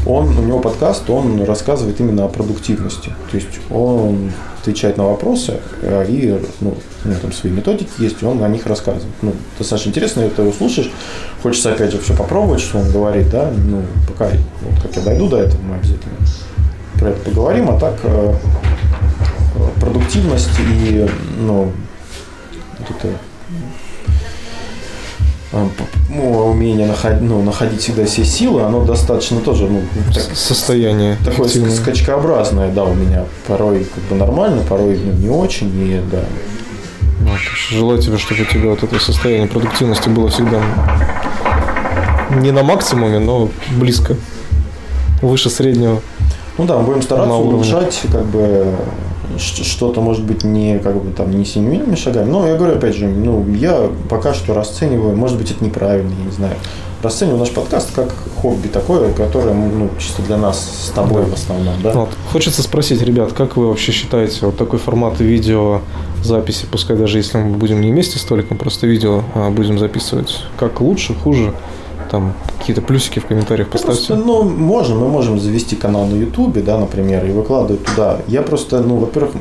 [0.05, 3.11] Он, у него подкаст, он рассказывает именно о продуктивности.
[3.31, 4.31] То есть он
[4.61, 8.47] отвечает на вопросы, э, и ну, у него там свои методики есть, и он о
[8.47, 9.13] них рассказывает.
[9.21, 10.91] Ну, достаточно интересно, это слушаешь.
[11.43, 14.29] Хочется, опять же, все попробовать, что он говорит, да, ну, пока,
[14.61, 16.15] вот как я дойду до этого, мы обязательно
[16.99, 18.33] про это поговорим, а так э,
[19.55, 21.07] э, продуктивность и,
[21.39, 21.71] ну,
[22.79, 23.09] вот это
[25.51, 29.81] умение находить, ну, находить всегда все силы, оно достаточно тоже, ну,
[30.13, 31.17] так- Состояние.
[31.25, 31.71] такое эффективное.
[31.71, 36.19] ск- скачкообразное, да, у меня порой как бы нормально, порой ну, не очень, и да.
[37.21, 37.39] Вот.
[37.71, 40.61] Желаю тебе, чтобы у тебя вот это состояние продуктивности было всегда
[42.41, 44.15] не на максимуме, но близко.
[45.21, 46.01] Выше среднего.
[46.57, 48.73] Ну да, будем стараться улучшать, как бы
[49.37, 52.29] что-то может быть не как бы там не семимильными шагами.
[52.29, 56.25] Но я говорю опять же, ну я пока что расцениваю, может быть это неправильно, я
[56.25, 56.55] не знаю.
[57.01, 61.29] Расцениваю наш подкаст как хобби такое, которое ну чисто для нас с тобой Да.
[61.29, 61.91] в основном, да.
[61.93, 62.09] Вот.
[62.31, 65.81] Хочется спросить, ребят, как вы вообще считаете вот такой формат видео
[66.23, 70.43] записи, пускай даже если мы будем не вместе с Толиком, просто видео а, будем записывать,
[70.57, 71.53] как лучше, хуже?
[72.11, 74.07] Там какие-то плюсики в комментариях Ну, поставьте.
[74.07, 78.17] Просто, ну, можем, мы можем завести канал на Ютубе, да, например, и выкладывать туда.
[78.27, 79.33] Я просто, ну, во-первых,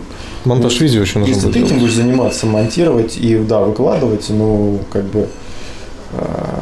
[0.44, 1.82] Монтаж видео еще нужно если будет ты этим делать.
[1.82, 5.28] будешь заниматься, монтировать и, да, выкладывать, ну, как бы,
[6.12, 6.60] а,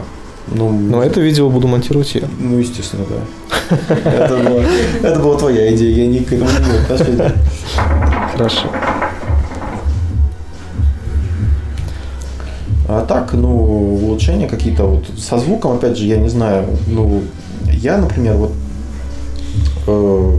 [0.55, 2.23] ну, Но это видео буду монтировать я.
[2.39, 3.77] ну, естественно, да.
[4.13, 6.49] Это была, твоя идея, я не к этому
[6.89, 7.35] не.
[8.33, 8.69] Хорошо.
[12.97, 17.23] А так, ну, улучшения какие-то вот со звуком, опять же, я не знаю, ну,
[17.71, 18.53] я, например, вот
[19.87, 20.39] э,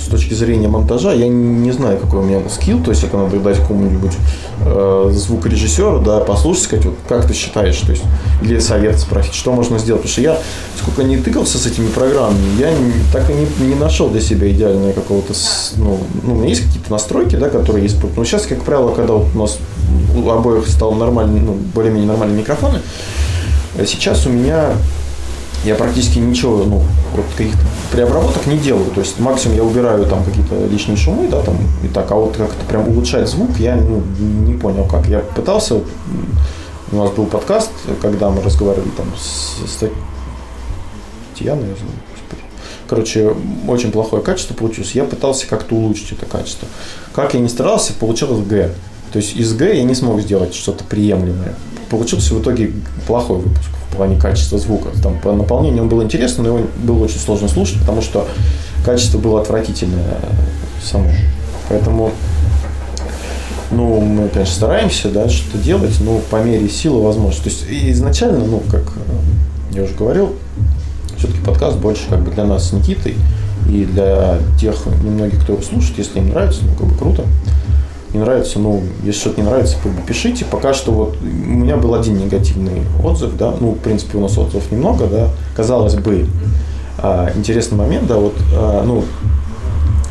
[0.00, 3.38] с точки зрения монтажа, я не знаю, какой у меня скилл, то есть это надо
[3.38, 4.12] дать какому-нибудь
[4.60, 8.02] э, звукорежиссеру, да, послушать, сказать, вот, как ты считаешь, то есть,
[8.42, 10.38] или совет спросить, что можно сделать, потому что я,
[10.80, 12.70] сколько не тыкался с этими программами, я
[13.12, 15.34] так и не, не нашел для себя идеального какого-то,
[15.76, 19.14] ну, ну, у меня есть какие-то настройки, да, которые есть, ну, сейчас, как правило, когда
[19.14, 19.58] вот у нас
[20.16, 22.80] у обоих стал нормальный, ну, более-менее нормальные микрофоны,
[23.76, 24.72] э, сейчас у меня
[25.64, 26.82] я практически ничего, ну,
[27.14, 27.60] вот каких-то
[27.92, 28.90] преобработок не делаю.
[28.92, 32.36] То есть максимум я убираю там какие-то лишние шумы, да, там и так, а вот
[32.36, 35.06] как-то прям улучшать звук я ну, не понял как.
[35.06, 35.80] Я пытался,
[36.92, 37.70] у нас был подкаст,
[38.00, 39.84] когда мы разговаривали там с, с
[41.34, 42.42] Татьяной, я знаю, господи.
[42.88, 43.34] Короче,
[43.68, 44.92] очень плохое качество получилось.
[44.92, 46.66] Я пытался как-то улучшить это качество.
[47.12, 48.72] Как я не старался, получилось Г.
[49.12, 51.54] То есть из Г я не смог сделать что-то приемлемое.
[51.90, 52.72] Получился в итоге
[53.06, 54.90] плохой выпуск в плане качества звука.
[55.02, 58.26] Там по наполнению он был интересный, но его было очень сложно слушать, потому что
[58.84, 60.16] качество было отвратительное
[60.82, 61.10] само.
[61.68, 62.12] Поэтому
[63.70, 67.44] ну, мы, конечно, стараемся, да, что-то делать, но по мере силы возможности.
[67.44, 70.34] То есть изначально, ну, как э, я уже говорил,
[71.16, 73.14] все-таки подкаст больше как бы для нас с Никитой
[73.68, 77.24] и для тех немногих, кто его слушает, если им нравится, ну, как бы круто.
[78.12, 79.76] Не нравится, ну, если что-то не нравится,
[80.06, 80.44] пишите.
[80.44, 84.36] Пока что вот у меня был один негативный отзыв, да, ну, в принципе, у нас
[84.36, 86.26] отзывов немного, да, казалось бы,
[86.98, 89.04] а, интересный момент, да, вот, а, ну,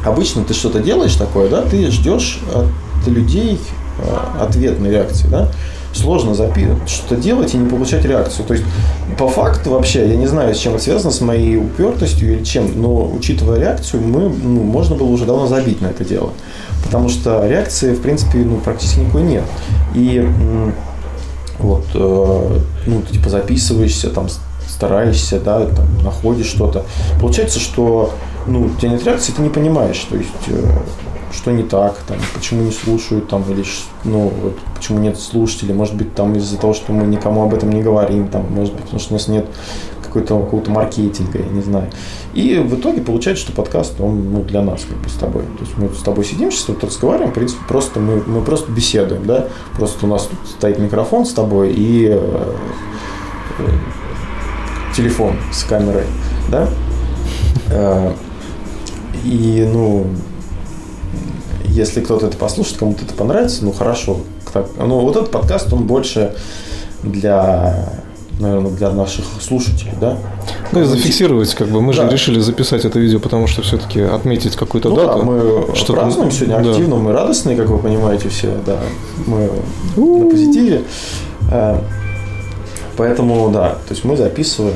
[0.05, 3.59] обычно ты что-то делаешь такое, да, ты ждешь от людей
[3.99, 5.49] а, ответной реакции, да.
[5.93, 8.45] Сложно что-то делать и не получать реакцию.
[8.45, 8.65] То есть,
[9.17, 12.79] по факту вообще, я не знаю, с чем это связано, с моей упертостью или чем,
[12.79, 16.31] но учитывая реакцию, мы, ну, можно было уже давно забить на это дело.
[16.83, 19.43] Потому что реакции, в принципе, ну, практически никакой нет.
[19.95, 20.25] И
[21.59, 24.27] вот, э, ну, ты типа записываешься, там,
[24.67, 26.85] стараешься, да, там, находишь что-то.
[27.19, 28.13] Получается, что,
[28.47, 30.63] ну, у тебя нет реакции, ты не понимаешь, то есть, э,
[31.31, 33.64] что не так, там, почему не слушают, там, или,
[34.03, 37.69] ну, вот, почему нет слушателей, может быть, там, из-за того, что мы никому об этом
[37.72, 39.45] не говорим, там, может быть, потому что у нас нет
[40.03, 41.88] какой-то какого-то маркетинга, я не знаю.
[42.34, 45.43] И в итоге получается, что подкаст, он ну, для нас, как бы, с тобой.
[45.43, 48.72] То есть мы с тобой сидим сейчас, вот разговариваем, в принципе, просто мы, мы просто
[48.72, 49.47] беседуем, да.
[49.76, 52.53] Просто у нас тут стоит микрофон с тобой и э,
[54.95, 56.06] телефон с камерой,
[56.49, 56.69] да.
[57.68, 58.14] Э,
[59.23, 60.07] И, ну,
[61.69, 64.17] если кто-то это послушает, кому-то это понравится, ну, хорошо.
[64.77, 66.33] Ну, вот этот подкаст, он больше
[67.03, 67.89] для,
[68.39, 70.17] наверное, для наших слушателей, да.
[70.71, 71.81] Ну и зафиксировать, как бы.
[71.81, 72.09] Мы же Да.
[72.09, 75.19] решили записать это видео, потому что все-таки отметить какую-то Ну дату.
[75.19, 76.69] да, мы что празднуем сегодня да.
[76.71, 78.79] активно, мы радостные, как вы понимаете, все, да.
[79.27, 79.49] Мы
[79.95, 80.83] на позитиве.
[81.51, 81.79] Э,
[82.97, 84.75] Поэтому, да, то есть мы записываем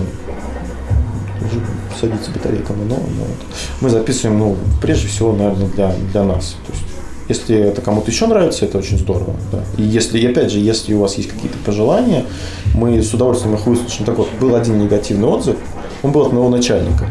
[2.00, 3.38] садится батарейка на но, но вот.
[3.82, 6.56] мы записываем, ну, прежде всего, наверное, для, для нас.
[6.66, 6.84] То есть,
[7.30, 9.36] если это кому-то еще нравится, это очень здорово.
[9.52, 9.60] Да.
[9.78, 12.26] И если, и опять же, если у вас есть какие-то пожелания,
[12.74, 14.06] мы с удовольствием их выслушаем.
[14.06, 15.58] Так вот, был один негативный отзыв,
[16.02, 17.08] он был от моего начальника.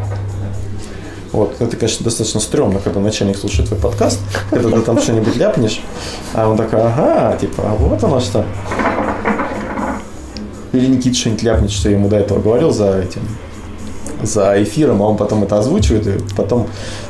[1.33, 5.81] Вот, это, конечно, достаточно стрёмно, когда начальник слушает твой подкаст, когда ты там что-нибудь ляпнешь,
[6.35, 8.45] а он такой, ага, типа, а вот оно что.
[10.73, 13.23] Или Никита что-нибудь ляпнет, что я ему до этого говорил за этим,
[14.23, 16.67] за эфиром, а он потом это озвучивает, и потом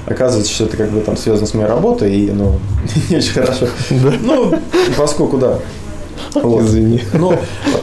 [0.07, 2.55] оказывается, что это как бы там связано с моей работой, и, ну,
[3.11, 3.67] не очень хорошо.
[4.23, 4.55] Ну,
[4.97, 5.59] поскольку, да.
[6.35, 6.63] Вот.
[6.63, 7.03] Извини.
[7.13, 7.35] Ну,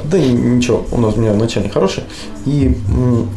[0.06, 2.04] да ни- ничего, у нас у меня начальник хороший.
[2.46, 3.30] И м,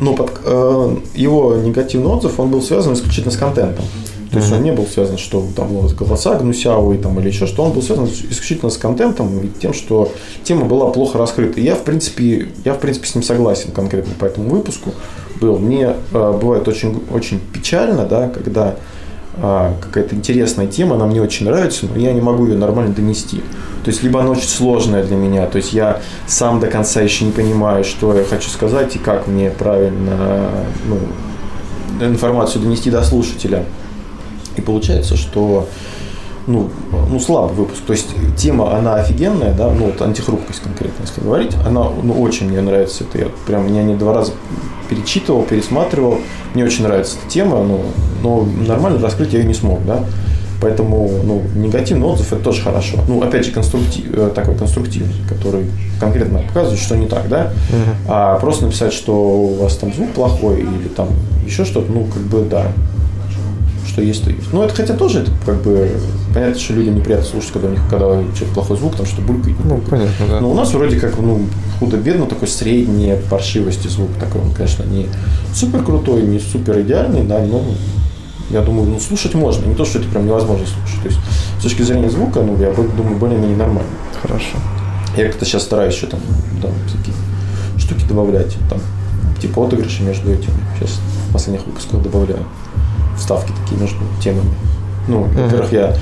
[0.00, 3.84] ну, под, э, его негативный отзыв, он был связан исключительно с контентом.
[4.30, 7.46] То есть он не был связан, что там у вас голоса гнусявые там, или еще
[7.46, 10.12] что, он был связан исключительно с контентом и тем, что
[10.44, 11.60] тема была плохо раскрыта.
[11.60, 14.92] И я, в принципе, я, в принципе, с ним согласен конкретно по этому выпуску.
[15.40, 15.58] Был.
[15.58, 18.76] Мне э, бывает очень, очень печально, да, когда
[19.40, 23.38] а, какая-то интересная тема, она мне очень нравится, но я не могу ее нормально донести.
[23.84, 27.24] То есть, либо она очень сложная для меня, то есть я сам до конца еще
[27.24, 30.50] не понимаю, что я хочу сказать и как мне правильно
[30.88, 33.64] ну, информацию донести до слушателя.
[34.56, 35.68] И получается, что
[36.48, 36.68] ну,
[37.08, 37.82] ну, слабый выпуск.
[37.86, 42.48] То есть тема, она офигенная, да, ну, вот антихрупкость конкретно, если говорить, она, ну, очень
[42.48, 43.04] мне нравится.
[43.04, 44.32] Это я прям, я не два раза
[44.88, 46.18] перечитывал, пересматривал.
[46.54, 47.82] Мне очень нравится эта тема, ну,
[48.22, 50.04] но нормально раскрыть я ее не смог, да.
[50.60, 52.98] Поэтому, ну, негативный отзыв это тоже хорошо.
[53.06, 55.66] Ну, опять же, конструктив, э, такой конструктивный, который
[56.00, 57.52] конкретно показывает, что не так, да.
[58.08, 61.10] А просто написать, что у вас там звук плохой или там
[61.46, 62.66] еще что-то, ну, как бы, да,
[63.88, 64.52] что есть, то есть.
[64.52, 65.90] Ну, это хотя тоже, это как бы,
[66.34, 69.22] понятно, что людям неприятно слушать, когда у них, когда у человека плохой звук, там что
[69.22, 69.56] булькает.
[69.64, 70.40] Ну, понятно, да.
[70.40, 71.40] Но у нас вроде как, ну,
[71.80, 75.06] худо-бедно такой средней паршивости звук такой, он, конечно, не
[75.54, 77.64] супер крутой, не супер идеальный, да, но
[78.50, 81.02] я думаю, ну, слушать можно, не то, что это прям невозможно слушать.
[81.02, 81.20] То есть,
[81.58, 83.90] с точки зрения звука, ну, я думаю, более-менее нормально.
[84.20, 84.56] Хорошо.
[85.16, 86.20] Я как-то сейчас стараюсь еще там,
[86.62, 87.14] там всякие
[87.78, 88.78] штуки добавлять, там,
[89.40, 90.52] типа отыгрыши между этим.
[90.78, 90.98] Сейчас
[91.28, 92.44] в последних выпусках добавляю
[93.18, 94.50] вставки такие между темами.
[95.08, 95.96] Ну, во-первых, я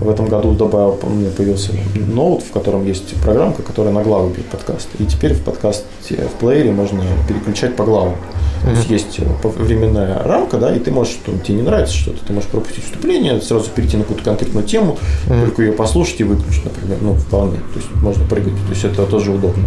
[0.00, 4.32] в этом году добавил, у меня появился ноут, в котором есть программка, которая на главы
[4.32, 4.88] бьет подкаст.
[4.98, 8.14] И теперь в подкасте, в плеере можно переключать по главам.
[8.62, 12.18] То есть есть э, временная рамка, да, и ты можешь, что тебе не нравится что-то,
[12.26, 16.64] ты можешь пропустить вступление, сразу перейти на какую-то конкретную тему, только ее послушать и выключить,
[16.64, 17.56] например, ну, вполне.
[17.56, 19.64] То есть можно прыгать, то есть это тоже удобно.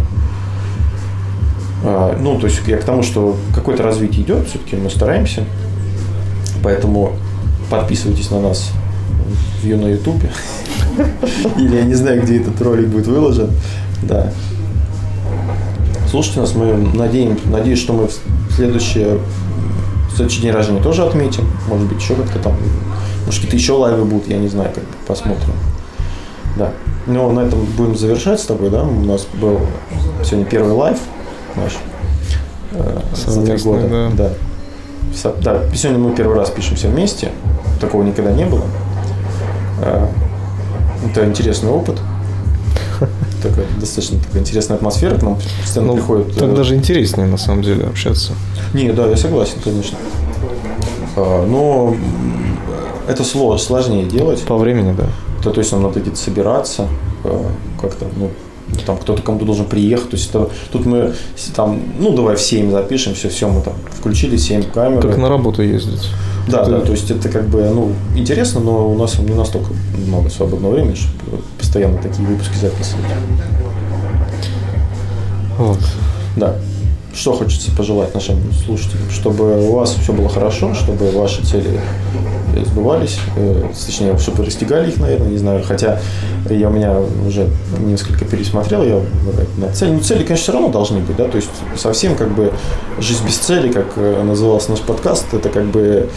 [1.84, 5.44] А, Ну, то есть я к тому, что какое-то развитие идет, все-таки мы стараемся.
[6.64, 7.12] Поэтому
[7.70, 8.70] подписывайтесь на нас
[9.62, 10.30] в на Ютубе.
[11.58, 13.50] Или я не знаю, где этот ролик будет выложен.
[14.02, 14.32] Да.
[16.10, 19.18] Слушайте нас, мы надеем, надеюсь, что мы в следующее,
[20.10, 21.44] в следующий день рождения тоже отметим.
[21.68, 22.54] Может быть, еще как-то там,
[23.26, 25.52] может, какие-то еще лайвы будут, я не знаю, как посмотрим.
[26.56, 26.72] Да.
[27.06, 28.84] Ну, на этом будем завершать с тобой, да?
[28.84, 29.60] У нас был
[30.24, 30.98] сегодня первый лайв
[31.56, 31.72] наш.
[32.72, 33.88] э, за три Совместный, года.
[33.88, 34.10] да.
[34.28, 34.32] Да.
[35.42, 37.30] Да, сегодня мы первый раз пишемся вместе.
[37.80, 38.64] Такого никогда не было.
[39.80, 40.06] Э,
[41.10, 41.98] Это интересный опыт.
[43.42, 45.16] Такая достаточно такая интересная атмосфера.
[45.18, 46.34] К нам постоянно Ну, приходят.
[46.34, 48.32] так э, даже интереснее, на самом деле, общаться.
[48.72, 49.98] не, да, я согласен, конечно.
[51.16, 51.94] А, Но
[53.08, 54.42] это сло- сложнее делать.
[54.42, 55.06] По времени, да.
[55.42, 56.86] То, то есть нам надо где-то собираться,
[57.24, 57.42] э,
[57.80, 58.30] как-то, ну,
[58.82, 60.10] там кто-то кому-то должен приехать.
[60.10, 61.12] То есть это, тут мы
[61.54, 65.00] там, ну, давай в 7 запишем, все, все, мы там включили 7 камер.
[65.00, 66.08] Как на работу ездить.
[66.48, 69.70] Да, Это- да, то есть это как бы, ну, интересно, но у нас не настолько
[70.06, 73.04] много свободного времени, чтобы постоянно такие выпуски записывать.
[75.58, 75.78] Вот.
[76.36, 76.56] Да.
[77.14, 78.36] Что хочется пожелать нашим
[78.66, 79.08] слушателям?
[79.08, 81.80] Чтобы у вас все было хорошо, чтобы ваши цели
[82.56, 85.62] э, сбывались, э, точнее, чтобы вы достигали их, наверное, не знаю.
[85.64, 86.00] Хотя
[86.50, 87.48] я у меня уже
[87.80, 89.92] несколько пересмотрел, вроде на цель.
[89.92, 92.52] Ну, цели, конечно, все равно должны быть, да, то есть совсем как бы
[92.98, 96.08] жизнь без цели, как э, назывался наш подкаст, это как бы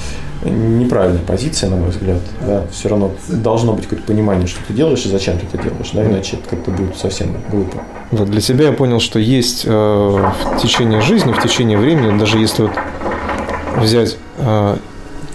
[0.44, 2.20] неправильная позиция, на мой взгляд.
[2.46, 5.90] Да, все равно должно быть какое-то понимание, что ты делаешь и зачем ты это делаешь,
[5.94, 7.82] да, иначе это как-то будет совсем глупо.
[8.12, 12.38] Да, для себя я понял, что есть э, в течение жизни, в течение времени, даже
[12.38, 12.72] если вот
[13.78, 14.78] взять э,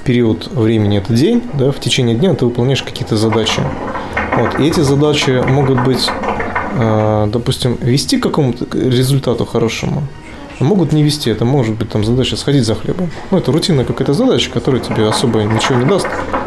[0.05, 3.61] период времени, это день, да, в течение дня ты выполняешь какие-то задачи.
[4.37, 6.09] Вот, и эти задачи могут быть,
[6.79, 10.03] э, допустим, вести к какому-то результату хорошему,
[10.61, 11.31] могут не вести.
[11.31, 13.11] Это может быть там задача сходить за хлебом.
[13.31, 16.07] Ну, это рутинная какая-то задача, которая тебе особо ничего не даст.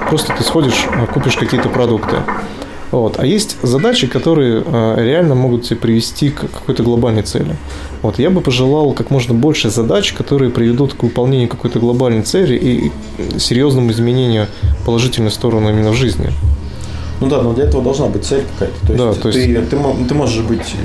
[0.09, 2.17] Просто ты сходишь, э, купишь какие-то продукты.
[2.91, 3.19] Вот.
[3.19, 7.55] А есть задачи, которые э, реально могут тебя привести к какой-то глобальной цели.
[8.01, 8.19] Вот.
[8.19, 12.91] Я бы пожелал как можно больше задач, которые приведут к выполнению какой-то глобальной цели и
[13.39, 14.47] серьезному изменению
[14.81, 16.31] в положительную сторону именно в жизни.
[17.21, 18.85] Ну да, но для этого должна быть цель какая-то.
[18.87, 20.75] То есть, Да, то есть- Ты, ты, ты можешь быть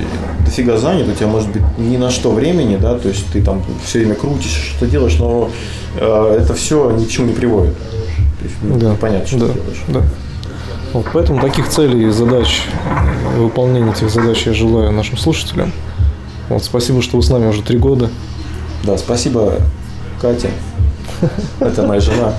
[0.45, 3.61] дофига занят, у тебя может быть ни на что времени, да, то есть ты там
[3.83, 5.49] все время крутишь, что делаешь, но
[5.97, 7.75] э, это все ни к чему не приводит.
[7.77, 9.81] То есть, ну, Да, понятно, что да, ты делаешь.
[9.89, 10.01] да.
[10.93, 12.63] Вот, поэтому таких целей и задач,
[13.35, 15.71] э, выполнения этих задач я желаю нашим слушателям.
[16.49, 18.09] Вот, спасибо, что вы с нами уже три года.
[18.83, 19.55] Да, спасибо,
[20.21, 20.49] Катя.
[21.59, 22.33] Это моя жена.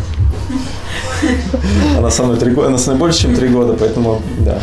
[1.99, 4.59] Она со мной три года, она со мной больше, чем три года, поэтому да.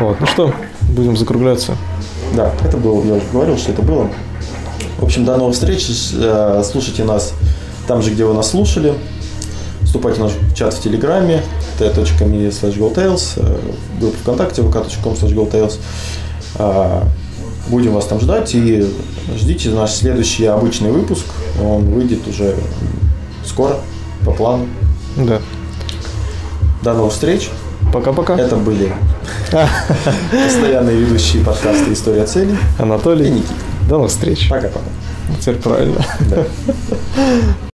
[0.00, 0.52] Вот, ну что,
[0.90, 1.76] будем закругляться.
[2.34, 4.10] Да, это было, я уже говорил, что это было.
[4.98, 5.86] В общем, до новых встреч.
[6.14, 7.32] Э, Слушайте нас
[7.86, 8.94] там же, где вы нас слушали.
[9.82, 11.42] Вступайте в наш чат в Телеграме
[11.78, 13.58] t.me slash gotails, э,
[14.00, 15.78] группа ВКонтакте vk.com slash gotails.
[17.68, 18.86] Будем вас там ждать и
[19.36, 21.24] ждите наш следующий обычный выпуск.
[21.62, 22.54] Он выйдет уже
[23.44, 23.76] скоро,
[24.24, 24.66] по плану.
[25.16, 25.40] Да.
[26.82, 27.50] До новых встреч.
[27.92, 28.36] Пока-пока.
[28.36, 28.92] Это были
[30.30, 33.30] постоянные ведущие подкаста «История целей» и Анатолий.
[33.30, 33.52] Никита.
[33.88, 34.48] До новых встреч.
[34.48, 34.84] Пока-пока.
[35.40, 36.04] Теперь правильно.
[36.28, 36.44] Да.